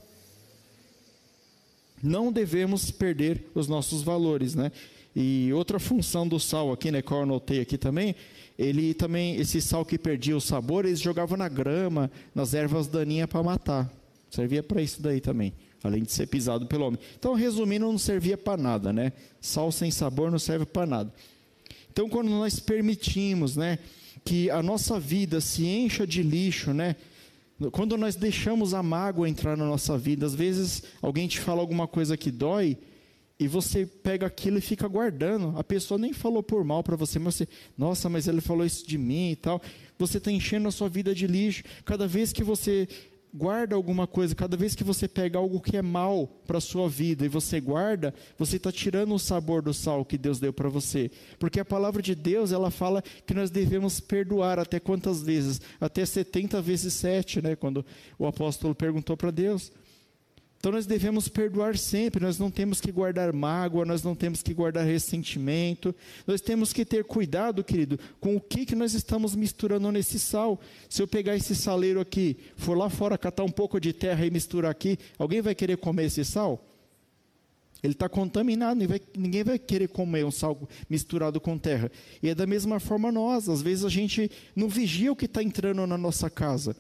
Não 2.03 2.33
devemos 2.33 2.91
perder 2.91 3.51
os 3.55 3.69
nossos 3.69 4.03
valores, 4.03 4.55
né? 4.55 4.71
E 5.17 5.53
outra 5.53 5.79
função 5.79 6.27
do 6.27 6.41
sal 6.41 6.73
aqui, 6.73 6.91
né, 6.91 7.01
que 7.01 7.13
eu 7.13 7.23
anotei 7.23 7.61
aqui 7.61 7.79
também, 7.79 8.17
ele 8.59 8.95
também, 8.95 9.37
esse 9.37 9.61
sal 9.61 9.85
que 9.85 9.97
perdia 9.97 10.37
o 10.37 10.41
sabor, 10.41 10.85
eles 10.85 11.01
jogavam 11.01 11.37
na 11.37 11.49
grama, 11.49 12.11
nas 12.35 12.53
ervas 12.53 12.89
daninhas 12.89 13.29
para 13.29 13.43
matar. 13.43 13.91
Servia 14.29 14.63
para 14.63 14.83
isso 14.83 15.01
daí 15.01 15.21
também, 15.21 15.53
além 15.83 16.03
de 16.03 16.11
ser 16.11 16.27
pisado 16.27 16.67
pelo 16.67 16.87
homem. 16.87 16.99
Então, 17.17 17.35
resumindo, 17.35 17.87
não 17.87 17.97
servia 17.97 18.37
para 18.37 18.61
nada, 18.61 18.93
né? 18.93 19.13
Sal 19.41 19.71
sem 19.71 19.91
sabor 19.91 20.31
não 20.31 20.39
serve 20.39 20.67
para 20.67 20.87
nada. 20.87 21.13
Então, 21.95 22.09
quando 22.09 22.29
nós 22.29 22.59
permitimos, 22.59 23.55
né, 23.55 23.79
que 24.25 24.51
a 24.51 24.61
nossa 24.61 24.99
vida 24.99 25.41
se 25.41 25.65
encha 25.65 26.05
de 26.05 26.25
lixo, 26.25 26.75
né? 26.75 26.97
Quando 27.71 27.97
nós 27.97 28.17
deixamos 28.17 28.75
a 28.75 28.83
mágoa 28.83 29.29
entrar 29.29 29.57
na 29.57 29.65
nossa 29.65 29.97
vida, 29.97 30.27
às 30.27 30.35
vezes 30.35 30.83
alguém 31.01 31.29
te 31.29 31.39
fala 31.39 31.61
alguma 31.61 31.87
coisa 31.87 32.17
que 32.17 32.33
dói, 32.33 32.77
e 33.39 33.47
você 33.47 33.87
pega 33.87 34.27
aquilo 34.27 34.59
e 34.59 34.61
fica 34.61 34.89
guardando. 34.89 35.57
A 35.57 35.63
pessoa 35.63 35.97
nem 35.97 36.13
falou 36.13 36.43
por 36.43 36.65
mal 36.65 36.83
para 36.83 36.97
você, 36.97 37.21
mas 37.21 37.37
você, 37.37 37.49
nossa, 37.79 38.09
mas 38.09 38.27
ele 38.27 38.41
falou 38.41 38.67
isso 38.67 38.85
de 38.85 38.99
mim 38.99 39.31
e 39.31 39.37
tal. 39.37 39.63
Você 39.97 40.19
está 40.19 40.33
enchendo 40.33 40.67
a 40.67 40.73
sua 40.73 40.89
vida 40.89 41.15
de 41.15 41.29
lixo. 41.29 41.63
Cada 41.85 42.09
vez 42.09 42.33
que 42.33 42.43
você 42.43 42.89
guarda 43.35 43.75
alguma 43.75 44.07
coisa, 44.07 44.35
cada 44.35 44.57
vez 44.57 44.77
que 44.77 44.85
você 44.85 45.09
pega 45.09 45.39
algo 45.39 45.61
que 45.61 45.77
é 45.77 45.83
mal 45.83 46.29
para 46.47 46.59
a 46.59 46.61
sua 46.61 46.89
vida 46.89 47.25
e 47.25 47.29
você 47.29 47.61
guarda, 47.61 48.15
você 48.39 48.57
está 48.57 48.71
tirando 48.71 49.13
o 49.13 49.19
sabor 49.19 49.61
do 49.61 49.75
sal 49.75 50.05
que 50.05 50.17
Deus 50.17 50.39
deu 50.39 50.53
para 50.53 50.69
você. 50.69 51.11
Porque 51.39 51.59
a 51.59 51.65
palavra 51.65 52.01
de 52.01 52.15
Deus, 52.15 52.53
ela 52.53 52.71
fala 52.71 53.03
que 53.27 53.35
nós 53.35 53.51
devemos 53.51 53.99
perdoar 53.99 54.61
até 54.61 54.79
quantas 54.79 55.23
vezes? 55.23 55.61
Até 55.81 56.07
70 56.07 56.63
vezes 56.63 56.95
7, 56.95 57.43
né? 57.43 57.57
Quando 57.57 57.85
o 58.17 58.27
apóstolo 58.27 58.75
perguntou 58.75 59.17
para 59.17 59.33
Deus. 59.33 59.73
Então 60.65 60.73
nós 60.73 60.87
devemos 60.87 61.29
perdoar 61.29 61.77
sempre, 61.77 62.25
nós 62.25 62.39
não 62.39 62.51
temos 62.51 62.81
que 62.81 62.91
guardar 62.91 63.31
mágoa, 63.35 63.85
nós 63.85 64.03
não 64.03 64.15
temos 64.15 64.43
que 64.43 64.55
guardar 64.55 64.83
ressentimento, 64.87 65.95
nós 66.27 66.41
temos 66.41 66.73
que 66.73 66.87
ter 66.87 67.05
cuidado, 67.05 67.63
querido, 67.63 68.01
com 68.19 68.35
o 68.35 68.41
que, 68.41 68.65
que 68.65 68.75
nós 68.75 68.95
estamos 68.95 69.37
misturando 69.37 69.93
nesse 69.93 70.19
sal. 70.19 70.59
Se 70.89 71.03
eu 71.03 71.07
pegar 71.07 71.37
esse 71.37 71.55
saleiro 71.55 72.01
aqui, 72.01 72.39
for 72.57 72.79
lá 72.79 72.89
fora 72.89 73.19
catar 73.19 73.45
um 73.45 73.51
pouco 73.51 73.79
de 73.79 73.93
terra 73.93 74.25
e 74.25 74.31
misturar 74.31 74.71
aqui, 74.71 74.99
alguém 75.19 75.43
vai 75.43 75.55
querer 75.55 75.77
comer 75.77 76.07
esse 76.07 76.25
sal? 76.25 76.65
Ele 77.83 77.93
está 77.93 78.09
contaminado, 78.09 78.81
ninguém 78.81 78.89
vai, 78.89 79.01
ninguém 79.19 79.45
vai 79.45 79.59
querer 79.59 79.89
comer 79.89 80.25
um 80.25 80.31
sal 80.31 80.59
misturado 80.89 81.43
com 81.43 81.59
terra. 81.59 81.93
E 82.23 82.31
é 82.31 82.35
da 82.35 82.47
mesma 82.47 82.81
forma 82.81 83.13
nós, 83.13 83.51
às 83.51 83.61
vezes 83.61 83.85
a 83.85 83.91
gente 83.91 84.31
não 84.57 84.71
vigia 84.71 85.13
o 85.13 85.17
que 85.17 85.27
está 85.27 85.43
entrando 85.43 85.87
na 85.87 85.99
nossa 85.99 86.31
casa. 86.31 86.75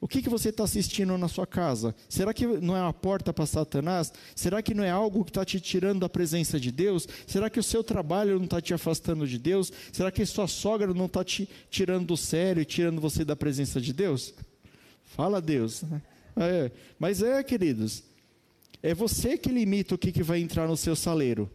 O 0.00 0.06
que, 0.06 0.22
que 0.22 0.28
você 0.28 0.50
está 0.50 0.62
assistindo 0.62 1.18
na 1.18 1.26
sua 1.26 1.46
casa? 1.46 1.94
Será 2.08 2.32
que 2.32 2.46
não 2.46 2.76
é 2.76 2.80
uma 2.80 2.92
porta 2.92 3.32
para 3.32 3.46
Satanás? 3.46 4.12
Será 4.34 4.62
que 4.62 4.72
não 4.72 4.84
é 4.84 4.90
algo 4.90 5.24
que 5.24 5.30
está 5.30 5.44
te 5.44 5.60
tirando 5.60 6.00
da 6.00 6.08
presença 6.08 6.60
de 6.60 6.70
Deus? 6.70 7.08
Será 7.26 7.50
que 7.50 7.58
o 7.58 7.62
seu 7.64 7.82
trabalho 7.82 8.36
não 8.36 8.44
está 8.44 8.60
te 8.60 8.72
afastando 8.72 9.26
de 9.26 9.38
Deus? 9.38 9.72
Será 9.92 10.12
que 10.12 10.24
sua 10.24 10.46
sogra 10.46 10.94
não 10.94 11.06
está 11.06 11.24
te 11.24 11.48
tirando 11.68 12.06
do 12.06 12.16
sério 12.16 12.62
e 12.62 12.64
tirando 12.64 13.00
você 13.00 13.24
da 13.24 13.34
presença 13.34 13.80
de 13.80 13.92
Deus? 13.92 14.34
Fala 15.02 15.40
Deus. 15.40 15.82
É, 16.36 16.70
mas 16.96 17.20
é, 17.20 17.42
queridos, 17.42 18.04
é 18.80 18.94
você 18.94 19.36
que 19.36 19.48
limita 19.48 19.96
o 19.96 19.98
que, 19.98 20.12
que 20.12 20.22
vai 20.22 20.38
entrar 20.38 20.68
no 20.68 20.76
seu 20.76 20.94
saleiro. 20.94 21.50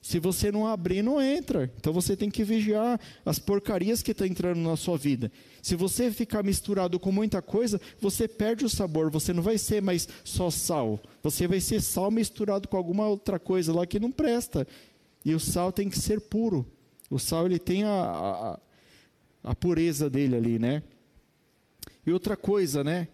Se 0.00 0.18
você 0.18 0.52
não 0.52 0.66
abrir, 0.66 1.02
não 1.02 1.20
entra. 1.20 1.70
Então 1.76 1.92
você 1.92 2.16
tem 2.16 2.30
que 2.30 2.44
vigiar 2.44 3.00
as 3.24 3.38
porcarias 3.38 4.02
que 4.02 4.12
estão 4.12 4.26
tá 4.26 4.32
entrando 4.32 4.60
na 4.60 4.76
sua 4.76 4.96
vida. 4.96 5.30
Se 5.60 5.74
você 5.74 6.10
ficar 6.10 6.42
misturado 6.42 6.98
com 7.00 7.10
muita 7.10 7.42
coisa, 7.42 7.80
você 8.00 8.28
perde 8.28 8.64
o 8.64 8.68
sabor. 8.68 9.10
Você 9.10 9.32
não 9.32 9.42
vai 9.42 9.58
ser 9.58 9.82
mais 9.82 10.08
só 10.24 10.50
sal. 10.50 11.00
Você 11.22 11.48
vai 11.48 11.60
ser 11.60 11.82
sal 11.82 12.10
misturado 12.10 12.68
com 12.68 12.76
alguma 12.76 13.08
outra 13.08 13.38
coisa 13.38 13.72
lá 13.72 13.86
que 13.86 13.98
não 13.98 14.12
presta. 14.12 14.66
E 15.24 15.34
o 15.34 15.40
sal 15.40 15.72
tem 15.72 15.90
que 15.90 15.98
ser 15.98 16.20
puro. 16.20 16.64
O 17.10 17.18
sal 17.18 17.46
ele 17.46 17.58
tem 17.58 17.84
a, 17.84 17.90
a, 17.90 18.60
a 19.50 19.54
pureza 19.54 20.08
dele 20.08 20.36
ali, 20.36 20.58
né? 20.58 20.82
E 22.06 22.12
outra 22.12 22.36
coisa, 22.36 22.84
né? 22.84 23.08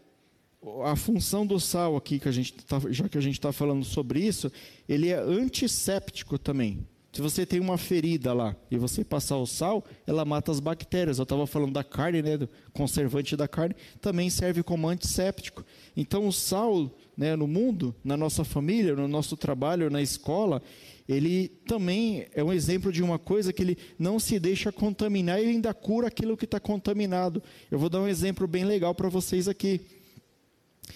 A 0.84 0.96
função 0.96 1.46
do 1.46 1.58
sal 1.60 1.96
aqui, 1.96 2.18
que 2.18 2.28
a 2.28 2.32
gente 2.32 2.52
tá, 2.52 2.80
já 2.90 3.08
que 3.08 3.18
a 3.18 3.20
gente 3.20 3.34
está 3.34 3.52
falando 3.52 3.84
sobre 3.84 4.20
isso, 4.20 4.50
ele 4.88 5.08
é 5.08 5.18
antisséptico 5.18 6.38
também. 6.38 6.86
Se 7.12 7.22
você 7.22 7.46
tem 7.46 7.60
uma 7.60 7.78
ferida 7.78 8.32
lá 8.32 8.56
e 8.68 8.76
você 8.76 9.04
passar 9.04 9.36
o 9.36 9.46
sal, 9.46 9.84
ela 10.04 10.24
mata 10.24 10.50
as 10.50 10.58
bactérias. 10.58 11.18
Eu 11.18 11.22
estava 11.22 11.46
falando 11.46 11.72
da 11.72 11.84
carne, 11.84 12.20
né, 12.20 12.36
do 12.36 12.48
conservante 12.72 13.36
da 13.36 13.46
carne, 13.46 13.76
também 14.00 14.28
serve 14.28 14.64
como 14.64 14.88
antisséptico. 14.88 15.64
Então, 15.96 16.26
o 16.26 16.32
sal 16.32 16.90
né, 17.16 17.36
no 17.36 17.46
mundo, 17.46 17.94
na 18.02 18.16
nossa 18.16 18.42
família, 18.42 18.96
no 18.96 19.06
nosso 19.06 19.36
trabalho, 19.36 19.88
na 19.90 20.02
escola, 20.02 20.60
ele 21.08 21.48
também 21.68 22.26
é 22.34 22.42
um 22.42 22.52
exemplo 22.52 22.90
de 22.90 23.00
uma 23.00 23.16
coisa 23.18 23.52
que 23.52 23.62
ele 23.62 23.78
não 23.96 24.18
se 24.18 24.40
deixa 24.40 24.72
contaminar, 24.72 25.38
ele 25.38 25.50
ainda 25.50 25.72
cura 25.72 26.08
aquilo 26.08 26.36
que 26.36 26.46
está 26.46 26.58
contaminado. 26.58 27.40
Eu 27.70 27.78
vou 27.78 27.88
dar 27.88 28.00
um 28.00 28.08
exemplo 28.08 28.48
bem 28.48 28.64
legal 28.64 28.92
para 28.92 29.08
vocês 29.08 29.46
aqui. 29.46 29.80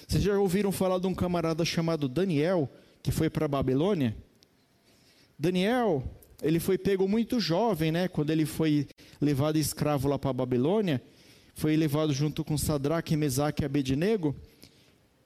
Vocês 0.08 0.22
já 0.22 0.38
ouviram 0.38 0.72
falar 0.72 0.98
de 0.98 1.06
um 1.06 1.12
camarada 1.12 1.66
chamado 1.66 2.08
Daniel, 2.08 2.66
que 3.02 3.12
foi 3.12 3.28
para 3.28 3.44
a 3.44 3.48
Babilônia? 3.48 4.16
Daniel, 5.38 6.02
ele 6.42 6.58
foi 6.58 6.78
pego 6.78 7.06
muito 7.06 7.38
jovem, 7.38 7.92
né? 7.92 8.08
Quando 8.08 8.30
ele 8.30 8.46
foi 8.46 8.88
levado 9.20 9.58
escravo 9.58 10.08
lá 10.08 10.18
para 10.18 10.30
a 10.30 10.32
Babilônia, 10.32 11.02
foi 11.54 11.76
levado 11.76 12.10
junto 12.14 12.42
com 12.42 12.56
Sadraque, 12.56 13.18
Mesaque 13.18 13.62
e 13.62 13.66
Abednego. 13.66 14.34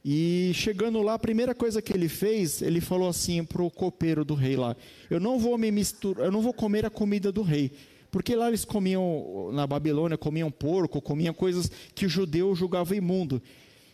E 0.04 0.50
chegando 0.52 1.00
lá, 1.00 1.14
a 1.14 1.18
primeira 1.18 1.54
coisa 1.54 1.80
que 1.80 1.92
ele 1.92 2.08
fez, 2.08 2.60
ele 2.60 2.80
falou 2.80 3.08
assim 3.08 3.44
para 3.44 3.62
o 3.62 3.70
copeiro 3.70 4.24
do 4.24 4.34
rei 4.34 4.56
lá: 4.56 4.76
Eu 5.08 5.20
não 5.20 5.38
vou 5.38 5.56
me 5.56 5.70
misturar, 5.70 6.26
eu 6.26 6.32
não 6.32 6.42
vou 6.42 6.52
comer 6.52 6.84
a 6.84 6.90
comida 6.90 7.30
do 7.30 7.42
rei. 7.42 7.70
Porque 8.10 8.34
lá 8.34 8.48
eles 8.48 8.64
comiam, 8.64 9.50
na 9.52 9.64
Babilônia, 9.64 10.18
comiam 10.18 10.50
porco, 10.50 11.00
comiam 11.00 11.32
coisas 11.32 11.70
que 11.94 12.04
o 12.04 12.08
judeu 12.08 12.52
julgava 12.56 12.96
imundo. 12.96 13.40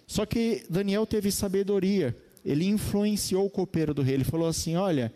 Só 0.09 0.25
que 0.25 0.63
Daniel 0.69 1.07
teve 1.07 1.31
sabedoria. 1.31 2.17
Ele 2.45 2.67
influenciou 2.67 3.45
o 3.45 3.51
copeiro 3.51 3.93
do 3.93 4.01
rei. 4.01 4.15
Ele 4.15 4.25
falou 4.25 4.49
assim: 4.49 4.75
Olha, 4.75 5.13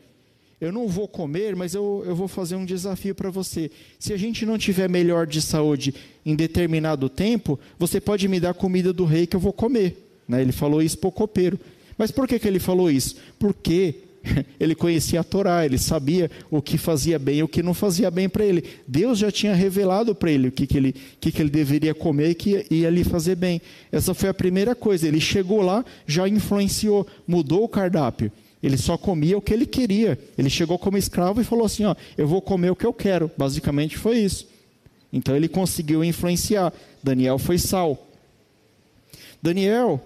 eu 0.60 0.70
não 0.70 0.86
vou 0.86 1.08
comer, 1.08 1.56
mas 1.56 1.74
eu, 1.74 2.04
eu 2.06 2.14
vou 2.14 2.28
fazer 2.28 2.56
um 2.56 2.64
desafio 2.64 3.14
para 3.14 3.30
você. 3.30 3.70
Se 3.98 4.12
a 4.12 4.16
gente 4.18 4.44
não 4.44 4.58
tiver 4.58 4.88
melhor 4.88 5.26
de 5.26 5.40
saúde 5.40 5.94
em 6.24 6.36
determinado 6.36 7.08
tempo, 7.08 7.58
você 7.78 8.00
pode 8.00 8.28
me 8.28 8.38
dar 8.38 8.52
comida 8.52 8.92
do 8.92 9.06
rei 9.06 9.26
que 9.26 9.34
eu 9.34 9.40
vou 9.40 9.52
comer. 9.52 9.96
Né? 10.28 10.42
Ele 10.42 10.52
falou 10.52 10.82
isso 10.82 10.98
para 10.98 11.08
o 11.08 11.12
copeiro. 11.12 11.58
Mas 11.96 12.10
por 12.10 12.28
que, 12.28 12.38
que 12.38 12.46
ele 12.46 12.60
falou 12.60 12.90
isso? 12.90 13.16
Porque 13.38 13.94
ele 14.58 14.74
conhecia 14.74 15.20
a 15.20 15.24
Torá, 15.24 15.64
ele 15.64 15.78
sabia 15.78 16.30
o 16.50 16.62
que 16.62 16.78
fazia 16.78 17.18
bem 17.18 17.38
e 17.38 17.42
o 17.42 17.48
que 17.48 17.62
não 17.62 17.74
fazia 17.74 18.10
bem 18.10 18.28
para 18.28 18.44
ele. 18.44 18.64
Deus 18.86 19.18
já 19.18 19.30
tinha 19.30 19.54
revelado 19.54 20.14
para 20.14 20.30
ele 20.30 20.48
o 20.48 20.52
que, 20.52 20.66
que, 20.66 20.76
ele, 20.76 20.94
que, 21.20 21.32
que 21.32 21.42
ele 21.42 21.50
deveria 21.50 21.94
comer 21.94 22.30
e 22.30 22.34
que 22.34 22.66
ia 22.70 22.90
lhe 22.90 23.04
fazer 23.04 23.36
bem. 23.36 23.60
Essa 23.90 24.14
foi 24.14 24.28
a 24.28 24.34
primeira 24.34 24.74
coisa. 24.74 25.06
Ele 25.06 25.20
chegou 25.20 25.60
lá, 25.60 25.84
já 26.06 26.28
influenciou, 26.28 27.06
mudou 27.26 27.64
o 27.64 27.68
cardápio. 27.68 28.30
Ele 28.62 28.76
só 28.76 28.96
comia 28.96 29.36
o 29.36 29.42
que 29.42 29.52
ele 29.52 29.66
queria. 29.66 30.18
Ele 30.38 30.48
chegou 30.48 30.78
como 30.78 30.96
escravo 30.96 31.40
e 31.40 31.44
falou 31.44 31.66
assim: 31.66 31.84
ó, 31.84 31.96
eu 32.16 32.28
vou 32.28 32.40
comer 32.40 32.70
o 32.70 32.76
que 32.76 32.86
eu 32.86 32.92
quero. 32.92 33.30
Basicamente 33.36 33.98
foi 33.98 34.18
isso. 34.18 34.46
Então 35.12 35.34
ele 35.34 35.48
conseguiu 35.48 36.04
influenciar. 36.04 36.72
Daniel 37.02 37.38
foi 37.38 37.58
sal. 37.58 38.08
Daniel, 39.42 40.00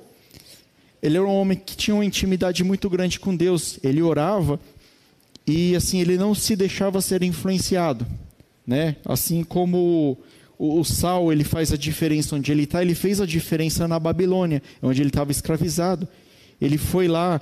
ele 1.02 1.16
era 1.16 1.26
um 1.26 1.34
homem 1.34 1.58
que 1.58 1.76
tinha 1.76 1.94
uma 1.94 2.04
intimidade 2.04 2.64
muito 2.64 2.88
grande 2.88 3.20
com 3.20 3.34
Deus. 3.34 3.78
Ele 3.82 4.02
orava 4.02 4.58
e 5.46 5.76
assim 5.76 6.00
ele 6.00 6.16
não 6.16 6.34
se 6.34 6.56
deixava 6.56 7.00
ser 7.00 7.22
influenciado, 7.22 8.06
né? 8.66 8.96
Assim 9.04 9.44
como 9.44 10.18
o, 10.58 10.80
o 10.80 10.84
sal 10.84 11.32
ele 11.32 11.44
faz 11.44 11.72
a 11.72 11.76
diferença 11.76 12.34
onde 12.34 12.50
ele 12.50 12.64
está, 12.64 12.82
ele 12.82 12.94
fez 12.94 13.20
a 13.20 13.26
diferença 13.26 13.86
na 13.86 13.98
Babilônia, 13.98 14.62
onde 14.82 15.02
ele 15.02 15.10
estava 15.10 15.30
escravizado. 15.30 16.08
Ele 16.60 16.78
foi 16.78 17.06
lá 17.06 17.40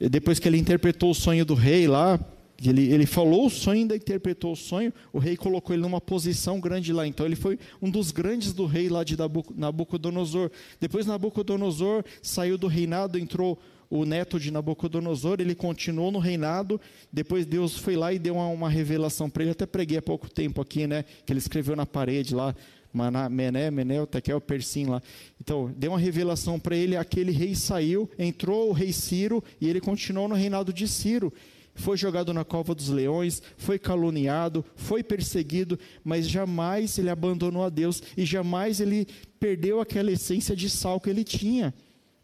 depois 0.00 0.38
que 0.38 0.48
ele 0.48 0.58
interpretou 0.58 1.10
o 1.10 1.14
sonho 1.14 1.44
do 1.44 1.54
rei 1.54 1.86
lá, 1.86 2.18
ele, 2.62 2.92
ele 2.92 3.06
falou 3.06 3.46
o 3.46 3.50
sonho, 3.50 3.80
ainda 3.80 3.96
interpretou 3.96 4.52
o 4.52 4.56
sonho, 4.56 4.92
o 5.12 5.18
rei 5.18 5.36
colocou 5.36 5.74
ele 5.74 5.82
numa 5.82 6.00
posição 6.00 6.60
grande 6.60 6.92
lá. 6.92 7.06
Então 7.06 7.26
ele 7.26 7.36
foi 7.36 7.58
um 7.82 7.90
dos 7.90 8.10
grandes 8.10 8.52
do 8.52 8.66
rei 8.66 8.88
lá 8.88 9.02
de 9.02 9.16
Nabucodonosor. 9.56 10.50
Depois 10.80 11.06
Nabucodonosor 11.06 12.04
saiu 12.22 12.56
do 12.56 12.66
reinado, 12.66 13.18
entrou 13.18 13.58
o 13.90 14.04
neto 14.04 14.40
de 14.40 14.50
Nabucodonosor, 14.50 15.36
ele 15.40 15.54
continuou 15.54 16.10
no 16.10 16.18
reinado. 16.18 16.80
Depois 17.12 17.44
Deus 17.44 17.76
foi 17.76 17.96
lá 17.96 18.12
e 18.12 18.18
deu 18.18 18.34
uma, 18.34 18.46
uma 18.48 18.70
revelação 18.70 19.28
para 19.28 19.42
ele. 19.42 19.52
Até 19.52 19.66
preguei 19.66 19.98
há 19.98 20.02
pouco 20.02 20.28
tempo 20.30 20.60
aqui, 20.60 20.86
né? 20.86 21.04
Que 21.24 21.32
ele 21.32 21.38
escreveu 21.38 21.76
na 21.76 21.86
parede 21.86 22.34
lá. 22.34 22.54
Maná, 22.92 23.28
Mené, 23.28 23.72
Menel, 23.72 24.06
Tekel, 24.06 24.40
Persim 24.40 24.86
lá. 24.86 25.02
Então, 25.40 25.72
deu 25.76 25.90
uma 25.90 25.98
revelação 25.98 26.60
para 26.60 26.76
ele, 26.76 26.96
aquele 26.96 27.32
rei 27.32 27.56
saiu, 27.56 28.08
entrou 28.16 28.70
o 28.70 28.72
rei 28.72 28.92
Ciro 28.92 29.42
e 29.60 29.68
ele 29.68 29.80
continuou 29.80 30.28
no 30.28 30.36
reinado 30.36 30.72
de 30.72 30.86
Ciro. 30.86 31.32
Foi 31.74 31.96
jogado 31.96 32.32
na 32.32 32.44
cova 32.44 32.74
dos 32.74 32.88
leões, 32.88 33.42
foi 33.56 33.78
caluniado, 33.78 34.64
foi 34.76 35.02
perseguido, 35.02 35.78
mas 36.04 36.28
jamais 36.28 36.96
ele 36.98 37.10
abandonou 37.10 37.64
a 37.64 37.68
Deus 37.68 38.02
e 38.16 38.24
jamais 38.24 38.80
ele 38.80 39.08
perdeu 39.40 39.80
aquela 39.80 40.12
essência 40.12 40.54
de 40.54 40.70
sal 40.70 41.00
que 41.00 41.10
ele 41.10 41.24
tinha. 41.24 41.74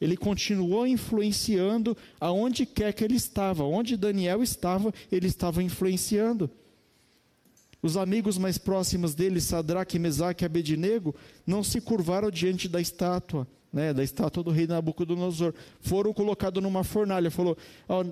Ele 0.01 0.17
continuou 0.17 0.87
influenciando 0.87 1.97
aonde 2.21 2.65
quer 2.65 2.93
que 2.93 3.05
ele 3.05 3.17
estava, 3.17 3.65
onde 3.65 3.97
Daniel 3.97 4.43
estava, 4.43 4.95
ele 5.11 5.27
estava 5.27 5.63
influenciando. 5.63 6.49
Os 7.83 7.97
amigos 7.97 8.39
mais 8.39 8.57
próximos 8.57 9.15
dele, 9.15 9.41
Sadraque, 9.41 9.99
Mesaque 9.99 10.45
e 10.45 10.47
Abednego, 10.47 11.15
não 11.47 11.63
se 11.65 11.81
curvaram 11.81 12.31
diante 12.31 12.69
da 12.69 12.81
estátua 12.81 13.49
né, 13.73 13.95
da 13.95 14.03
estátua 14.03 14.43
do 14.43 14.51
rei 14.51 14.67
Nabucodonosor, 14.67 15.55
foram 15.81 16.13
colocados 16.13 16.63
numa 16.63 16.83
fornalha. 16.83 17.31
Falou: 17.31 17.57
oh, 17.89 18.03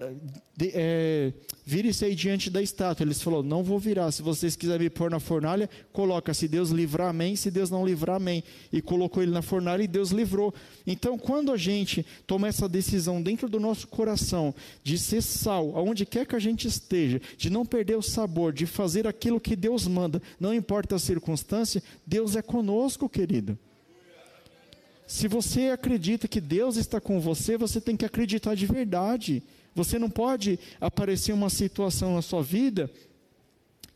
é, 0.60 1.32
vire-se 1.64 2.04
aí 2.04 2.14
diante 2.14 2.48
da 2.48 2.62
estátua. 2.62 3.04
Eles 3.04 3.20
falou: 3.20 3.42
não 3.42 3.62
vou 3.62 3.78
virar. 3.78 4.10
Se 4.12 4.22
vocês 4.22 4.54
quiserem 4.54 4.84
me 4.84 4.90
pôr 4.90 5.10
na 5.10 5.18
fornalha, 5.18 5.68
coloca. 5.92 6.32
Se 6.32 6.46
Deus 6.46 6.70
livrar, 6.70 7.08
amém. 7.08 7.34
Se 7.34 7.50
Deus 7.50 7.70
não 7.70 7.84
livrar, 7.84 8.16
amém. 8.16 8.44
E 8.72 8.80
colocou 8.80 9.22
ele 9.22 9.32
na 9.32 9.42
fornalha 9.42 9.82
e 9.82 9.88
Deus 9.88 10.10
livrou. 10.10 10.54
Então, 10.86 11.18
quando 11.18 11.52
a 11.52 11.56
gente 11.56 12.06
toma 12.26 12.48
essa 12.48 12.68
decisão 12.68 13.20
dentro 13.20 13.48
do 13.48 13.58
nosso 13.58 13.88
coração 13.88 14.54
de 14.84 14.96
ser 14.96 15.22
sal, 15.22 15.76
aonde 15.76 16.06
quer 16.06 16.26
que 16.26 16.36
a 16.36 16.40
gente 16.40 16.68
esteja, 16.68 17.20
de 17.36 17.50
não 17.50 17.66
perder 17.66 17.96
o 17.96 18.02
sabor, 18.02 18.52
de 18.52 18.66
fazer 18.66 19.06
aquilo 19.06 19.40
que 19.40 19.56
Deus 19.56 19.86
manda, 19.86 20.22
não 20.38 20.54
importa 20.54 20.96
a 20.96 20.98
circunstância, 20.98 21.82
Deus 22.06 22.36
é 22.36 22.42
conosco, 22.42 23.08
querido. 23.08 23.58
Se 25.08 25.26
você 25.26 25.70
acredita 25.70 26.28
que 26.28 26.38
Deus 26.38 26.76
está 26.76 27.00
com 27.00 27.18
você, 27.18 27.56
você 27.56 27.80
tem 27.80 27.96
que 27.96 28.04
acreditar 28.04 28.54
de 28.54 28.66
verdade. 28.66 29.42
Você 29.74 29.98
não 29.98 30.10
pode 30.10 30.58
aparecer 30.78 31.32
uma 31.32 31.48
situação 31.48 32.14
na 32.14 32.20
sua 32.20 32.42
vida 32.42 32.90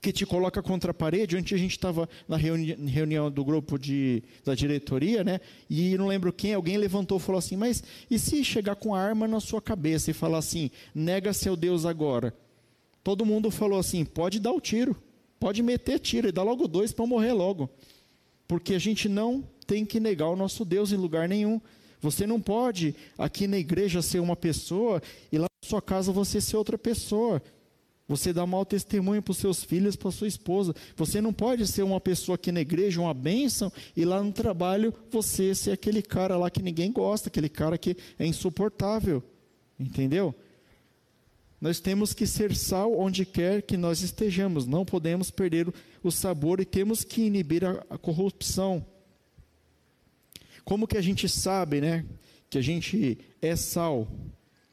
que 0.00 0.10
te 0.10 0.24
coloca 0.24 0.62
contra 0.62 0.90
a 0.90 0.94
parede. 0.94 1.36
Ontem 1.36 1.54
a 1.54 1.58
gente 1.58 1.72
estava 1.72 2.08
na 2.26 2.38
reuni 2.38 2.72
reunião 2.86 3.30
do 3.30 3.44
grupo 3.44 3.78
de, 3.78 4.22
da 4.42 4.54
diretoria, 4.54 5.22
né? 5.22 5.38
E 5.68 5.98
não 5.98 6.06
lembro 6.06 6.32
quem, 6.32 6.54
alguém 6.54 6.78
levantou 6.78 7.18
e 7.18 7.20
falou 7.20 7.38
assim: 7.40 7.56
Mas 7.56 7.84
e 8.10 8.18
se 8.18 8.42
chegar 8.42 8.76
com 8.76 8.94
a 8.94 8.98
arma 8.98 9.28
na 9.28 9.38
sua 9.38 9.60
cabeça 9.60 10.10
e 10.10 10.14
falar 10.14 10.38
assim, 10.38 10.70
nega 10.94 11.34
seu 11.34 11.54
Deus 11.54 11.84
agora? 11.84 12.34
Todo 13.04 13.26
mundo 13.26 13.50
falou 13.50 13.78
assim: 13.78 14.02
pode 14.02 14.40
dar 14.40 14.52
o 14.52 14.62
tiro, 14.62 14.96
pode 15.38 15.62
meter 15.62 15.98
tiro 15.98 16.26
e 16.26 16.32
dar 16.32 16.42
logo 16.42 16.66
dois 16.66 16.90
para 16.90 17.06
morrer 17.06 17.34
logo. 17.34 17.68
Porque 18.46 18.74
a 18.74 18.78
gente 18.78 19.08
não 19.08 19.44
tem 19.66 19.84
que 19.84 20.00
negar 20.00 20.28
o 20.28 20.36
nosso 20.36 20.64
Deus 20.64 20.92
em 20.92 20.96
lugar 20.96 21.28
nenhum. 21.28 21.60
Você 22.00 22.26
não 22.26 22.40
pode 22.40 22.94
aqui 23.16 23.46
na 23.46 23.58
igreja 23.58 24.02
ser 24.02 24.18
uma 24.18 24.36
pessoa 24.36 25.00
e 25.30 25.38
lá 25.38 25.46
na 25.62 25.68
sua 25.68 25.80
casa 25.80 26.10
você 26.12 26.40
ser 26.40 26.56
outra 26.56 26.76
pessoa. 26.76 27.40
Você 28.08 28.32
dá 28.32 28.44
mau 28.44 28.66
testemunho 28.66 29.22
para 29.22 29.30
os 29.30 29.38
seus 29.38 29.62
filhos, 29.62 29.96
para 29.96 30.10
sua 30.10 30.26
esposa. 30.26 30.74
Você 30.96 31.20
não 31.20 31.32
pode 31.32 31.66
ser 31.66 31.82
uma 31.82 32.00
pessoa 32.00 32.34
aqui 32.34 32.50
na 32.52 32.60
igreja, 32.60 33.00
uma 33.00 33.14
bênção, 33.14 33.72
e 33.96 34.04
lá 34.04 34.22
no 34.22 34.32
trabalho 34.32 34.92
você 35.10 35.54
ser 35.54 35.70
aquele 35.70 36.02
cara 36.02 36.36
lá 36.36 36.50
que 36.50 36.60
ninguém 36.60 36.92
gosta, 36.92 37.28
aquele 37.28 37.48
cara 37.48 37.78
que 37.78 37.96
é 38.18 38.26
insuportável. 38.26 39.22
Entendeu? 39.78 40.34
Nós 41.62 41.78
temos 41.78 42.12
que 42.12 42.26
ser 42.26 42.56
sal 42.56 42.98
onde 42.98 43.24
quer 43.24 43.62
que 43.62 43.76
nós 43.76 44.00
estejamos. 44.00 44.66
Não 44.66 44.84
podemos 44.84 45.30
perder 45.30 45.72
o 46.02 46.10
sabor 46.10 46.58
e 46.58 46.64
temos 46.64 47.04
que 47.04 47.22
inibir 47.22 47.64
a, 47.64 47.84
a 47.88 47.96
corrupção. 47.96 48.84
Como 50.64 50.88
que 50.88 50.96
a 50.96 51.00
gente 51.00 51.28
sabe, 51.28 51.80
né, 51.80 52.04
que 52.50 52.58
a 52.58 52.60
gente 52.60 53.16
é 53.40 53.54
sal? 53.54 54.08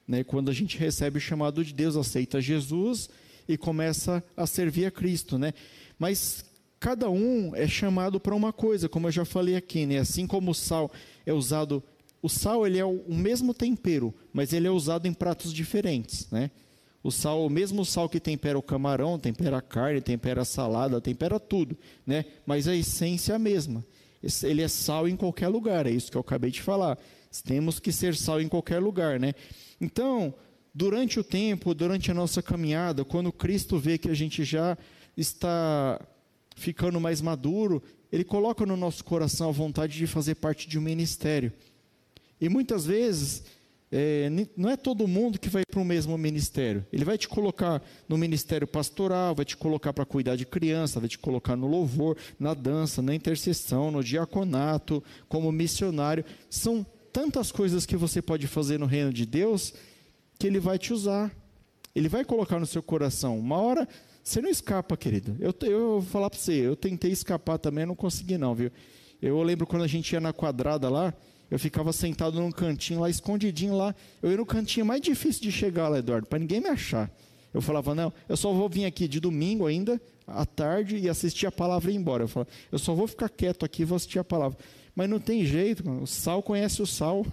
Né, 0.08 0.24
quando 0.24 0.50
a 0.50 0.54
gente 0.54 0.80
recebe 0.80 1.20
o 1.20 1.22
chamado 1.22 1.64
de 1.64 1.76
Deus, 1.76 1.96
aceita 1.96 2.42
Jesus 2.42 3.08
e 3.48 3.56
começa 3.56 4.24
a 4.36 4.48
servir 4.48 4.88
a 4.88 4.92
Cristo, 4.92 5.38
né? 5.38 5.54
Mas 6.00 6.44
cada 6.80 7.08
um 7.08 7.56
é 7.56 7.68
chamado 7.68 8.20
para 8.20 8.34
uma 8.34 8.52
coisa, 8.52 8.90
como 8.90 9.06
eu 9.06 9.12
já 9.12 9.26
falei 9.26 9.56
aqui, 9.56 9.86
né? 9.86 10.00
Assim 10.00 10.26
como 10.26 10.50
o 10.50 10.56
sal 10.56 10.92
é 11.24 11.32
usado, 11.32 11.84
o 12.20 12.28
sal 12.28 12.66
ele 12.66 12.80
é 12.80 12.86
o 12.86 13.14
mesmo 13.14 13.54
tempero, 13.54 14.12
mas 14.34 14.54
ele 14.54 14.66
é 14.66 14.72
usado 14.72 15.08
em 15.08 15.14
pratos 15.14 15.54
diferentes, 15.54 16.28
né? 16.32 16.50
O 17.04 17.12
sal, 17.12 17.46
o 17.46 17.50
mesmo 17.50 17.86
sal 17.86 18.10
que 18.10 18.20
tempera 18.20 18.60
o 18.60 18.64
camarão, 18.64 19.18
tempera 19.18 19.58
a 19.58 19.62
carne, 19.62 20.02
tempera 20.02 20.42
a 20.42 20.46
salada, 20.46 21.00
tempera 21.00 21.40
tudo, 21.40 21.78
né? 22.06 22.26
Mas 22.46 22.68
a 22.68 22.76
essência 22.76 23.34
é 23.34 23.36
a 23.36 23.40
mesma 23.40 23.84
ele 24.44 24.62
é 24.62 24.68
sal 24.68 25.08
em 25.08 25.16
qualquer 25.16 25.48
lugar, 25.48 25.86
é 25.86 25.92
isso 25.92 26.12
que 26.12 26.18
eu 26.18 26.22
acabei 26.22 26.52
de 26.52 26.62
falar. 26.62 26.98
Temos 27.46 27.80
que 27.80 27.92
ser 27.92 28.16
sal 28.16 28.42
em 28.42 28.48
qualquer 28.48 28.80
lugar, 28.80 29.20
né? 29.20 29.34
Então, 29.80 30.34
durante 30.74 31.20
o 31.20 31.24
tempo, 31.24 31.74
durante 31.74 32.12
a 32.12 32.14
nossa 32.14 32.42
caminhada, 32.42 33.06
quando 33.06 33.32
Cristo 33.32 33.78
vê 33.78 33.98
que 33.98 34.10
a 34.10 34.14
gente 34.14 34.44
já 34.44 34.78
está 35.16 36.02
ficando 36.56 37.00
mais 37.00 37.22
maduro, 37.22 37.82
Ele 38.12 38.24
coloca 38.24 38.66
no 38.66 38.76
nosso 38.76 39.06
coração 39.06 39.50
a 39.50 39.54
vontade 39.54 39.98
de 39.98 40.08
fazer 40.08 40.36
parte 40.36 40.68
de 40.68 40.78
um 40.78 40.82
ministério. 40.82 41.54
E 42.42 42.50
muitas 42.50 42.86
vezes, 42.86 43.44
é, 43.92 44.30
não 44.56 44.70
é 44.70 44.78
todo 44.78 45.08
mundo 45.08 45.40
que 45.40 45.50
vai 45.50 45.64
para 45.70 45.80
o 45.80 45.86
mesmo 45.86 46.18
ministério. 46.18 46.86
Ele 46.94 47.04
vai 47.04 47.18
te 47.18 47.28
colocar 47.28 47.82
no 48.08 48.18
ministério 48.18 48.68
pastoral, 48.68 49.34
vai 49.34 49.46
te 49.46 49.58
colocar 49.58 49.94
para 49.94 50.06
cuidar 50.06 50.36
de 50.36 50.46
criança, 50.46 51.00
vai 51.00 51.10
te 51.10 51.18
colocar 51.18 51.56
no 51.56 51.68
louvor, 51.68 52.16
na 52.40 52.54
dança, 52.54 53.02
na 53.02 53.16
intercessão, 53.16 53.90
no 53.90 54.04
diaconato, 54.04 55.04
como 55.28 55.52
missionário. 55.52 56.24
São 56.50 56.86
tantas 57.12 57.52
coisas 57.52 57.86
que 57.86 57.98
você 57.98 58.22
pode 58.22 58.46
fazer 58.48 58.78
no 58.78 58.86
reino 58.86 59.12
de 59.12 59.26
Deus 59.26 59.74
que 60.38 60.46
Ele 60.46 60.60
vai 60.60 60.78
te 60.78 60.94
usar. 60.94 61.36
Ele 61.96 62.08
vai 62.08 62.24
colocar 62.24 62.60
no 62.60 62.66
seu 62.66 62.84
coração. 62.84 63.40
Uma 63.40 63.58
hora 63.58 63.88
você 64.24 64.42
não 64.42 64.50
escapa, 64.50 64.96
querido. 64.96 65.36
Eu, 65.40 65.54
eu 65.68 65.80
vou 65.94 66.02
falar 66.04 66.30
para 66.30 66.38
você, 66.38 66.54
eu 66.54 66.76
tentei 66.76 67.12
escapar 67.12 67.58
também, 67.58 67.86
não 67.86 67.96
consegui 67.96 68.38
não, 68.38 68.54
viu? 68.54 68.72
Eu 69.20 69.42
lembro 69.42 69.66
quando 69.66 69.84
a 69.84 69.88
gente 69.88 70.12
ia 70.14 70.22
na 70.22 70.32
quadrada 70.32 70.88
lá, 70.88 71.14
eu 71.50 71.58
ficava 71.58 71.92
sentado 71.92 72.40
num 72.40 72.52
cantinho 72.52 73.00
lá, 73.00 73.10
escondidinho 73.10 73.76
lá. 73.76 73.96
Eu 74.22 74.32
ia 74.32 74.38
no 74.38 74.46
cantinho 74.46 74.86
mais 74.86 75.02
difícil 75.02 75.42
de 75.42 75.52
chegar 75.52 75.88
lá, 75.88 76.00
Eduardo, 76.00 76.28
para 76.28 76.40
ninguém 76.40 76.62
me 76.62 76.70
achar. 76.70 77.12
Eu 77.54 77.62
falava, 77.62 77.96
não, 77.96 78.14
eu 78.28 78.38
só 78.38 78.54
vou 78.54 78.70
vir 78.70 78.86
aqui 78.86 79.08
de 79.08 79.20
domingo 79.20 79.66
ainda, 79.66 80.00
à 80.28 80.46
tarde, 80.46 80.98
e 80.98 81.10
assistir 81.10 81.48
a 81.48 81.52
palavra 81.52 81.90
e 81.90 81.96
ir 81.96 81.98
embora. 81.98 82.24
Eu 82.24 82.28
falava, 82.28 82.52
eu 82.72 82.78
só 82.78 82.94
vou 82.94 83.08
ficar 83.08 83.30
quieto 83.30 83.66
aqui 83.66 83.82
e 83.82 83.86
vou 83.86 83.96
assistir 83.96 84.20
a 84.20 84.24
palavra. 84.24 84.58
Mas 84.96 85.10
não 85.10 85.20
tem 85.20 85.44
jeito, 85.44 85.90
o 85.90 86.06
sal 86.06 86.44
conhece 86.44 86.82
o 86.82 86.86
sal. 86.86 87.26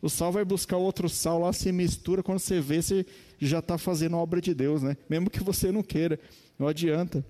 O 0.00 0.08
sal 0.08 0.30
vai 0.30 0.44
buscar 0.44 0.76
outro 0.76 1.08
sal 1.08 1.40
lá, 1.40 1.52
se 1.52 1.72
mistura, 1.72 2.22
quando 2.22 2.38
você 2.38 2.60
vê, 2.60 2.80
você 2.80 3.04
já 3.40 3.58
está 3.58 3.76
fazendo 3.76 4.14
a 4.14 4.18
obra 4.18 4.40
de 4.40 4.54
Deus, 4.54 4.82
né? 4.82 4.96
Mesmo 5.08 5.30
que 5.30 5.42
você 5.42 5.72
não 5.72 5.82
queira, 5.82 6.20
não 6.58 6.68
adianta. 6.68 7.24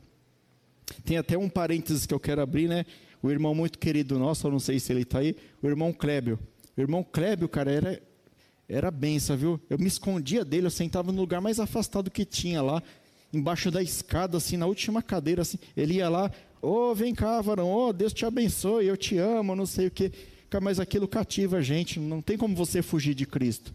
Tem 1.04 1.16
até 1.16 1.38
um 1.38 1.48
parênteses 1.48 2.04
que 2.04 2.12
eu 2.12 2.20
quero 2.20 2.42
abrir, 2.42 2.68
né? 2.68 2.84
O 3.24 3.30
irmão 3.30 3.54
muito 3.54 3.78
querido 3.78 4.18
nosso, 4.18 4.46
eu 4.46 4.50
não 4.50 4.60
sei 4.60 4.78
se 4.78 4.92
ele 4.92 5.00
está 5.00 5.20
aí, 5.20 5.34
o 5.62 5.66
irmão 5.66 5.94
Clébio. 5.94 6.38
O 6.76 6.80
irmão 6.82 7.02
Clébio, 7.02 7.48
cara, 7.48 7.72
era, 7.72 8.02
era 8.68 8.90
benção, 8.90 9.34
viu? 9.34 9.58
Eu 9.70 9.78
me 9.78 9.86
escondia 9.86 10.44
dele, 10.44 10.66
eu 10.66 10.70
sentava 10.70 11.10
no 11.10 11.22
lugar 11.22 11.40
mais 11.40 11.58
afastado 11.58 12.10
que 12.10 12.26
tinha 12.26 12.60
lá, 12.60 12.82
embaixo 13.32 13.70
da 13.70 13.82
escada, 13.82 14.36
assim, 14.36 14.58
na 14.58 14.66
última 14.66 15.00
cadeira, 15.00 15.40
assim. 15.40 15.56
Ele 15.74 15.94
ia 15.94 16.08
lá, 16.10 16.30
ô, 16.60 16.90
oh, 16.90 16.94
vem 16.94 17.14
cá, 17.14 17.40
varão, 17.40 17.70
ô, 17.70 17.88
oh, 17.88 17.92
Deus 17.94 18.12
te 18.12 18.26
abençoe, 18.26 18.88
eu 18.88 18.96
te 18.96 19.16
amo, 19.16 19.56
não 19.56 19.64
sei 19.64 19.86
o 19.86 19.90
quê 19.90 20.12
mas 20.60 20.78
aquilo 20.78 21.08
cativa 21.08 21.56
a 21.56 21.62
gente, 21.62 21.98
não 21.98 22.22
tem 22.22 22.36
como 22.36 22.54
você 22.54 22.82
fugir 22.82 23.14
de 23.14 23.26
Cristo. 23.26 23.74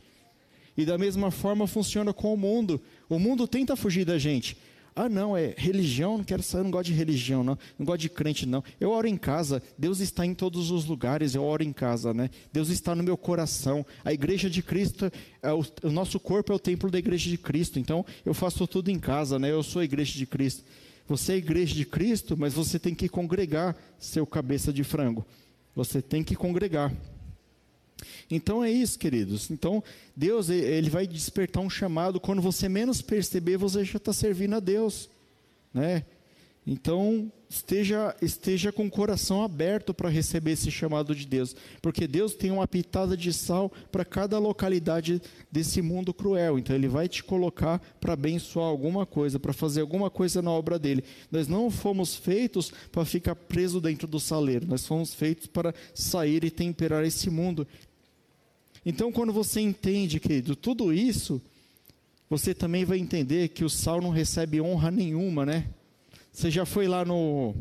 E 0.78 0.86
da 0.86 0.98
mesma 0.98 1.30
forma 1.30 1.68
funciona 1.68 2.14
com 2.14 2.34
o 2.34 2.38
mundo. 2.38 2.82
O 3.10 3.20
mundo 3.20 3.48
tenta 3.48 3.76
fugir 3.76 4.06
da 4.06 4.18
gente. 4.18 4.56
Ah, 4.96 5.08
não, 5.08 5.36
é 5.36 5.54
religião, 5.58 6.18
não 6.18 6.24
quero 6.24 6.44
saber, 6.44 6.64
não 6.64 6.72
gosto 6.72 6.88
de 6.88 6.94
religião, 6.94 7.44
não, 7.44 7.58
não 7.78 7.86
gosto 7.86 8.02
de 8.02 8.10
crente, 8.10 8.46
não. 8.46 8.64
Eu 8.80 8.92
oro 8.92 9.08
em 9.08 9.18
casa, 9.18 9.62
Deus 9.78 10.00
está 10.00 10.26
em 10.26 10.34
todos 10.34 10.72
os 10.72 10.86
lugares, 10.86 11.36
eu 11.36 11.44
oro 11.44 11.64
em 11.64 11.72
casa, 11.72 12.14
né? 12.14 12.30
Deus 12.52 12.70
está 12.70 12.94
no 12.96 13.04
meu 13.04 13.18
coração. 13.18 13.86
A 14.04 14.12
igreja 14.12 14.50
de 14.50 14.62
Cristo, 14.62 15.12
é 15.42 15.54
o, 15.54 15.64
o 15.84 15.90
nosso 15.90 16.20
corpo 16.20 16.52
é 16.52 16.56
o 16.56 16.60
templo 16.60 16.92
da 16.92 16.98
igreja 16.98 17.30
de 17.30 17.38
Cristo, 17.38 17.80
então 17.80 18.06
eu 18.26 18.34
faço 18.34 18.68
tudo 18.68 18.90
em 18.90 19.00
casa, 19.00 19.40
né? 19.40 19.52
Eu 19.52 19.64
sou 19.64 19.82
a 19.82 19.86
igreja 19.86 20.18
de 20.18 20.26
Cristo. 20.26 20.64
Você 21.08 21.32
é 21.32 21.36
a 21.36 21.40
igreja 21.40 21.74
de 21.74 21.86
Cristo, 21.86 22.38
mas 22.38 22.54
você 22.54 22.78
tem 22.78 22.94
que 22.94 23.10
congregar 23.10 23.76
seu 23.98 24.28
cabeça 24.28 24.72
de 24.72 24.84
frango. 24.84 25.26
Você 25.76 26.02
tem 26.02 26.24
que 26.24 26.36
congregar. 26.36 26.94
Então 28.30 28.64
é 28.64 28.72
isso, 28.72 28.98
queridos. 28.98 29.50
Então 29.50 29.84
Deus 30.16 30.50
ele 30.50 30.90
vai 30.90 31.08
despertar 31.08 31.64
um 31.64 31.70
chamado 31.70 32.20
quando 32.20 32.42
você 32.42 32.70
menos 32.70 33.02
perceber 33.02 33.58
você 33.58 33.84
já 33.84 33.98
está 33.98 34.14
servindo 34.14 34.56
a 34.56 34.60
Deus, 34.60 35.10
né? 35.74 36.04
Então, 36.72 37.32
esteja, 37.50 38.16
esteja 38.22 38.72
com 38.72 38.86
o 38.86 38.92
coração 38.92 39.42
aberto 39.42 39.92
para 39.92 40.08
receber 40.08 40.52
esse 40.52 40.70
chamado 40.70 41.16
de 41.16 41.26
Deus, 41.26 41.56
porque 41.82 42.06
Deus 42.06 42.36
tem 42.36 42.52
uma 42.52 42.68
pitada 42.68 43.18
de 43.18 43.34
sal 43.34 43.72
para 43.92 44.06
cada 44.06 44.38
localidade 44.38 45.20
desse 45.52 45.82
mundo 45.82 46.14
cruel. 46.14 46.60
Então, 46.60 46.76
Ele 46.76 46.88
vai 46.88 47.08
te 47.08 47.24
colocar 47.24 47.80
para 48.00 48.14
abençoar 48.14 48.68
alguma 48.68 49.04
coisa, 49.04 49.40
para 49.40 49.52
fazer 49.52 49.82
alguma 49.82 50.12
coisa 50.12 50.44
na 50.44 50.52
obra 50.52 50.78
dele. 50.78 51.04
Nós 51.32 51.48
não 51.48 51.72
fomos 51.72 52.16
feitos 52.16 52.72
para 52.92 53.04
ficar 53.04 53.36
preso 53.36 53.82
dentro 53.82 54.08
do 54.08 54.20
saleiro, 54.20 54.68
nós 54.68 54.86
fomos 54.86 55.16
feitos 55.16 55.48
para 55.48 55.74
sair 55.92 56.44
e 56.44 56.52
temperar 56.52 57.04
esse 57.04 57.32
mundo. 57.32 57.66
Então, 58.86 59.12
quando 59.12 59.34
você 59.34 59.60
entende, 59.62 60.20
querido, 60.20 60.56
tudo 60.56 60.94
isso, 60.94 61.42
você 62.30 62.54
também 62.54 62.86
vai 62.86 62.98
entender 62.98 63.50
que 63.50 63.64
o 63.64 63.70
sal 63.70 64.02
não 64.02 64.10
recebe 64.10 64.62
honra 64.62 64.92
nenhuma, 64.92 65.46
né? 65.46 65.68
Você 66.32 66.50
já 66.50 66.66
foi 66.66 66.88
lá 66.88 67.04
no, 67.04 67.56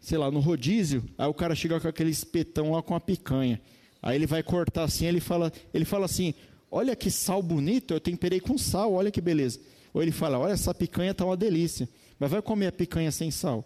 sei 0.00 0.16
lá, 0.16 0.30
no 0.30 0.40
rodízio, 0.40 1.04
aí 1.18 1.26
o 1.26 1.34
cara 1.34 1.54
chega 1.54 1.80
com 1.80 1.88
aquele 1.88 2.10
espetão 2.10 2.72
lá 2.72 2.82
com 2.82 2.94
a 2.94 3.00
picanha. 3.00 3.60
Aí 4.00 4.16
ele 4.16 4.26
vai 4.26 4.42
cortar 4.42 4.84
assim, 4.84 5.06
ele 5.06 5.20
fala, 5.20 5.52
ele 5.74 5.84
fala 5.84 6.06
assim: 6.06 6.34
"Olha 6.70 6.96
que 6.96 7.10
sal 7.10 7.42
bonito, 7.42 7.92
eu 7.92 8.00
temperei 8.00 8.40
com 8.40 8.56
sal, 8.56 8.92
olha 8.92 9.10
que 9.10 9.20
beleza". 9.20 9.60
Ou 9.92 10.02
ele 10.02 10.12
fala: 10.12 10.38
"Olha 10.38 10.52
essa 10.52 10.72
picanha 10.72 11.14
tá 11.14 11.24
uma 11.24 11.36
delícia". 11.36 11.88
Mas 12.18 12.30
vai 12.30 12.40
comer 12.40 12.68
a 12.68 12.72
picanha 12.72 13.10
sem 13.10 13.30
sal. 13.30 13.64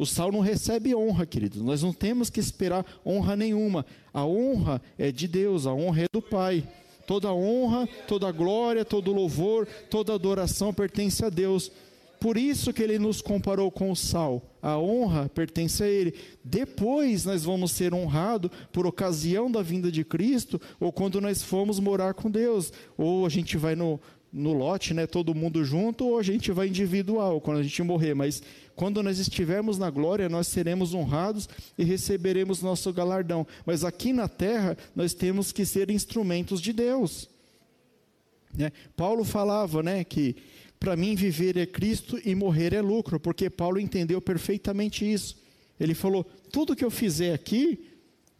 O 0.00 0.06
sal 0.06 0.32
não 0.32 0.40
recebe 0.40 0.94
honra, 0.94 1.26
queridos. 1.26 1.60
Nós 1.60 1.82
não 1.82 1.92
temos 1.92 2.30
que 2.30 2.40
esperar 2.40 2.86
honra 3.04 3.36
nenhuma. 3.36 3.84
A 4.14 4.24
honra 4.24 4.80
é 4.96 5.12
de 5.12 5.28
Deus, 5.28 5.66
a 5.66 5.74
honra 5.74 6.04
é 6.04 6.06
do 6.10 6.22
Pai. 6.22 6.66
Toda 7.06 7.30
honra, 7.34 7.86
toda 8.08 8.32
glória, 8.32 8.82
todo 8.82 9.12
louvor, 9.12 9.66
toda 9.90 10.14
adoração 10.14 10.72
pertence 10.72 11.22
a 11.22 11.28
Deus. 11.28 11.70
Por 12.18 12.38
isso 12.38 12.72
que 12.72 12.82
ele 12.82 12.98
nos 12.98 13.20
comparou 13.20 13.70
com 13.70 13.90
o 13.90 13.96
sal. 13.96 14.42
A 14.62 14.78
honra 14.78 15.28
pertence 15.28 15.82
a 15.82 15.86
ele. 15.86 16.14
Depois 16.42 17.26
nós 17.26 17.44
vamos 17.44 17.70
ser 17.70 17.92
honrados 17.92 18.50
por 18.72 18.86
ocasião 18.86 19.50
da 19.50 19.60
vinda 19.60 19.92
de 19.92 20.02
Cristo, 20.02 20.58
ou 20.80 20.90
quando 20.90 21.20
nós 21.20 21.42
formos 21.42 21.78
morar 21.78 22.14
com 22.14 22.30
Deus. 22.30 22.72
Ou 22.96 23.26
a 23.26 23.28
gente 23.28 23.58
vai 23.58 23.76
no, 23.76 24.00
no 24.32 24.52
lote, 24.52 24.94
né, 24.94 25.06
todo 25.06 25.34
mundo 25.34 25.64
junto, 25.64 26.06
ou 26.06 26.18
a 26.18 26.22
gente 26.22 26.52
vai 26.52 26.68
individual 26.68 27.40
quando 27.40 27.58
a 27.58 27.62
gente 27.62 27.82
morrer. 27.82 28.14
Mas 28.14 28.42
quando 28.76 29.02
nós 29.02 29.18
estivermos 29.18 29.76
na 29.76 29.90
glória, 29.90 30.28
nós 30.28 30.46
seremos 30.46 30.94
honrados 30.94 31.48
e 31.76 31.84
receberemos 31.84 32.62
nosso 32.62 32.92
galardão. 32.92 33.46
Mas 33.66 33.84
aqui 33.84 34.12
na 34.12 34.28
terra, 34.28 34.76
nós 34.94 35.12
temos 35.12 35.52
que 35.52 35.64
ser 35.66 35.90
instrumentos 35.90 36.60
de 36.60 36.72
Deus. 36.72 37.28
Né? 38.56 38.72
Paulo 38.96 39.24
falava 39.24 39.82
né, 39.82 40.04
que 40.04 40.36
para 40.78 40.96
mim 40.96 41.14
viver 41.14 41.56
é 41.56 41.66
Cristo 41.66 42.18
e 42.24 42.34
morrer 42.34 42.72
é 42.72 42.80
lucro, 42.80 43.20
porque 43.20 43.50
Paulo 43.50 43.78
entendeu 43.78 44.20
perfeitamente 44.20 45.10
isso. 45.10 45.36
Ele 45.78 45.94
falou: 45.94 46.24
tudo 46.50 46.74
que 46.74 46.84
eu 46.84 46.90
fizer 46.90 47.34
aqui, 47.34 47.86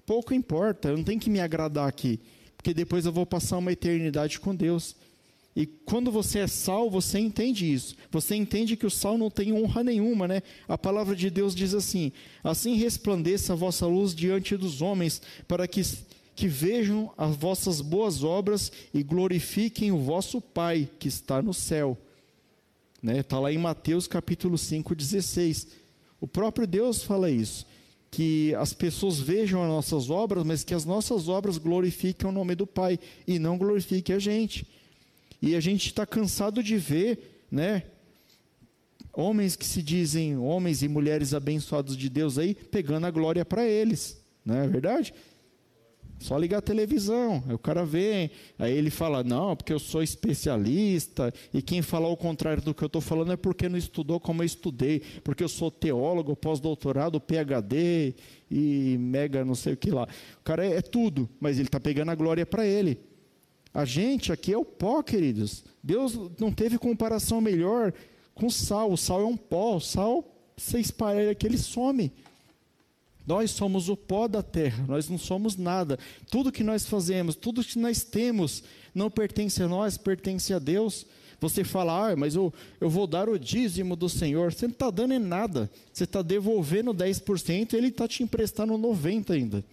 pouco 0.06 0.32
importa, 0.32 0.88
eu 0.88 0.96
não 0.96 1.04
tenho 1.04 1.20
que 1.20 1.30
me 1.30 1.40
agradar 1.40 1.88
aqui, 1.88 2.20
porque 2.56 2.72
depois 2.72 3.04
eu 3.06 3.12
vou 3.12 3.26
passar 3.26 3.58
uma 3.58 3.72
eternidade 3.72 4.40
com 4.40 4.54
Deus. 4.54 4.96
E 5.54 5.66
quando 5.66 6.12
você 6.12 6.40
é 6.40 6.46
sal, 6.46 6.88
você 6.88 7.18
entende 7.18 7.70
isso. 7.70 7.96
Você 8.10 8.36
entende 8.36 8.76
que 8.76 8.86
o 8.86 8.90
sal 8.90 9.18
não 9.18 9.30
tem 9.30 9.52
honra 9.52 9.82
nenhuma, 9.82 10.28
né? 10.28 10.42
A 10.68 10.78
palavra 10.78 11.16
de 11.16 11.28
Deus 11.28 11.54
diz 11.54 11.74
assim: 11.74 12.12
Assim 12.42 12.74
resplandeça 12.76 13.52
a 13.52 13.56
vossa 13.56 13.86
luz 13.86 14.14
diante 14.14 14.56
dos 14.56 14.80
homens, 14.80 15.20
para 15.48 15.66
que, 15.66 15.82
que 16.36 16.46
vejam 16.46 17.12
as 17.18 17.34
vossas 17.34 17.80
boas 17.80 18.22
obras 18.22 18.70
e 18.94 19.02
glorifiquem 19.02 19.90
o 19.90 19.98
vosso 19.98 20.40
Pai 20.40 20.88
que 20.98 21.08
está 21.08 21.42
no 21.42 21.52
céu. 21.52 21.98
Está 22.94 23.12
né? 23.12 23.22
Tá 23.22 23.40
lá 23.40 23.52
em 23.52 23.58
Mateus 23.58 24.06
capítulo 24.06 24.56
5, 24.56 24.94
16. 24.94 25.66
O 26.20 26.28
próprio 26.28 26.66
Deus 26.66 27.02
fala 27.02 27.30
isso. 27.30 27.66
Que 28.08 28.54
as 28.56 28.72
pessoas 28.72 29.18
vejam 29.18 29.62
as 29.62 29.68
nossas 29.68 30.10
obras, 30.10 30.44
mas 30.44 30.62
que 30.62 30.74
as 30.74 30.84
nossas 30.84 31.28
obras 31.28 31.58
glorifiquem 31.58 32.28
o 32.28 32.32
nome 32.32 32.54
do 32.54 32.66
Pai 32.66 32.98
e 33.26 33.38
não 33.38 33.56
glorifiquem 33.56 34.14
a 34.14 34.18
gente. 34.18 34.66
E 35.40 35.54
a 35.54 35.60
gente 35.60 35.86
está 35.86 36.04
cansado 36.04 36.62
de 36.62 36.76
ver, 36.76 37.44
né? 37.50 37.84
Homens 39.12 39.56
que 39.56 39.64
se 39.64 39.82
dizem 39.82 40.36
homens 40.36 40.82
e 40.82 40.88
mulheres 40.88 41.34
abençoados 41.34 41.96
de 41.96 42.08
Deus 42.08 42.38
aí, 42.38 42.54
pegando 42.54 43.06
a 43.06 43.10
glória 43.10 43.44
para 43.44 43.66
eles, 43.66 44.22
não 44.44 44.56
é 44.56 44.68
verdade? 44.68 45.12
Só 46.20 46.36
ligar 46.36 46.58
a 46.58 46.62
televisão. 46.62 47.42
Aí 47.48 47.54
o 47.54 47.58
cara 47.58 47.82
vem, 47.82 48.30
aí 48.58 48.76
ele 48.76 48.90
fala: 48.90 49.24
Não, 49.24 49.56
porque 49.56 49.72
eu 49.72 49.78
sou 49.78 50.02
especialista. 50.02 51.32
E 51.52 51.62
quem 51.62 51.80
falar 51.80 52.08
o 52.08 52.16
contrário 52.16 52.62
do 52.62 52.74
que 52.74 52.84
eu 52.84 52.88
estou 52.88 53.00
falando 53.00 53.32
é 53.32 53.36
porque 53.38 53.70
não 53.70 53.78
estudou 53.78 54.20
como 54.20 54.42
eu 54.42 54.46
estudei. 54.46 55.00
Porque 55.24 55.42
eu 55.42 55.48
sou 55.48 55.70
teólogo, 55.70 56.36
pós-doutorado, 56.36 57.18
PhD 57.18 58.14
e 58.50 58.98
mega 59.00 59.46
não 59.46 59.54
sei 59.54 59.72
o 59.72 59.76
que 59.78 59.90
lá. 59.90 60.06
O 60.38 60.44
cara 60.44 60.64
é, 60.64 60.76
é 60.76 60.82
tudo, 60.82 61.26
mas 61.40 61.56
ele 61.56 61.68
está 61.68 61.80
pegando 61.80 62.10
a 62.10 62.14
glória 62.14 62.44
para 62.44 62.66
ele. 62.66 63.09
A 63.72 63.84
gente 63.84 64.32
aqui 64.32 64.52
é 64.52 64.58
o 64.58 64.64
pó, 64.64 65.02
queridos. 65.02 65.64
Deus 65.82 66.18
não 66.38 66.52
teve 66.52 66.78
comparação 66.78 67.40
melhor 67.40 67.92
com 68.34 68.50
sal. 68.50 68.92
O 68.92 68.96
sal 68.96 69.20
é 69.20 69.24
um 69.24 69.36
pó. 69.36 69.76
O 69.76 69.80
sal, 69.80 70.24
você 70.56 70.80
espalha 70.80 71.30
aqui, 71.30 71.46
ele 71.46 71.58
some. 71.58 72.12
Nós 73.26 73.52
somos 73.52 73.88
o 73.88 73.96
pó 73.96 74.26
da 74.26 74.42
terra, 74.42 74.84
nós 74.88 75.08
não 75.08 75.16
somos 75.18 75.56
nada. 75.56 75.98
Tudo 76.28 76.50
que 76.50 76.64
nós 76.64 76.86
fazemos, 76.86 77.36
tudo 77.36 77.62
que 77.62 77.78
nós 77.78 78.02
temos, 78.02 78.64
não 78.92 79.08
pertence 79.08 79.62
a 79.62 79.68
nós, 79.68 79.96
pertence 79.96 80.52
a 80.52 80.58
Deus. 80.58 81.06
Você 81.38 81.62
fala, 81.62 82.10
ah, 82.10 82.16
mas 82.16 82.34
eu, 82.34 82.52
eu 82.80 82.90
vou 82.90 83.06
dar 83.06 83.28
o 83.28 83.38
dízimo 83.38 83.94
do 83.94 84.08
Senhor. 84.08 84.52
Você 84.52 84.66
não 84.66 84.72
está 84.72 84.90
dando 84.90 85.14
em 85.14 85.18
nada. 85.18 85.70
Você 85.92 86.04
está 86.04 86.22
devolvendo 86.22 86.92
10% 86.92 87.72
e 87.72 87.76
Ele 87.76 87.88
está 87.88 88.08
te 88.08 88.22
emprestando 88.22 88.74
90% 88.74 89.30
ainda. 89.30 89.64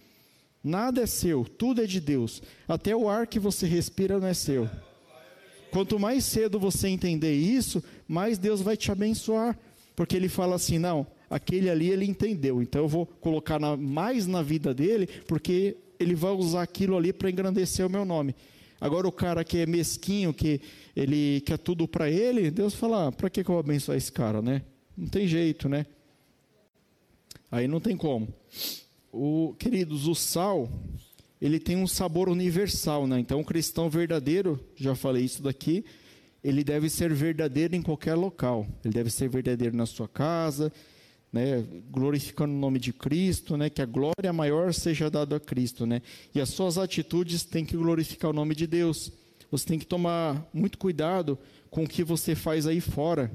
Nada 0.62 1.02
é 1.02 1.06
seu, 1.06 1.44
tudo 1.44 1.82
é 1.82 1.86
de 1.86 2.00
Deus. 2.00 2.42
Até 2.66 2.94
o 2.94 3.08
ar 3.08 3.26
que 3.26 3.38
você 3.38 3.66
respira 3.66 4.18
não 4.18 4.26
é 4.26 4.34
seu. 4.34 4.68
Quanto 5.70 5.98
mais 5.98 6.24
cedo 6.24 6.58
você 6.58 6.88
entender 6.88 7.34
isso, 7.34 7.82
mais 8.06 8.38
Deus 8.38 8.60
vai 8.60 8.76
te 8.76 8.90
abençoar. 8.90 9.58
Porque 9.94 10.16
Ele 10.16 10.28
fala 10.28 10.56
assim: 10.56 10.78
não, 10.78 11.06
aquele 11.28 11.68
ali 11.68 11.90
ele 11.90 12.06
entendeu, 12.06 12.62
então 12.62 12.82
eu 12.82 12.88
vou 12.88 13.06
colocar 13.06 13.58
na, 13.58 13.76
mais 13.76 14.26
na 14.26 14.42
vida 14.42 14.72
dele, 14.72 15.06
porque 15.26 15.76
ele 15.98 16.14
vai 16.14 16.32
usar 16.32 16.62
aquilo 16.62 16.96
ali 16.96 17.12
para 17.12 17.30
engrandecer 17.30 17.86
o 17.86 17.90
meu 17.90 18.04
nome. 18.04 18.34
Agora 18.80 19.08
o 19.08 19.12
cara 19.12 19.42
que 19.42 19.58
é 19.58 19.66
mesquinho, 19.66 20.32
que 20.32 20.60
ele 20.94 21.40
quer 21.40 21.58
tudo 21.58 21.88
para 21.88 22.08
ele, 22.08 22.50
Deus 22.50 22.74
fala, 22.74 23.08
ah, 23.08 23.12
para 23.12 23.28
que, 23.28 23.42
que 23.42 23.50
eu 23.50 23.54
vou 23.54 23.60
abençoar 23.60 23.98
esse 23.98 24.10
cara, 24.10 24.40
né? 24.40 24.62
Não 24.96 25.08
tem 25.08 25.26
jeito, 25.26 25.68
né? 25.68 25.84
Aí 27.50 27.66
não 27.66 27.80
tem 27.80 27.96
como. 27.96 28.28
O, 29.12 29.54
queridos, 29.58 30.06
o 30.06 30.14
sal, 30.14 30.68
ele 31.40 31.58
tem 31.58 31.76
um 31.76 31.86
sabor 31.86 32.28
universal, 32.28 33.06
né? 33.06 33.18
Então 33.18 33.40
o 33.40 33.44
cristão 33.44 33.88
verdadeiro, 33.88 34.58
já 34.76 34.94
falei 34.94 35.24
isso 35.24 35.42
daqui, 35.42 35.84
ele 36.42 36.62
deve 36.62 36.88
ser 36.88 37.12
verdadeiro 37.12 37.74
em 37.74 37.82
qualquer 37.82 38.14
local. 38.14 38.66
Ele 38.84 38.94
deve 38.94 39.10
ser 39.10 39.28
verdadeiro 39.28 39.76
na 39.76 39.86
sua 39.86 40.08
casa, 40.08 40.72
né, 41.32 41.64
glorificando 41.90 42.54
o 42.54 42.58
nome 42.58 42.78
de 42.78 42.92
Cristo, 42.92 43.56
né, 43.56 43.68
que 43.68 43.82
a 43.82 43.86
glória 43.86 44.32
maior 44.32 44.72
seja 44.72 45.10
dada 45.10 45.36
a 45.36 45.40
Cristo, 45.40 45.84
né, 45.84 46.00
e 46.34 46.40
as 46.40 46.48
suas 46.48 46.78
atitudes 46.78 47.44
têm 47.44 47.64
que 47.64 47.76
glorificar 47.76 48.30
o 48.30 48.34
nome 48.34 48.54
de 48.54 48.66
Deus. 48.66 49.12
Você 49.50 49.66
tem 49.66 49.78
que 49.78 49.86
tomar 49.86 50.48
muito 50.52 50.78
cuidado 50.78 51.38
com 51.70 51.84
o 51.84 51.88
que 51.88 52.02
você 52.02 52.34
faz 52.34 52.66
aí 52.66 52.80
fora, 52.80 53.30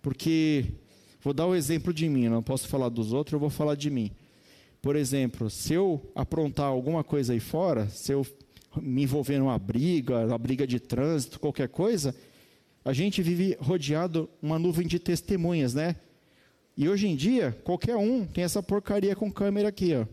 porque 0.00 0.64
vou 1.22 1.32
dar 1.32 1.46
o 1.46 1.54
exemplo 1.54 1.92
de 1.92 2.08
mim, 2.08 2.28
não 2.28 2.42
posso 2.42 2.66
falar 2.68 2.88
dos 2.88 3.12
outros, 3.12 3.32
eu 3.32 3.38
vou 3.38 3.50
falar 3.50 3.76
de 3.76 3.90
mim. 3.90 4.10
Por 4.82 4.96
exemplo, 4.96 5.48
se 5.48 5.74
eu 5.74 6.10
aprontar 6.12 6.66
alguma 6.66 7.04
coisa 7.04 7.32
aí 7.32 7.38
fora, 7.38 7.88
se 7.88 8.12
eu 8.12 8.26
me 8.80 9.04
envolver 9.04 9.38
numa 9.38 9.56
briga, 9.56 10.26
uma 10.26 10.36
briga 10.36 10.66
de 10.66 10.80
trânsito, 10.80 11.38
qualquer 11.38 11.68
coisa, 11.68 12.12
a 12.84 12.92
gente 12.92 13.22
vive 13.22 13.56
rodeado 13.60 14.28
uma 14.42 14.58
nuvem 14.58 14.84
de 14.84 14.98
testemunhas, 14.98 15.72
né? 15.72 15.94
E 16.76 16.88
hoje 16.88 17.06
em 17.06 17.14
dia, 17.14 17.56
qualquer 17.62 17.94
um 17.94 18.26
tem 18.26 18.42
essa 18.42 18.60
porcaria 18.60 19.14
com 19.14 19.30
câmera 19.30 19.68
aqui, 19.68 19.94
ó. 19.94 20.04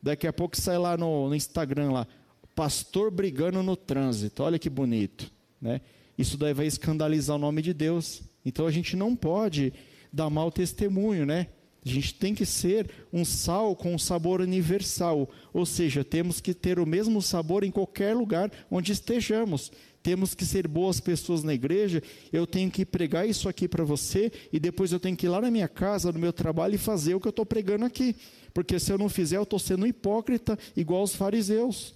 Daqui 0.00 0.28
a 0.28 0.32
pouco 0.32 0.56
sai 0.56 0.78
lá 0.78 0.96
no, 0.96 1.28
no 1.28 1.34
Instagram 1.34 1.90
lá, 1.90 2.06
pastor 2.54 3.10
brigando 3.10 3.64
no 3.64 3.74
trânsito. 3.74 4.44
Olha 4.44 4.60
que 4.60 4.70
bonito, 4.70 5.28
né? 5.60 5.80
Isso 6.16 6.36
daí 6.36 6.54
vai 6.54 6.66
escandalizar 6.66 7.34
o 7.34 7.38
nome 7.38 7.62
de 7.62 7.74
Deus. 7.74 8.22
Então 8.44 8.64
a 8.64 8.70
gente 8.70 8.94
não 8.94 9.16
pode 9.16 9.72
dar 10.12 10.30
mau 10.30 10.52
testemunho, 10.52 11.26
né? 11.26 11.48
A 11.84 11.88
gente 11.88 12.14
tem 12.14 12.34
que 12.34 12.46
ser 12.46 12.88
um 13.12 13.24
sal 13.24 13.76
com 13.76 13.94
um 13.94 13.98
sabor 13.98 14.40
universal, 14.40 15.28
ou 15.52 15.66
seja, 15.66 16.02
temos 16.02 16.40
que 16.40 16.54
ter 16.54 16.78
o 16.78 16.86
mesmo 16.86 17.20
sabor 17.20 17.62
em 17.62 17.70
qualquer 17.70 18.16
lugar 18.16 18.50
onde 18.70 18.92
estejamos. 18.92 19.70
Temos 20.02 20.34
que 20.34 20.44
ser 20.46 20.66
boas 20.66 20.98
pessoas 20.98 21.42
na 21.42 21.52
igreja. 21.52 22.02
Eu 22.32 22.46
tenho 22.46 22.70
que 22.70 22.84
pregar 22.84 23.28
isso 23.28 23.48
aqui 23.48 23.68
para 23.68 23.84
você 23.84 24.32
e 24.52 24.58
depois 24.58 24.92
eu 24.92 25.00
tenho 25.00 25.16
que 25.16 25.26
ir 25.26 25.28
lá 25.28 25.40
na 25.40 25.50
minha 25.50 25.68
casa, 25.68 26.12
no 26.12 26.18
meu 26.18 26.32
trabalho 26.32 26.74
e 26.74 26.78
fazer 26.78 27.14
o 27.14 27.20
que 27.20 27.26
eu 27.26 27.30
estou 27.30 27.46
pregando 27.46 27.84
aqui. 27.84 28.16
Porque 28.52 28.78
se 28.78 28.92
eu 28.92 28.98
não 28.98 29.08
fizer, 29.08 29.36
eu 29.36 29.42
estou 29.42 29.58
sendo 29.58 29.86
hipócrita, 29.86 30.58
igual 30.76 31.02
os 31.02 31.14
fariseus. 31.14 31.94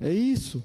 É 0.00 0.12
isso. 0.12 0.62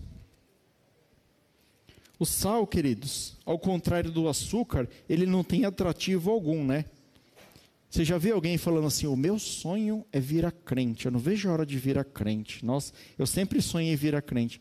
O 2.20 2.26
sal, 2.26 2.66
queridos, 2.68 3.36
ao 3.46 3.60
contrário 3.60 4.12
do 4.12 4.30
açúcar, 4.30 4.88
ele 5.10 5.26
não 5.26 5.44
tem 5.44 5.66
atrativo 5.66 6.30
algum, 6.30 6.64
né? 6.64 6.86
Você 7.94 8.04
já 8.04 8.18
viu 8.18 8.34
alguém 8.34 8.58
falando 8.58 8.88
assim: 8.88 9.06
o 9.06 9.16
meu 9.16 9.38
sonho 9.38 10.04
é 10.12 10.20
virar 10.20 10.52
crente, 10.52 11.06
eu 11.06 11.12
não 11.12 11.20
vejo 11.20 11.48
a 11.48 11.54
hora 11.54 11.64
de 11.64 11.78
virar 11.78 12.04
crente. 12.04 12.66
Nossa, 12.66 12.92
eu 13.20 13.28
sempre 13.28 13.62
sonhei 13.62 13.96
virar 13.96 14.24
crente. 14.24 14.60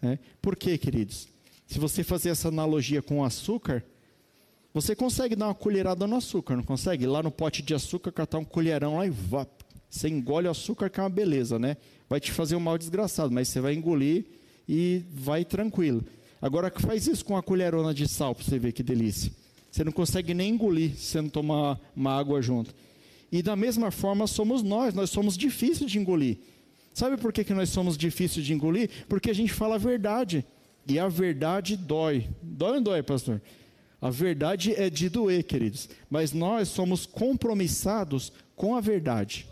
É. 0.00 0.16
Por 0.40 0.54
quê, 0.54 0.78
queridos? 0.78 1.26
Se 1.66 1.80
você 1.80 2.04
fazer 2.04 2.28
essa 2.28 2.46
analogia 2.46 3.02
com 3.02 3.18
o 3.18 3.24
açúcar, 3.24 3.84
você 4.72 4.94
consegue 4.94 5.34
dar 5.34 5.48
uma 5.48 5.54
colherada 5.54 6.06
no 6.06 6.14
açúcar, 6.14 6.54
não 6.54 6.62
consegue? 6.62 7.08
Lá 7.08 7.24
no 7.24 7.32
pote 7.32 7.60
de 7.60 7.74
açúcar, 7.74 8.12
catar 8.12 8.38
um 8.38 8.44
colherão 8.44 8.98
lá 8.98 9.06
e 9.06 9.10
vá. 9.10 9.44
Você 9.88 10.08
engole 10.08 10.46
o 10.46 10.52
açúcar, 10.52 10.88
que 10.88 11.00
é 11.00 11.02
uma 11.02 11.10
beleza, 11.10 11.58
né? 11.58 11.76
Vai 12.08 12.20
te 12.20 12.30
fazer 12.30 12.54
um 12.54 12.60
mal 12.60 12.78
desgraçado, 12.78 13.32
mas 13.32 13.48
você 13.48 13.60
vai 13.60 13.74
engolir 13.74 14.26
e 14.68 15.02
vai 15.10 15.44
tranquilo. 15.44 16.04
Agora, 16.40 16.72
faz 16.78 17.08
isso 17.08 17.24
com 17.24 17.34
uma 17.34 17.42
colherona 17.42 17.92
de 17.92 18.06
sal 18.06 18.32
para 18.32 18.44
você 18.44 18.60
ver 18.60 18.70
que 18.70 18.84
delícia. 18.84 19.32
Você 19.70 19.84
não 19.84 19.92
consegue 19.92 20.34
nem 20.34 20.54
engolir 20.54 20.96
se 20.96 21.04
você 21.04 21.22
não 21.22 21.28
tomar 21.28 21.78
uma 21.94 22.18
água 22.18 22.42
junto. 22.42 22.74
E 23.30 23.42
da 23.42 23.54
mesma 23.54 23.90
forma 23.90 24.26
somos 24.26 24.62
nós, 24.62 24.92
nós 24.94 25.10
somos 25.10 25.36
difíceis 25.36 25.90
de 25.90 25.98
engolir. 25.98 26.38
Sabe 26.92 27.16
por 27.16 27.32
que, 27.32 27.44
que 27.44 27.54
nós 27.54 27.68
somos 27.68 27.96
difíceis 27.96 28.44
de 28.44 28.52
engolir? 28.52 28.90
Porque 29.08 29.30
a 29.30 29.34
gente 29.34 29.52
fala 29.52 29.76
a 29.76 29.78
verdade. 29.78 30.44
E 30.86 30.98
a 30.98 31.08
verdade 31.08 31.76
dói. 31.76 32.28
Dói 32.42 32.70
ou 32.70 32.74
não 32.76 32.82
dói, 32.82 33.02
pastor? 33.02 33.40
A 34.00 34.10
verdade 34.10 34.74
é 34.74 34.90
de 34.90 35.08
doer, 35.08 35.44
queridos. 35.44 35.88
Mas 36.08 36.32
nós 36.32 36.68
somos 36.68 37.06
compromissados 37.06 38.32
com 38.56 38.74
a 38.74 38.80
verdade. 38.80 39.46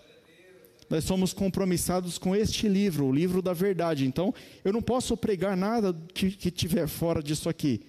Nós 0.91 1.05
somos 1.05 1.35
compromissados 1.35 2.17
com 2.17 2.35
este 2.35 2.67
livro, 2.67 3.07
o 3.07 3.13
livro 3.13 3.43
da 3.43 3.53
verdade. 3.53 4.07
Então, 4.07 4.35
eu 4.65 4.73
não 4.73 4.81
posso 4.81 5.17
pregar 5.17 5.57
nada 5.57 5.95
que, 6.15 6.31
que 6.31 6.51
tiver 6.51 6.89
fora 6.89 7.23
disso 7.23 7.49
aqui. 7.49 7.83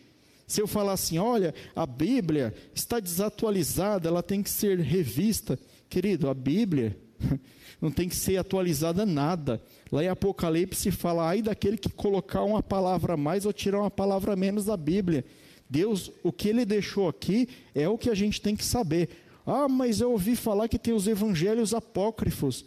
Se 0.50 0.60
eu 0.60 0.66
falar 0.66 0.94
assim, 0.94 1.20
olha, 1.20 1.54
a 1.76 1.86
Bíblia 1.86 2.56
está 2.74 3.00
desatualizada, 3.00 4.10
ela 4.10 4.24
tem 4.24 4.42
que 4.42 4.50
ser 4.50 4.80
revista. 4.80 5.60
Querido, 5.88 6.28
a 6.28 6.34
Bíblia 6.34 6.98
não 7.80 7.92
tem 7.92 8.10
que 8.10 8.16
ser 8.16 8.38
atualizada 8.38 9.06
nada. 9.06 9.62
Lá 9.92 10.04
em 10.04 10.08
Apocalipse 10.08 10.90
fala, 10.90 11.30
ai 11.30 11.44
daquele 11.44 11.78
que 11.78 11.88
colocar 11.88 12.42
uma 12.42 12.64
palavra 12.64 13.14
a 13.14 13.18
mais 13.18 13.46
ou 13.46 13.54
tirar 13.54 13.80
uma 13.80 13.92
palavra 13.92 14.34
a 14.34 14.36
menos 14.36 14.66
da 14.66 14.76
Bíblia. 14.76 15.24
Deus, 15.70 16.12
o 16.24 16.34
que 16.34 16.50
ele 16.50 16.66
deixou 16.66 17.08
aqui 17.08 17.48
é 17.76 17.88
o 17.88 17.96
que 17.96 18.10
a 18.10 18.16
gente 18.16 18.42
tem 18.42 18.56
que 18.56 18.66
saber. 18.66 19.08
Ah, 19.46 19.70
mas 19.70 20.02
eu 20.02 20.12
ouvi 20.12 20.36
falar 20.36 20.68
que 20.68 20.80
tem 20.80 20.96
os 20.96 21.06
evangelhos 21.06 21.76
apócrifos. 21.76 22.66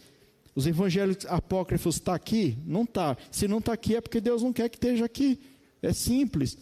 Os 0.55 0.68
evangelhos 0.68 1.26
apócrifos 1.26 1.97
está 1.97 2.14
aqui? 2.14 2.57
Não 2.64 2.85
está. 2.85 3.16
Se 3.28 3.49
não 3.49 3.59
está 3.59 3.72
aqui 3.72 3.97
é 3.97 4.01
porque 4.01 4.20
Deus 4.20 4.41
não 4.41 4.53
quer 4.53 4.68
que 4.68 4.76
esteja 4.76 5.05
aqui. 5.05 5.41
É 5.83 5.93
simples. 5.93 6.57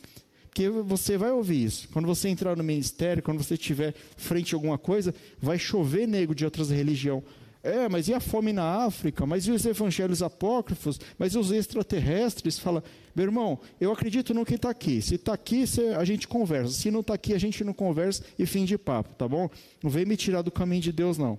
Porque 0.50 0.68
você 0.68 1.16
vai 1.16 1.30
ouvir 1.30 1.64
isso. 1.64 1.88
Quando 1.92 2.06
você 2.06 2.28
entrar 2.28 2.56
no 2.56 2.64
ministério, 2.64 3.22
quando 3.22 3.42
você 3.42 3.54
estiver 3.54 3.94
frente 4.16 4.52
a 4.52 4.56
alguma 4.56 4.76
coisa, 4.76 5.14
vai 5.40 5.58
chover 5.58 6.06
nego 6.08 6.34
de 6.34 6.44
outras 6.44 6.70
religiões. 6.70 7.22
É, 7.62 7.88
mas 7.88 8.08
e 8.08 8.14
a 8.14 8.20
fome 8.20 8.52
na 8.52 8.84
África? 8.84 9.24
Mas 9.26 9.46
e 9.46 9.52
os 9.52 9.64
evangelhos 9.64 10.22
apócrifos? 10.22 10.98
Mas 11.18 11.34
e 11.34 11.38
os 11.38 11.52
extraterrestres? 11.52 12.58
Fala, 12.58 12.82
meu 13.14 13.26
irmão, 13.26 13.60
eu 13.80 13.92
acredito 13.92 14.34
no 14.34 14.44
que 14.44 14.54
está 14.54 14.70
aqui. 14.70 15.00
Se 15.00 15.14
está 15.14 15.34
aqui, 15.34 15.64
a 15.96 16.04
gente 16.04 16.26
conversa. 16.26 16.72
Se 16.72 16.90
não 16.90 17.00
está 17.00 17.14
aqui, 17.14 17.32
a 17.32 17.38
gente 17.38 17.62
não 17.62 17.72
conversa 17.72 18.24
e 18.38 18.44
fim 18.44 18.64
de 18.64 18.76
papo, 18.76 19.14
tá 19.14 19.28
bom? 19.28 19.48
Não 19.82 19.90
vem 19.90 20.04
me 20.04 20.16
tirar 20.16 20.42
do 20.42 20.50
caminho 20.50 20.82
de 20.82 20.90
Deus, 20.90 21.16
não. 21.16 21.38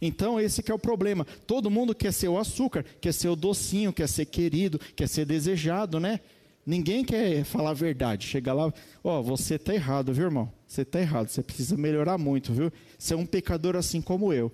Então, 0.00 0.38
esse 0.38 0.62
é 0.70 0.74
o 0.74 0.78
problema. 0.78 1.26
Todo 1.46 1.70
mundo 1.70 1.94
quer 1.94 2.12
ser 2.12 2.28
o 2.28 2.38
açúcar, 2.38 2.84
quer 3.00 3.12
ser 3.12 3.28
o 3.28 3.36
docinho, 3.36 3.92
quer 3.92 4.08
ser 4.08 4.26
querido, 4.26 4.78
quer 4.94 5.08
ser 5.08 5.24
desejado, 5.24 5.98
né? 5.98 6.20
Ninguém 6.66 7.04
quer 7.04 7.44
falar 7.44 7.70
a 7.70 7.74
verdade. 7.74 8.26
Chega 8.26 8.52
lá, 8.52 8.72
ó, 9.04 9.20
oh, 9.20 9.22
você 9.22 9.54
está 9.54 9.72
errado, 9.72 10.12
viu, 10.12 10.24
irmão? 10.24 10.52
Você 10.66 10.82
está 10.82 11.00
errado, 11.00 11.28
você 11.28 11.40
precisa 11.40 11.76
melhorar 11.76 12.18
muito, 12.18 12.52
viu? 12.52 12.72
Você 12.98 13.14
é 13.14 13.16
um 13.16 13.24
pecador 13.24 13.76
assim 13.76 14.00
como 14.00 14.32
eu. 14.32 14.50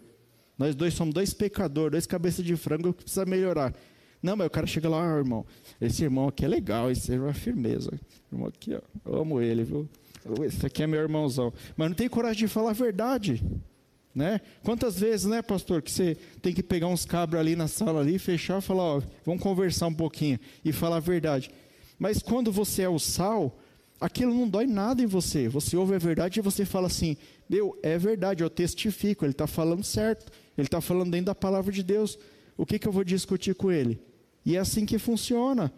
Nós 0.59 0.75
dois 0.75 0.93
somos 0.93 1.15
dois 1.15 1.33
pecadores, 1.33 1.93
dois 1.93 2.07
cabeças 2.07 2.45
de 2.45 2.55
frango 2.55 2.93
que 2.93 3.05
precisa 3.05 3.25
melhorar. 3.25 3.75
Não, 4.23 4.37
mas 4.37 4.47
o 4.47 4.51
cara 4.51 4.67
chega 4.67 4.89
lá, 4.89 5.03
ah, 5.03 5.19
irmão, 5.19 5.45
esse 5.81 6.05
irmão 6.05 6.29
aqui 6.29 6.45
é 6.45 6.49
legal, 6.49 6.91
esse 6.91 7.13
é 7.13 7.33
firmeza. 7.33 7.91
irmão 8.31 8.47
aqui, 8.47 8.75
ó, 8.75 8.81
eu 9.11 9.21
amo 9.21 9.41
ele, 9.41 9.65
viu? 9.65 9.89
Esse 10.45 10.67
aqui 10.67 10.83
é 10.83 10.87
meu 10.87 11.01
irmãozão. 11.01 11.53
Mas 11.77 11.89
não 11.89 11.97
tem 11.97 12.09
coragem 12.09 12.47
de 12.47 12.49
falar 12.49 12.71
a 12.71 12.75
verdade. 12.75 13.43
Né? 14.15 14.43
Quantas 14.63 15.01
vezes, 15.01 15.25
né, 15.27 15.41
pastor, 15.41 15.81
que 15.81 15.91
você 15.91 16.17
tem 16.43 16.53
que 16.53 16.63
pegar 16.63 16.87
uns 16.87 17.07
cabras 17.07 17.41
ali 17.41 17.57
na 17.57 17.67
sala 17.67 18.01
ali, 18.01 18.19
fechar 18.19 18.59
e 18.59 18.63
falar, 18.63 18.83
ó, 18.83 19.03
vamos 19.25 19.43
conversar 19.43 19.87
um 19.87 19.95
pouquinho 19.95 20.39
e 20.63 20.71
falar 20.71 20.99
a 20.99 21.01
verdade. 21.01 21.51
Mas 22.03 22.21
quando 22.21 22.51
você 22.51 22.83
é 22.83 22.89
o 22.89 22.99
sal, 22.99 23.57
aquilo 24.01 24.35
não 24.35 24.49
dói 24.49 24.67
nada 24.67 25.01
em 25.01 25.07
você. 25.07 25.49
Você 25.49 25.77
ouve 25.77 25.95
a 25.95 25.99
verdade 25.99 26.41
e 26.41 26.43
você 26.43 26.65
fala 26.65 26.89
assim: 26.89 27.17
Meu, 27.49 27.79
é 27.81 27.97
verdade, 27.97 28.43
eu 28.43 28.51
testifico, 28.51 29.25
ele 29.25 29.31
está 29.31 29.47
falando 29.47 29.85
certo, 29.85 30.33
ele 30.59 30.67
está 30.67 30.81
falando 30.81 31.13
dentro 31.13 31.27
da 31.27 31.35
palavra 31.37 31.71
de 31.71 31.81
Deus. 31.81 32.19
O 32.57 32.67
que, 32.67 32.77
que 32.77 32.89
eu 32.89 32.93
vou 32.93 33.05
discutir 33.05 33.55
com 33.55 33.71
ele? 33.71 34.03
E 34.45 34.57
é 34.57 34.59
assim 34.59 34.85
que 34.85 34.99
funciona. 34.99 35.73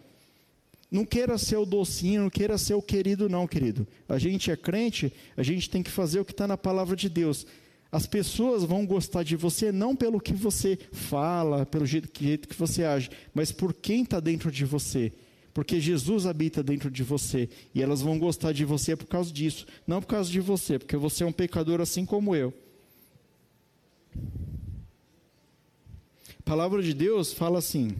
Não 0.90 1.04
queira 1.04 1.36
ser 1.36 1.58
o 1.58 1.66
docinho, 1.66 2.22
não 2.22 2.30
queira 2.30 2.56
ser 2.56 2.72
o 2.72 2.80
querido, 2.80 3.28
não, 3.28 3.46
querido. 3.46 3.86
A 4.08 4.18
gente 4.18 4.50
é 4.50 4.56
crente, 4.56 5.12
a 5.36 5.42
gente 5.42 5.68
tem 5.68 5.82
que 5.82 5.90
fazer 5.90 6.20
o 6.20 6.24
que 6.24 6.32
está 6.32 6.48
na 6.48 6.56
palavra 6.56 6.96
de 6.96 7.10
Deus. 7.10 7.46
As 7.92 8.06
pessoas 8.06 8.64
vão 8.64 8.86
gostar 8.86 9.24
de 9.24 9.36
você 9.36 9.70
não 9.70 9.94
pelo 9.94 10.18
que 10.18 10.32
você 10.32 10.78
fala, 10.90 11.66
pelo 11.66 11.84
jeito 11.84 12.08
que 12.08 12.56
você 12.56 12.82
age, 12.82 13.10
mas 13.34 13.52
por 13.52 13.74
quem 13.74 14.04
está 14.04 14.20
dentro 14.20 14.50
de 14.50 14.64
você. 14.64 15.12
Porque 15.54 15.80
Jesus 15.80 16.26
habita 16.26 16.62
dentro 16.62 16.90
de 16.90 17.04
você. 17.04 17.48
E 17.72 17.80
elas 17.80 18.02
vão 18.02 18.18
gostar 18.18 18.52
de 18.52 18.64
você 18.64 18.96
por 18.96 19.06
causa 19.06 19.32
disso. 19.32 19.64
Não 19.86 20.00
por 20.00 20.08
causa 20.08 20.28
de 20.28 20.40
você, 20.40 20.78
porque 20.78 20.96
você 20.96 21.22
é 21.22 21.26
um 21.26 21.32
pecador 21.32 21.80
assim 21.80 22.04
como 22.04 22.34
eu. 22.34 22.52
A 26.40 26.42
palavra 26.44 26.82
de 26.82 26.92
Deus 26.92 27.32
fala 27.32 27.60
assim: 27.60 27.92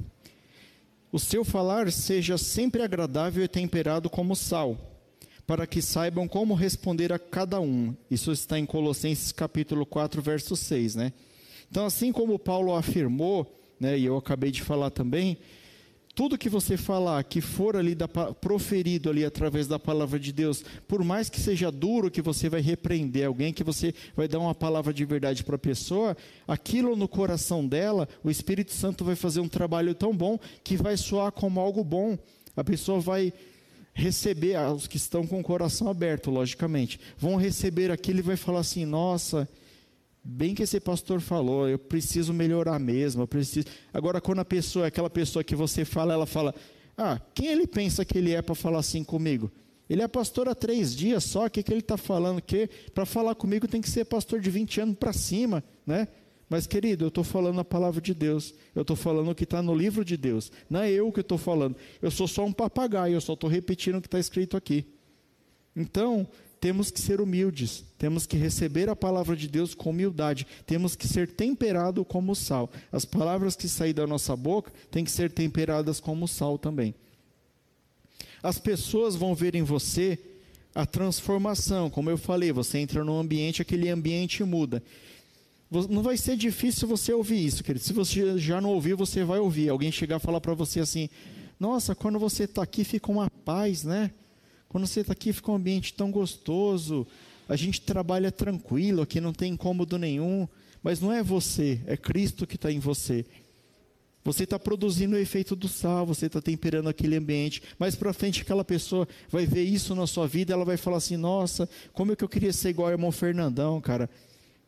O 1.12 1.18
seu 1.20 1.44
falar 1.44 1.90
seja 1.92 2.36
sempre 2.36 2.82
agradável 2.82 3.44
e 3.44 3.48
temperado 3.48 4.10
como 4.10 4.34
sal 4.34 4.90
para 5.46 5.66
que 5.66 5.82
saibam 5.82 6.26
como 6.26 6.54
responder 6.54 7.12
a 7.12 7.18
cada 7.18 7.60
um. 7.60 7.94
Isso 8.10 8.32
está 8.32 8.58
em 8.58 8.66
Colossenses 8.66 9.30
capítulo 9.30 9.84
4, 9.84 10.22
verso 10.22 10.56
6, 10.56 10.94
né? 10.94 11.12
Então, 11.70 11.84
assim 11.84 12.12
como 12.12 12.38
Paulo 12.38 12.74
afirmou, 12.74 13.60
né, 13.78 13.98
e 13.98 14.04
eu 14.04 14.16
acabei 14.16 14.50
de 14.50 14.62
falar 14.62 14.90
também, 14.90 15.36
tudo 16.14 16.38
que 16.38 16.48
você 16.48 16.76
falar 16.76 17.24
que 17.24 17.40
for 17.40 17.76
ali 17.76 17.94
da, 17.94 18.06
proferido 18.06 19.10
ali 19.10 19.24
através 19.24 19.66
da 19.66 19.78
palavra 19.78 20.18
de 20.18 20.32
Deus, 20.32 20.64
por 20.86 21.02
mais 21.02 21.28
que 21.28 21.40
seja 21.40 21.72
duro 21.72 22.10
que 22.10 22.22
você 22.22 22.48
vai 22.48 22.60
repreender 22.60 23.26
alguém, 23.26 23.52
que 23.52 23.64
você 23.64 23.92
vai 24.16 24.28
dar 24.28 24.38
uma 24.38 24.54
palavra 24.54 24.94
de 24.94 25.04
verdade 25.04 25.42
para 25.42 25.56
a 25.56 25.58
pessoa, 25.58 26.16
aquilo 26.46 26.94
no 26.94 27.08
coração 27.08 27.66
dela, 27.66 28.08
o 28.22 28.30
Espírito 28.30 28.72
Santo 28.72 29.04
vai 29.04 29.16
fazer 29.16 29.40
um 29.40 29.48
trabalho 29.48 29.94
tão 29.94 30.14
bom 30.14 30.38
que 30.62 30.76
vai 30.76 30.96
soar 30.96 31.32
como 31.32 31.58
algo 31.58 31.82
bom. 31.82 32.16
A 32.56 32.62
pessoa 32.62 33.00
vai 33.00 33.32
receber, 33.92 34.56
os 34.72 34.86
que 34.86 34.96
estão 34.96 35.26
com 35.26 35.40
o 35.40 35.44
coração 35.44 35.88
aberto, 35.88 36.30
logicamente, 36.30 37.00
vão 37.18 37.36
receber 37.36 37.90
aquilo 37.90 38.20
e 38.20 38.22
vai 38.22 38.36
falar 38.36 38.60
assim: 38.60 38.84
nossa, 38.84 39.48
bem 40.24 40.54
que 40.54 40.62
esse 40.62 40.80
pastor 40.80 41.20
falou, 41.20 41.68
eu 41.68 41.78
preciso 41.78 42.32
melhorar 42.32 42.78
mesmo, 42.78 43.22
eu 43.22 43.28
preciso. 43.28 43.66
Agora, 43.92 44.20
quando 44.20 44.38
a 44.38 44.44
pessoa, 44.44 44.86
aquela 44.86 45.10
pessoa 45.10 45.44
que 45.44 45.54
você 45.54 45.84
fala, 45.84 46.14
ela 46.14 46.26
fala: 46.26 46.54
ah, 46.96 47.20
quem 47.34 47.48
ele 47.48 47.66
pensa 47.66 48.04
que 48.04 48.16
ele 48.16 48.32
é 48.32 48.40
para 48.40 48.54
falar 48.54 48.78
assim 48.78 49.04
comigo? 49.04 49.52
Ele 49.88 50.00
é 50.00 50.08
pastor 50.08 50.48
há 50.48 50.54
três 50.54 50.96
dias 50.96 51.24
só, 51.24 51.44
o 51.44 51.50
que, 51.50 51.62
que 51.62 51.70
ele 51.70 51.80
está 51.80 51.98
falando? 51.98 52.40
Que 52.40 52.68
para 52.94 53.04
falar 53.04 53.34
comigo 53.34 53.68
tem 53.68 53.82
que 53.82 53.90
ser 53.90 54.06
pastor 54.06 54.40
de 54.40 54.50
20 54.50 54.80
anos 54.80 54.96
para 54.96 55.12
cima, 55.12 55.62
né? 55.86 56.08
Mas, 56.48 56.66
querido, 56.66 57.04
eu 57.04 57.08
estou 57.08 57.24
falando 57.24 57.58
a 57.60 57.64
palavra 57.64 58.00
de 58.00 58.14
Deus. 58.14 58.54
Eu 58.74 58.82
estou 58.82 58.96
falando 58.96 59.30
o 59.30 59.34
que 59.34 59.44
está 59.44 59.62
no 59.62 59.74
livro 59.74 60.04
de 60.04 60.16
Deus. 60.16 60.52
Não 60.68 60.80
é 60.80 60.90
eu 60.90 61.10
que 61.10 61.20
estou 61.20 61.38
falando. 61.38 61.76
Eu 62.00 62.10
sou 62.10 62.28
só 62.28 62.44
um 62.44 62.52
papagaio, 62.52 63.14
eu 63.14 63.20
só 63.20 63.32
estou 63.32 63.48
repetindo 63.48 63.96
o 63.96 64.00
que 64.00 64.06
está 64.06 64.18
escrito 64.18 64.56
aqui. 64.56 64.86
Então, 65.74 66.28
temos 66.64 66.90
que 66.90 66.98
ser 66.98 67.20
humildes. 67.20 67.84
Temos 67.98 68.24
que 68.24 68.38
receber 68.38 68.88
a 68.88 68.96
palavra 68.96 69.36
de 69.36 69.46
Deus 69.46 69.74
com 69.74 69.90
humildade. 69.90 70.46
Temos 70.64 70.96
que 70.96 71.06
ser 71.06 71.28
temperado 71.28 72.06
como 72.06 72.34
sal. 72.34 72.72
As 72.90 73.04
palavras 73.04 73.54
que 73.54 73.68
saem 73.68 73.92
da 73.92 74.06
nossa 74.06 74.34
boca 74.34 74.72
têm 74.90 75.04
que 75.04 75.10
ser 75.10 75.30
temperadas 75.30 76.00
como 76.00 76.26
sal 76.26 76.56
também. 76.56 76.94
As 78.42 78.58
pessoas 78.58 79.14
vão 79.14 79.34
ver 79.34 79.54
em 79.54 79.62
você 79.62 80.18
a 80.74 80.86
transformação. 80.86 81.90
Como 81.90 82.08
eu 82.08 82.16
falei, 82.16 82.50
você 82.50 82.78
entra 82.78 83.04
num 83.04 83.18
ambiente, 83.18 83.60
aquele 83.60 83.90
ambiente 83.90 84.42
muda. 84.42 84.82
Não 85.70 86.02
vai 86.02 86.16
ser 86.16 86.34
difícil 86.34 86.88
você 86.88 87.12
ouvir 87.12 87.44
isso, 87.44 87.62
querido. 87.62 87.84
Se 87.84 87.92
você 87.92 88.38
já 88.38 88.58
não 88.58 88.70
ouviu, 88.70 88.96
você 88.96 89.22
vai 89.22 89.38
ouvir. 89.38 89.68
Alguém 89.68 89.92
chegar 89.92 90.16
e 90.16 90.20
falar 90.20 90.40
para 90.40 90.54
você 90.54 90.80
assim: 90.80 91.10
Nossa, 91.60 91.94
quando 91.94 92.18
você 92.18 92.44
está 92.44 92.62
aqui 92.62 92.84
fica 92.84 93.12
uma 93.12 93.28
paz, 93.44 93.84
né? 93.84 94.10
Quando 94.74 94.88
você 94.88 95.02
está 95.02 95.12
aqui 95.12 95.32
fica 95.32 95.52
um 95.52 95.54
ambiente 95.54 95.94
tão 95.94 96.10
gostoso. 96.10 97.06
A 97.48 97.54
gente 97.54 97.80
trabalha 97.80 98.32
tranquilo, 98.32 99.02
aqui 99.02 99.20
não 99.20 99.32
tem 99.32 99.52
incômodo 99.52 99.96
nenhum. 99.96 100.48
Mas 100.82 101.00
não 101.00 101.12
é 101.12 101.22
você, 101.22 101.80
é 101.86 101.96
Cristo 101.96 102.44
que 102.44 102.56
está 102.56 102.72
em 102.72 102.80
você. 102.80 103.24
Você 104.24 104.42
está 104.42 104.58
produzindo 104.58 105.14
o 105.14 105.18
efeito 105.18 105.54
do 105.54 105.68
sal, 105.68 106.04
você 106.04 106.26
está 106.26 106.40
temperando 106.40 106.88
aquele 106.88 107.14
ambiente. 107.14 107.62
Mais 107.78 107.94
para 107.94 108.12
frente, 108.12 108.42
aquela 108.42 108.64
pessoa 108.64 109.06
vai 109.30 109.46
ver 109.46 109.62
isso 109.62 109.94
na 109.94 110.08
sua 110.08 110.26
vida, 110.26 110.52
ela 110.52 110.64
vai 110.64 110.76
falar 110.76 110.96
assim: 110.96 111.16
Nossa, 111.16 111.68
como 111.92 112.10
é 112.10 112.16
que 112.16 112.24
eu 112.24 112.28
queria 112.28 112.52
ser 112.52 112.70
igual 112.70 112.88
ao 112.88 112.94
irmão 112.94 113.12
Fernandão, 113.12 113.80
cara. 113.80 114.10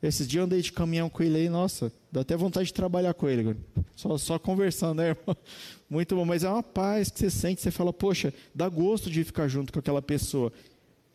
Esses 0.02 0.26
dias 0.26 0.40
eu 0.40 0.44
andei 0.44 0.60
de 0.60 0.72
caminhão 0.72 1.08
com 1.08 1.22
ele 1.22 1.38
aí, 1.38 1.48
nossa, 1.48 1.90
dá 2.12 2.20
até 2.20 2.36
vontade 2.36 2.66
de 2.66 2.74
trabalhar 2.74 3.14
com 3.14 3.28
ele. 3.28 3.56
Só, 3.94 4.16
só 4.18 4.38
conversando, 4.38 4.98
né, 4.98 5.08
irmão? 5.08 5.36
Muito 5.88 6.14
bom, 6.14 6.24
mas 6.24 6.44
é 6.44 6.48
uma 6.48 6.62
paz 6.62 7.10
que 7.10 7.18
você 7.18 7.30
sente, 7.30 7.62
você 7.62 7.70
fala, 7.70 7.92
poxa, 7.92 8.32
dá 8.54 8.68
gosto 8.68 9.10
de 9.10 9.24
ficar 9.24 9.48
junto 9.48 9.72
com 9.72 9.78
aquela 9.78 10.02
pessoa. 10.02 10.52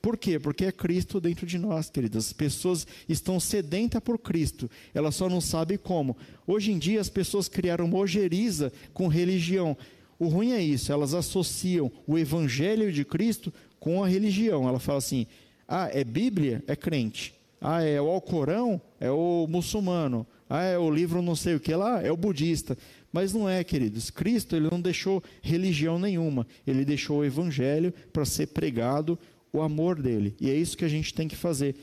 Por 0.01 0.17
quê? 0.17 0.39
Porque 0.39 0.65
é 0.65 0.71
Cristo 0.71 1.21
dentro 1.21 1.45
de 1.45 1.59
nós, 1.59 1.89
queridas. 1.89 2.27
As 2.27 2.33
pessoas 2.33 2.87
estão 3.07 3.39
sedentas 3.39 4.01
por 4.01 4.17
Cristo, 4.17 4.69
elas 4.93 5.15
só 5.15 5.29
não 5.29 5.39
sabem 5.39 5.77
como. 5.77 6.17
Hoje 6.47 6.71
em 6.71 6.79
dia 6.79 6.99
as 6.99 7.09
pessoas 7.09 7.47
criaram 7.47 7.85
uma 7.85 7.99
ojeriza 7.99 8.73
com 8.93 9.07
religião. 9.07 9.77
O 10.17 10.27
ruim 10.27 10.53
é 10.53 10.61
isso, 10.61 10.91
elas 10.91 11.13
associam 11.13 11.91
o 12.07 12.17
evangelho 12.17 12.91
de 12.91 13.05
Cristo 13.05 13.53
com 13.79 14.03
a 14.03 14.07
religião. 14.07 14.67
Ela 14.67 14.79
fala 14.79 14.97
assim: 14.97 15.27
ah, 15.67 15.89
é 15.93 16.03
Bíblia? 16.03 16.63
É 16.67 16.75
crente. 16.75 17.33
Ah, 17.61 17.83
é 17.83 18.01
o 18.01 18.09
Alcorão? 18.09 18.81
É 18.99 19.11
o 19.11 19.45
muçulmano. 19.47 20.25
Ah, 20.49 20.63
é 20.63 20.77
o 20.77 20.89
livro 20.89 21.21
não 21.21 21.35
sei 21.35 21.55
o 21.55 21.59
que 21.59 21.73
lá? 21.75 22.01
É 22.01 22.11
o 22.11 22.17
budista. 22.17 22.75
Mas 23.13 23.33
não 23.33 23.47
é, 23.47 23.63
queridos. 23.63 24.09
Cristo 24.09 24.55
ele 24.55 24.67
não 24.71 24.81
deixou 24.81 25.23
religião 25.43 25.99
nenhuma. 25.99 26.47
Ele 26.65 26.83
deixou 26.83 27.19
o 27.19 27.25
evangelho 27.25 27.93
para 28.11 28.25
ser 28.25 28.47
pregado 28.47 29.17
o 29.53 29.61
amor 29.61 30.01
dele. 30.01 30.35
E 30.41 30.49
é 30.49 30.55
isso 30.55 30.75
que 30.75 30.85
a 30.85 30.89
gente 30.89 31.13
tem 31.13 31.27
que 31.27 31.35
fazer. 31.35 31.75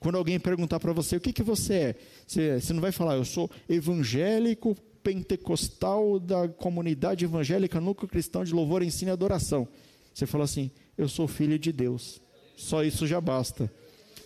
Quando 0.00 0.16
alguém 0.16 0.40
perguntar 0.40 0.80
para 0.80 0.92
você 0.92 1.16
o 1.16 1.20
que, 1.20 1.32
que 1.32 1.42
você 1.42 1.74
é, 1.74 1.94
você, 2.26 2.60
você 2.60 2.72
não 2.72 2.80
vai 2.80 2.92
falar, 2.92 3.16
eu 3.16 3.24
sou 3.24 3.50
evangélico 3.68 4.76
pentecostal 5.02 6.18
da 6.18 6.48
comunidade 6.48 7.24
evangélica 7.24 7.80
núcleo 7.80 8.08
cristão 8.08 8.42
de 8.42 8.52
louvor, 8.52 8.82
ensino 8.82 9.10
e 9.10 9.12
adoração. 9.12 9.68
Você 10.12 10.26
fala 10.26 10.44
assim, 10.44 10.70
eu 10.96 11.08
sou 11.08 11.28
filho 11.28 11.58
de 11.58 11.72
Deus. 11.72 12.20
Só 12.56 12.82
isso 12.82 13.06
já 13.06 13.20
basta. 13.20 13.70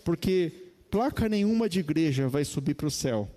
Porque 0.03 0.70
placa 0.91 1.29
nenhuma 1.29 1.69
de 1.69 1.79
igreja 1.79 2.27
vai 2.27 2.43
subir 2.43 2.75
para 2.75 2.87
o 2.87 2.91
céu. 2.91 3.29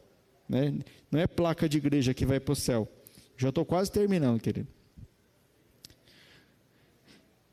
Né? 0.48 0.74
Não 1.10 1.20
é 1.20 1.26
placa 1.26 1.68
de 1.68 1.78
igreja 1.78 2.12
que 2.12 2.26
vai 2.26 2.40
para 2.40 2.52
o 2.52 2.56
céu. 2.56 2.88
Já 3.36 3.48
estou 3.48 3.64
quase 3.64 3.90
terminando, 3.90 4.40
querido. 4.40 4.68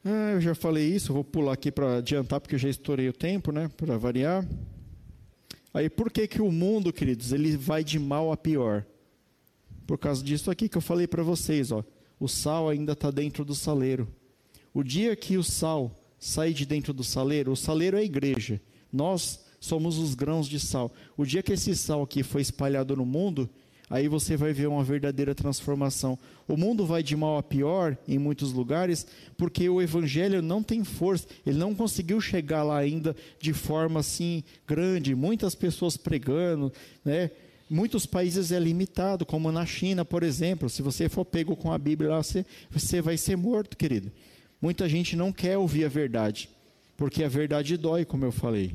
Ah, 0.03 0.31
eu 0.33 0.41
já 0.41 0.55
falei 0.55 0.83
isso, 0.83 1.13
vou 1.13 1.23
pular 1.23 1.53
aqui 1.53 1.71
para 1.71 1.97
adiantar, 1.97 2.41
porque 2.41 2.55
eu 2.55 2.59
já 2.59 2.67
estourei 2.67 3.07
o 3.07 3.13
tempo, 3.13 3.51
né? 3.51 3.69
Para 3.77 3.97
variar. 3.97 4.45
Aí, 5.71 5.89
por 5.89 6.11
que, 6.11 6.27
que 6.27 6.41
o 6.41 6.51
mundo, 6.51 6.91
queridos, 6.91 7.31
ele 7.31 7.55
vai 7.55 7.83
de 7.83 7.99
mal 7.99 8.31
a 8.31 8.35
pior? 8.35 8.83
Por 9.85 9.99
causa 9.99 10.23
disso 10.23 10.49
aqui 10.49 10.67
que 10.67 10.77
eu 10.77 10.81
falei 10.81 11.07
para 11.07 11.21
vocês, 11.21 11.71
ó. 11.71 11.83
O 12.19 12.27
sal 12.27 12.67
ainda 12.67 12.93
está 12.93 13.11
dentro 13.11 13.45
do 13.45 13.53
saleiro. 13.53 14.07
O 14.73 14.83
dia 14.83 15.15
que 15.15 15.37
o 15.37 15.43
sal 15.43 15.95
sair 16.19 16.53
de 16.53 16.65
dentro 16.65 16.93
do 16.93 17.03
saleiro, 17.03 17.51
o 17.51 17.55
saleiro 17.55 17.97
é 17.97 18.01
a 18.01 18.03
igreja. 18.03 18.59
Nós 18.91 19.39
somos 19.61 19.99
os 19.99 20.15
grãos 20.15 20.49
de 20.49 20.59
sal. 20.59 20.91
O 21.15 21.23
dia 21.23 21.43
que 21.43 21.53
esse 21.53 21.73
sal 21.75 22.01
aqui 22.01 22.23
foi 22.23 22.41
espalhado 22.41 22.95
no 22.95 23.05
mundo, 23.05 23.47
aí 23.89 24.07
você 24.07 24.35
vai 24.35 24.51
ver 24.51 24.67
uma 24.67 24.83
verdadeira 24.83 25.35
transformação. 25.35 26.17
O 26.47 26.57
mundo 26.57 26.83
vai 26.83 27.03
de 27.03 27.15
mal 27.15 27.37
a 27.37 27.43
pior 27.43 27.95
em 28.07 28.17
muitos 28.17 28.51
lugares, 28.51 29.05
porque 29.37 29.69
o 29.69 29.79
evangelho 29.79 30.41
não 30.41 30.63
tem 30.63 30.83
força, 30.83 31.27
ele 31.45 31.59
não 31.59 31.75
conseguiu 31.75 32.19
chegar 32.19 32.63
lá 32.63 32.79
ainda 32.79 33.15
de 33.39 33.53
forma 33.53 33.99
assim 33.99 34.43
grande, 34.67 35.13
muitas 35.13 35.53
pessoas 35.53 35.95
pregando, 35.95 36.73
né? 37.05 37.29
Muitos 37.69 38.05
países 38.05 38.51
é 38.51 38.59
limitado, 38.59 39.25
como 39.25 39.49
na 39.49 39.65
China, 39.65 40.03
por 40.03 40.23
exemplo. 40.23 40.69
Se 40.69 40.81
você 40.81 41.07
for 41.07 41.23
pego 41.23 41.55
com 41.55 41.71
a 41.71 41.77
Bíblia 41.77 42.09
lá, 42.09 42.21
você, 42.21 42.45
você 42.69 43.01
vai 43.01 43.15
ser 43.15 43.37
morto, 43.37 43.77
querido. 43.77 44.11
Muita 44.61 44.89
gente 44.89 45.15
não 45.15 45.31
quer 45.31 45.57
ouvir 45.57 45.85
a 45.85 45.87
verdade, 45.87 46.49
porque 46.97 47.23
a 47.23 47.29
verdade 47.29 47.77
dói, 47.77 48.03
como 48.03 48.25
eu 48.25 48.31
falei. 48.31 48.73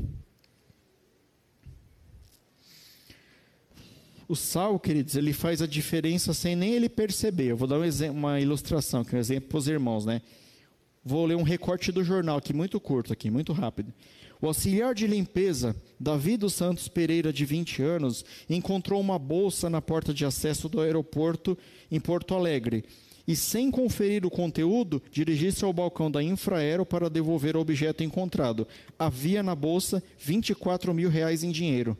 O 4.29 4.35
sal, 4.35 4.81
queridos, 4.81 5.14
ele 5.14 5.33
faz 5.33 5.62
a 5.62 5.68
diferença 5.68 6.35
sem 6.35 6.57
nem 6.57 6.74
ele 6.74 6.89
perceber. 6.89 7.47
Eu 7.53 7.57
vou 7.57 7.68
dar 7.68 7.79
um 7.79 7.85
exemplo, 7.85 8.16
uma 8.16 8.41
ilustração, 8.41 9.05
que 9.05 9.14
é 9.14 9.18
um 9.18 9.20
exemplo 9.20 9.51
para 9.51 9.59
os 9.59 9.68
irmãos, 9.68 10.05
né? 10.05 10.20
Vou 11.05 11.24
ler 11.24 11.37
um 11.37 11.45
recorte 11.45 11.93
do 11.93 12.03
jornal 12.03 12.39
aqui, 12.39 12.53
muito 12.53 12.81
curto 12.81 13.12
aqui, 13.12 13.31
muito 13.31 13.53
rápido. 13.53 13.95
O 14.41 14.49
auxiliar 14.49 14.97
de 14.97 15.07
limpeza, 15.07 15.77
Davi 15.99 16.37
dos 16.37 16.55
Santos 16.55 16.89
Pereira, 16.89 17.33
de 17.33 17.45
20 17.45 17.81
anos, 17.83 18.24
encontrou 18.51 19.01
uma 19.01 19.16
bolsa 19.16 19.70
na 19.70 19.81
porta 19.81 20.12
de 20.12 20.24
acesso 20.24 20.68
do 20.68 20.81
aeroporto 20.81 21.57
em 21.89 22.01
Porto 22.01 22.35
Alegre. 22.35 22.85
E, 23.29 23.37
sem 23.37 23.70
conferir 23.70 24.27
o 24.27 24.31
conteúdo, 24.31 25.01
dirigiu-se 25.12 25.64
ao 25.64 25.72
balcão 25.72 26.11
da 26.11 26.20
Infraero 26.20 26.85
para 26.85 27.09
devolver 27.09 27.57
o 27.57 27.61
objeto 27.61 28.03
encontrado. 28.03 28.66
Havia 28.99 29.43
na 29.43 29.55
bolsa 29.55 30.03
24 30.18 30.93
mil 30.93 31.09
reais 31.09 31.45
em 31.45 31.53
dinheiro 31.53 31.97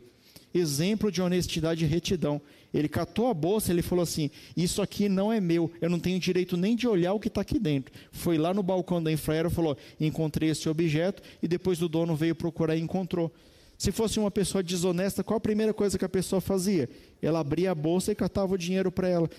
exemplo 0.57 1.11
de 1.11 1.21
honestidade 1.21 1.85
e 1.85 1.87
retidão. 1.87 2.41
Ele 2.73 2.89
catou 2.89 3.27
a 3.27 3.33
bolsa, 3.33 3.71
ele 3.71 3.81
falou 3.81 4.03
assim: 4.03 4.29
Isso 4.55 4.81
aqui 4.81 5.07
não 5.07 5.31
é 5.31 5.39
meu, 5.39 5.71
eu 5.81 5.89
não 5.89 5.99
tenho 5.99 6.19
direito 6.19 6.57
nem 6.57 6.75
de 6.75 6.87
olhar 6.87 7.13
o 7.13 7.19
que 7.19 7.27
está 7.27 7.41
aqui 7.41 7.59
dentro. 7.59 7.93
Foi 8.11 8.37
lá 8.37 8.53
no 8.53 8.61
balcão 8.61 9.01
da 9.01 9.11
Infraero, 9.11 9.49
falou: 9.49 9.77
Encontrei 9.99 10.49
esse 10.49 10.67
objeto, 10.67 11.21
e 11.41 11.47
depois 11.47 11.81
o 11.81 11.87
dono 11.87 12.15
veio 12.15 12.35
procurar 12.35 12.75
e 12.75 12.81
encontrou. 12.81 13.31
Se 13.77 13.91
fosse 13.91 14.19
uma 14.19 14.31
pessoa 14.31 14.63
desonesta, 14.63 15.23
qual 15.23 15.37
a 15.37 15.41
primeira 15.41 15.73
coisa 15.73 15.97
que 15.97 16.05
a 16.05 16.09
pessoa 16.09 16.41
fazia? 16.41 16.89
Ela 17.21 17.39
abria 17.39 17.71
a 17.71 17.75
bolsa 17.75 18.11
e 18.11 18.15
catava 18.15 18.55
o 18.55 18.57
dinheiro 18.57 18.91
para 18.91 19.07
ela. 19.07 19.29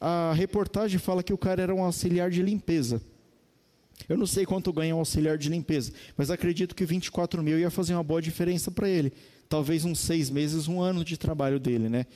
A 0.00 0.32
reportagem 0.32 0.98
fala 0.98 1.22
que 1.22 1.32
o 1.32 1.38
cara 1.38 1.62
era 1.62 1.74
um 1.74 1.84
auxiliar 1.84 2.30
de 2.30 2.42
limpeza. 2.42 3.00
Eu 4.08 4.16
não 4.16 4.26
sei 4.26 4.44
quanto 4.44 4.72
ganha 4.72 4.96
um 4.96 4.98
auxiliar 4.98 5.38
de 5.38 5.48
limpeza, 5.48 5.92
mas 6.16 6.30
acredito 6.30 6.74
que 6.74 6.84
24 6.84 7.42
mil 7.42 7.58
ia 7.58 7.70
fazer 7.70 7.94
uma 7.94 8.02
boa 8.02 8.20
diferença 8.20 8.70
para 8.70 8.88
ele. 8.88 9.12
Talvez 9.50 9.84
uns 9.84 9.98
seis 9.98 10.30
meses, 10.30 10.68
um 10.68 10.80
ano 10.80 11.04
de 11.04 11.18
trabalho 11.18 11.60
dele, 11.60 11.88
né? 11.88 12.06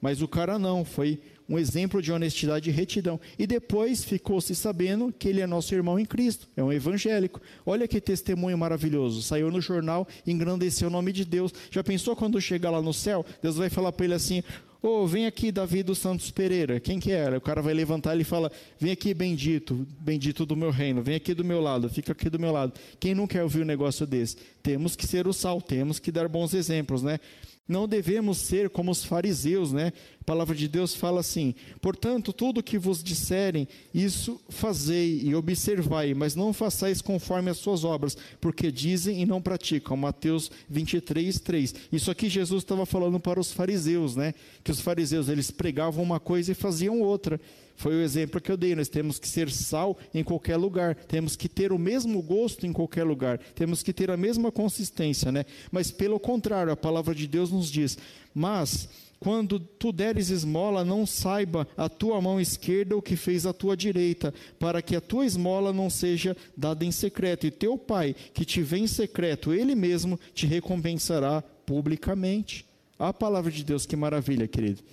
Mas 0.00 0.20
o 0.20 0.26
cara 0.26 0.58
não, 0.58 0.84
foi 0.84 1.20
um 1.48 1.56
exemplo 1.56 2.02
de 2.02 2.10
honestidade 2.10 2.68
e 2.68 2.72
retidão. 2.72 3.20
E 3.38 3.46
depois 3.46 4.02
ficou-se 4.02 4.52
sabendo 4.56 5.14
que 5.16 5.28
ele 5.28 5.40
é 5.40 5.46
nosso 5.46 5.72
irmão 5.76 5.96
em 5.96 6.04
Cristo, 6.04 6.48
é 6.56 6.62
um 6.62 6.72
evangélico. 6.72 7.40
Olha 7.64 7.86
que 7.86 8.00
testemunho 8.00 8.58
maravilhoso. 8.58 9.22
Saiu 9.22 9.48
no 9.48 9.60
jornal, 9.60 10.08
engrandeceu 10.26 10.88
o 10.88 10.90
nome 10.90 11.12
de 11.12 11.24
Deus. 11.24 11.54
Já 11.70 11.84
pensou 11.84 12.16
quando 12.16 12.40
chegar 12.40 12.70
lá 12.70 12.82
no 12.82 12.92
céu? 12.92 13.24
Deus 13.40 13.56
vai 13.56 13.70
falar 13.70 13.92
para 13.92 14.06
ele 14.06 14.14
assim: 14.14 14.42
Ô, 14.82 15.02
oh, 15.02 15.06
vem 15.06 15.26
aqui, 15.26 15.52
Davi 15.52 15.80
dos 15.84 15.98
Santos 15.98 16.32
Pereira. 16.32 16.80
Quem 16.80 16.98
que 16.98 17.12
era? 17.12 17.38
O 17.38 17.40
cara 17.40 17.62
vai 17.62 17.72
levantar 17.72 18.18
e 18.18 18.24
fala: 18.24 18.50
Vem 18.80 18.90
aqui, 18.90 19.14
bendito, 19.14 19.86
bendito 20.00 20.44
do 20.44 20.56
meu 20.56 20.72
reino. 20.72 21.00
Vem 21.00 21.14
aqui 21.14 21.34
do 21.34 21.44
meu 21.44 21.60
lado, 21.60 21.88
fica 21.88 22.10
aqui 22.10 22.28
do 22.28 22.36
meu 22.36 22.50
lado. 22.50 22.72
Quem 22.98 23.14
não 23.14 23.28
quer 23.28 23.44
ouvir 23.44 23.62
um 23.62 23.64
negócio 23.64 24.04
desse? 24.04 24.36
Temos 24.60 24.96
que 24.96 25.06
ser 25.06 25.28
o 25.28 25.32
sal, 25.32 25.62
temos 25.62 26.00
que 26.00 26.10
dar 26.10 26.26
bons 26.26 26.52
exemplos, 26.52 27.00
né? 27.00 27.20
Não 27.68 27.86
devemos 27.86 28.38
ser 28.38 28.68
como 28.68 28.90
os 28.90 29.04
fariseus, 29.04 29.72
né? 29.72 29.92
A 30.20 30.24
palavra 30.24 30.54
de 30.54 30.66
Deus 30.66 30.94
fala 30.94 31.20
assim: 31.20 31.54
portanto, 31.80 32.32
tudo 32.32 32.62
que 32.62 32.76
vos 32.76 33.02
disserem, 33.02 33.68
isso 33.94 34.40
fazei 34.48 35.20
e 35.22 35.34
observai, 35.34 36.12
mas 36.12 36.34
não 36.34 36.52
façais 36.52 37.00
conforme 37.00 37.50
as 37.50 37.58
suas 37.58 37.84
obras, 37.84 38.16
porque 38.40 38.72
dizem 38.72 39.22
e 39.22 39.26
não 39.26 39.40
praticam. 39.40 39.96
Mateus 39.96 40.50
23, 40.68 41.38
3. 41.38 41.74
Isso 41.92 42.10
aqui 42.10 42.28
Jesus 42.28 42.64
estava 42.64 42.84
falando 42.84 43.20
para 43.20 43.38
os 43.38 43.52
fariseus, 43.52 44.16
né? 44.16 44.34
Que 44.64 44.72
os 44.72 44.80
fariseus 44.80 45.28
eles 45.28 45.50
pregavam 45.50 46.02
uma 46.02 46.18
coisa 46.18 46.50
e 46.50 46.56
faziam 46.56 47.00
outra. 47.00 47.40
Foi 47.82 47.96
o 47.96 48.00
exemplo 48.00 48.40
que 48.40 48.52
eu 48.52 48.56
dei. 48.56 48.76
Nós 48.76 48.88
temos 48.88 49.18
que 49.18 49.28
ser 49.28 49.50
sal 49.50 49.98
em 50.14 50.22
qualquer 50.22 50.56
lugar, 50.56 50.94
temos 50.94 51.34
que 51.34 51.48
ter 51.48 51.72
o 51.72 51.78
mesmo 51.78 52.22
gosto 52.22 52.64
em 52.64 52.72
qualquer 52.72 53.02
lugar, 53.02 53.38
temos 53.56 53.82
que 53.82 53.92
ter 53.92 54.08
a 54.08 54.16
mesma 54.16 54.52
consistência, 54.52 55.32
né? 55.32 55.44
Mas 55.68 55.90
pelo 55.90 56.20
contrário, 56.20 56.72
a 56.72 56.76
palavra 56.76 57.12
de 57.12 57.26
Deus 57.26 57.50
nos 57.50 57.68
diz: 57.68 57.98
Mas 58.32 58.88
quando 59.18 59.58
tu 59.58 59.90
deres 59.90 60.30
esmola, 60.30 60.84
não 60.84 61.04
saiba 61.04 61.66
a 61.76 61.88
tua 61.88 62.20
mão 62.20 62.40
esquerda 62.40 62.96
o 62.96 63.02
que 63.02 63.16
fez 63.16 63.46
a 63.46 63.52
tua 63.52 63.76
direita, 63.76 64.32
para 64.60 64.80
que 64.80 64.94
a 64.94 65.00
tua 65.00 65.26
esmola 65.26 65.72
não 65.72 65.90
seja 65.90 66.36
dada 66.56 66.84
em 66.84 66.92
secreto, 66.92 67.48
e 67.48 67.50
teu 67.50 67.76
pai, 67.76 68.14
que 68.32 68.44
te 68.44 68.62
vê 68.62 68.78
em 68.78 68.86
secreto, 68.86 69.52
ele 69.52 69.74
mesmo 69.74 70.20
te 70.32 70.46
recompensará 70.46 71.42
publicamente. 71.66 72.64
A 72.96 73.12
palavra 73.12 73.50
de 73.50 73.64
Deus, 73.64 73.84
que 73.84 73.96
maravilha, 73.96 74.46
querido. 74.46 74.84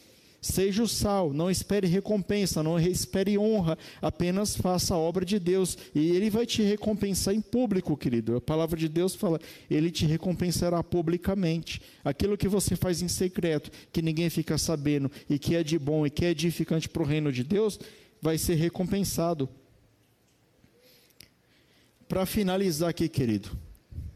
Seja 0.42 0.84
o 0.84 0.88
sal, 0.88 1.34
não 1.34 1.52
espere 1.52 1.86
recompensa, 1.86 2.64
não 2.64 2.80
espere 2.80 3.38
honra, 3.38 3.78
apenas 4.02 4.56
faça 4.56 4.94
a 4.94 4.98
obra 4.98 5.26
de 5.26 5.38
Deus 5.38 5.78
e 5.94 6.12
Ele 6.12 6.30
vai 6.30 6.46
te 6.46 6.62
recompensar 6.62 7.34
em 7.34 7.42
público, 7.42 7.98
querido. 7.98 8.38
A 8.38 8.42
palavra 8.42 8.80
de 8.80 8.88
Deus 8.88 9.14
fala, 9.16 9.40
Ele 9.70 9.92
te 9.92 10.06
recompensará 10.06 10.82
publicamente. 10.82 11.82
Aquilo 12.06 12.38
que 12.38 12.48
você 12.48 12.78
faz 12.78 13.02
em 13.02 13.10
secreto, 13.10 13.70
que 13.92 14.02
ninguém 14.02 14.30
fica 14.30 14.58
sabendo 14.58 15.12
e 15.30 15.38
que 15.38 15.56
é 15.56 15.64
de 15.64 15.78
bom 15.78 16.06
e 16.06 16.10
que 16.10 16.24
é 16.24 16.30
edificante 16.30 16.88
para 16.88 17.04
o 17.04 17.06
reino 17.06 17.34
de 17.34 17.44
Deus, 17.44 17.78
vai 18.22 18.38
ser 18.38 18.56
recompensado. 18.56 19.50
Para 22.08 22.26
finalizar 22.26 22.90
aqui, 22.90 23.10
querido, 23.10 23.52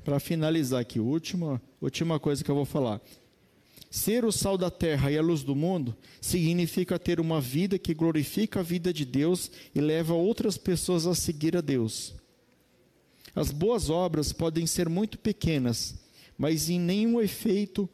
para 0.05 0.19
finalizar 0.21 0.79
aqui, 0.79 1.01
última, 1.01 1.61
última 1.81 2.17
coisa 2.17 2.43
que 2.43 2.49
eu 2.49 2.55
vou 2.55 2.65
falar. 2.65 3.01
Ser 3.93 4.25
o 4.25 4.31
sal 4.31 4.57
da 4.57 4.71
terra 4.71 5.11
e 5.11 5.17
a 5.19 5.21
luz 5.21 5.43
do 5.43 5.55
mundo 5.55 5.95
significa 6.19 6.97
ter 6.97 7.19
uma 7.19 7.39
vida 7.39 7.77
que 7.77 7.93
glorifica 7.93 8.61
a 8.61 8.63
vida 8.63 8.91
de 8.91 9.05
Deus 9.05 9.51
e 9.75 9.79
leva 9.79 10.15
outras 10.15 10.57
pessoas 10.57 11.05
a 11.05 11.13
seguir 11.13 11.55
a 11.55 11.61
Deus. 11.61 12.15
As 13.35 13.51
boas 13.51 13.91
obras 13.91 14.33
podem 14.33 14.65
ser 14.65 14.89
muito 14.89 15.19
pequenas, 15.19 15.93
mas 16.35 16.71
em 16.71 16.79
nenhum 16.79 17.21
efeito, 17.21 17.87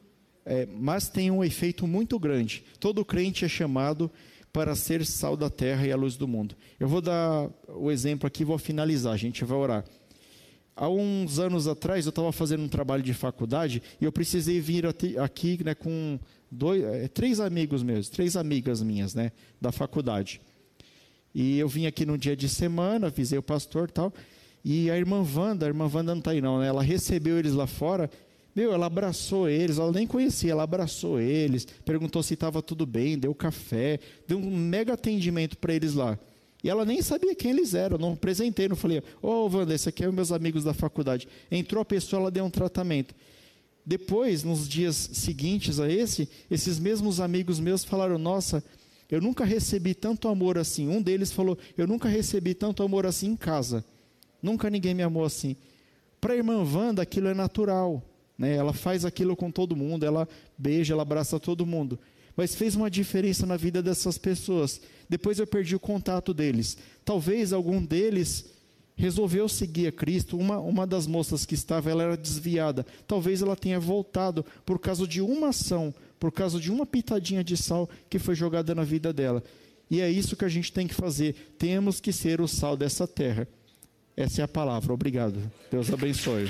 é, 0.46 0.64
mas 0.64 1.10
têm 1.10 1.30
um 1.30 1.44
efeito 1.44 1.86
muito 1.86 2.18
grande. 2.18 2.64
Todo 2.78 3.04
crente 3.04 3.44
é 3.44 3.48
chamado 3.48 4.10
para 4.50 4.74
ser 4.74 5.04
sal 5.04 5.36
da 5.36 5.50
terra 5.50 5.86
e 5.86 5.92
a 5.92 5.96
luz 5.96 6.16
do 6.16 6.26
mundo. 6.26 6.56
Eu 6.80 6.88
vou 6.88 7.02
dar 7.02 7.50
o 7.68 7.90
exemplo 7.90 8.26
aqui, 8.26 8.42
vou 8.42 8.56
finalizar, 8.56 9.12
a 9.12 9.18
gente 9.18 9.44
vai 9.44 9.58
orar. 9.58 9.84
Há 10.80 10.88
uns 10.88 11.38
anos 11.38 11.68
atrás, 11.68 12.06
eu 12.06 12.08
estava 12.08 12.32
fazendo 12.32 12.62
um 12.62 12.68
trabalho 12.68 13.02
de 13.02 13.12
faculdade 13.12 13.82
e 14.00 14.04
eu 14.06 14.10
precisei 14.10 14.62
vir 14.62 14.86
aqui 15.22 15.62
né, 15.62 15.74
com 15.74 16.18
dois, 16.50 16.82
é, 16.82 17.06
três 17.06 17.38
amigos 17.38 17.82
meus, 17.82 18.08
três 18.08 18.34
amigas 18.34 18.80
minhas 18.80 19.14
né, 19.14 19.30
da 19.60 19.70
faculdade. 19.70 20.40
E 21.34 21.58
eu 21.58 21.68
vim 21.68 21.84
aqui 21.84 22.06
no 22.06 22.16
dia 22.16 22.34
de 22.34 22.48
semana, 22.48 23.08
avisei 23.08 23.38
o 23.38 23.42
pastor 23.42 23.90
e 23.90 23.92
tal. 23.92 24.10
E 24.64 24.90
a 24.90 24.96
irmã 24.96 25.22
Wanda, 25.22 25.66
a 25.66 25.68
irmã 25.68 25.84
Wanda 25.84 26.14
não 26.14 26.20
está 26.20 26.30
aí 26.30 26.40
não, 26.40 26.60
né? 26.60 26.68
Ela 26.68 26.82
recebeu 26.82 27.38
eles 27.38 27.52
lá 27.52 27.66
fora. 27.66 28.10
Meu, 28.56 28.72
ela 28.72 28.86
abraçou 28.86 29.50
eles, 29.50 29.76
ela 29.76 29.92
nem 29.92 30.06
conhecia, 30.06 30.52
ela 30.52 30.62
abraçou 30.62 31.20
eles, 31.20 31.66
perguntou 31.84 32.22
se 32.22 32.32
estava 32.32 32.62
tudo 32.62 32.86
bem, 32.86 33.18
deu 33.18 33.34
café, 33.34 34.00
deu 34.26 34.38
um 34.38 34.56
mega 34.56 34.94
atendimento 34.94 35.58
para 35.58 35.74
eles 35.74 35.92
lá. 35.92 36.18
E 36.62 36.68
ela 36.68 36.84
nem 36.84 37.00
sabia 37.00 37.34
quem 37.34 37.52
eles 37.52 37.74
eram, 37.74 37.96
não 37.96 38.12
apresentei, 38.12 38.68
não 38.68 38.76
falei, 38.76 39.02
ô 39.22 39.28
oh, 39.28 39.48
Wanda, 39.48 39.74
esse 39.74 39.88
aqui 39.88 40.04
é 40.04 40.10
meus 40.10 40.30
amigos 40.30 40.64
da 40.64 40.74
faculdade. 40.74 41.26
Entrou 41.50 41.80
a 41.80 41.84
pessoa, 41.84 42.20
ela 42.20 42.30
deu 42.30 42.44
um 42.44 42.50
tratamento. 42.50 43.14
Depois, 43.84 44.44
nos 44.44 44.68
dias 44.68 45.10
seguintes 45.12 45.80
a 45.80 45.90
esse, 45.90 46.28
esses 46.50 46.78
mesmos 46.78 47.18
amigos 47.18 47.58
meus 47.58 47.82
falaram, 47.82 48.18
nossa, 48.18 48.62
eu 49.10 49.20
nunca 49.22 49.44
recebi 49.44 49.94
tanto 49.94 50.28
amor 50.28 50.58
assim. 50.58 50.86
Um 50.86 51.00
deles 51.00 51.32
falou, 51.32 51.56
eu 51.78 51.86
nunca 51.86 52.08
recebi 52.08 52.52
tanto 52.52 52.82
amor 52.82 53.06
assim 53.06 53.28
em 53.28 53.36
casa. 53.36 53.82
Nunca 54.42 54.68
ninguém 54.68 54.94
me 54.94 55.02
amou 55.02 55.24
assim. 55.24 55.56
Para 56.20 56.34
a 56.34 56.36
irmã 56.36 56.62
Wanda, 56.62 57.00
aquilo 57.00 57.28
é 57.28 57.34
natural. 57.34 58.02
Né? 58.36 58.54
Ela 58.54 58.74
faz 58.74 59.06
aquilo 59.06 59.34
com 59.34 59.50
todo 59.50 59.74
mundo, 59.74 60.04
ela 60.04 60.28
beija, 60.58 60.92
ela 60.92 61.02
abraça 61.02 61.40
todo 61.40 61.64
mundo 61.64 61.98
mas 62.36 62.54
fez 62.54 62.74
uma 62.74 62.90
diferença 62.90 63.46
na 63.46 63.56
vida 63.56 63.82
dessas 63.82 64.18
pessoas. 64.18 64.80
Depois 65.08 65.38
eu 65.38 65.46
perdi 65.46 65.74
o 65.74 65.80
contato 65.80 66.32
deles. 66.32 66.76
Talvez 67.04 67.52
algum 67.52 67.84
deles 67.84 68.46
resolveu 68.96 69.48
seguir 69.48 69.88
a 69.88 69.92
Cristo. 69.92 70.36
Uma, 70.36 70.58
uma 70.58 70.86
das 70.86 71.06
moças 71.06 71.44
que 71.44 71.54
estava, 71.54 71.90
ela 71.90 72.02
era 72.02 72.16
desviada. 72.16 72.86
Talvez 73.06 73.42
ela 73.42 73.56
tenha 73.56 73.80
voltado 73.80 74.44
por 74.64 74.78
causa 74.78 75.06
de 75.06 75.20
uma 75.20 75.48
ação, 75.48 75.92
por 76.18 76.30
causa 76.30 76.60
de 76.60 76.70
uma 76.70 76.86
pitadinha 76.86 77.42
de 77.42 77.56
sal 77.56 77.88
que 78.08 78.18
foi 78.18 78.34
jogada 78.34 78.74
na 78.74 78.84
vida 78.84 79.12
dela. 79.12 79.42
E 79.90 80.00
é 80.00 80.08
isso 80.08 80.36
que 80.36 80.44
a 80.44 80.48
gente 80.48 80.72
tem 80.72 80.86
que 80.86 80.94
fazer. 80.94 81.54
Temos 81.58 82.00
que 82.00 82.12
ser 82.12 82.40
o 82.40 82.46
sal 82.46 82.76
dessa 82.76 83.08
terra. 83.08 83.48
Essa 84.16 84.42
é 84.42 84.44
a 84.44 84.48
palavra. 84.48 84.92
Obrigado. 84.92 85.40
Deus 85.70 85.92
abençoe. 85.92 86.48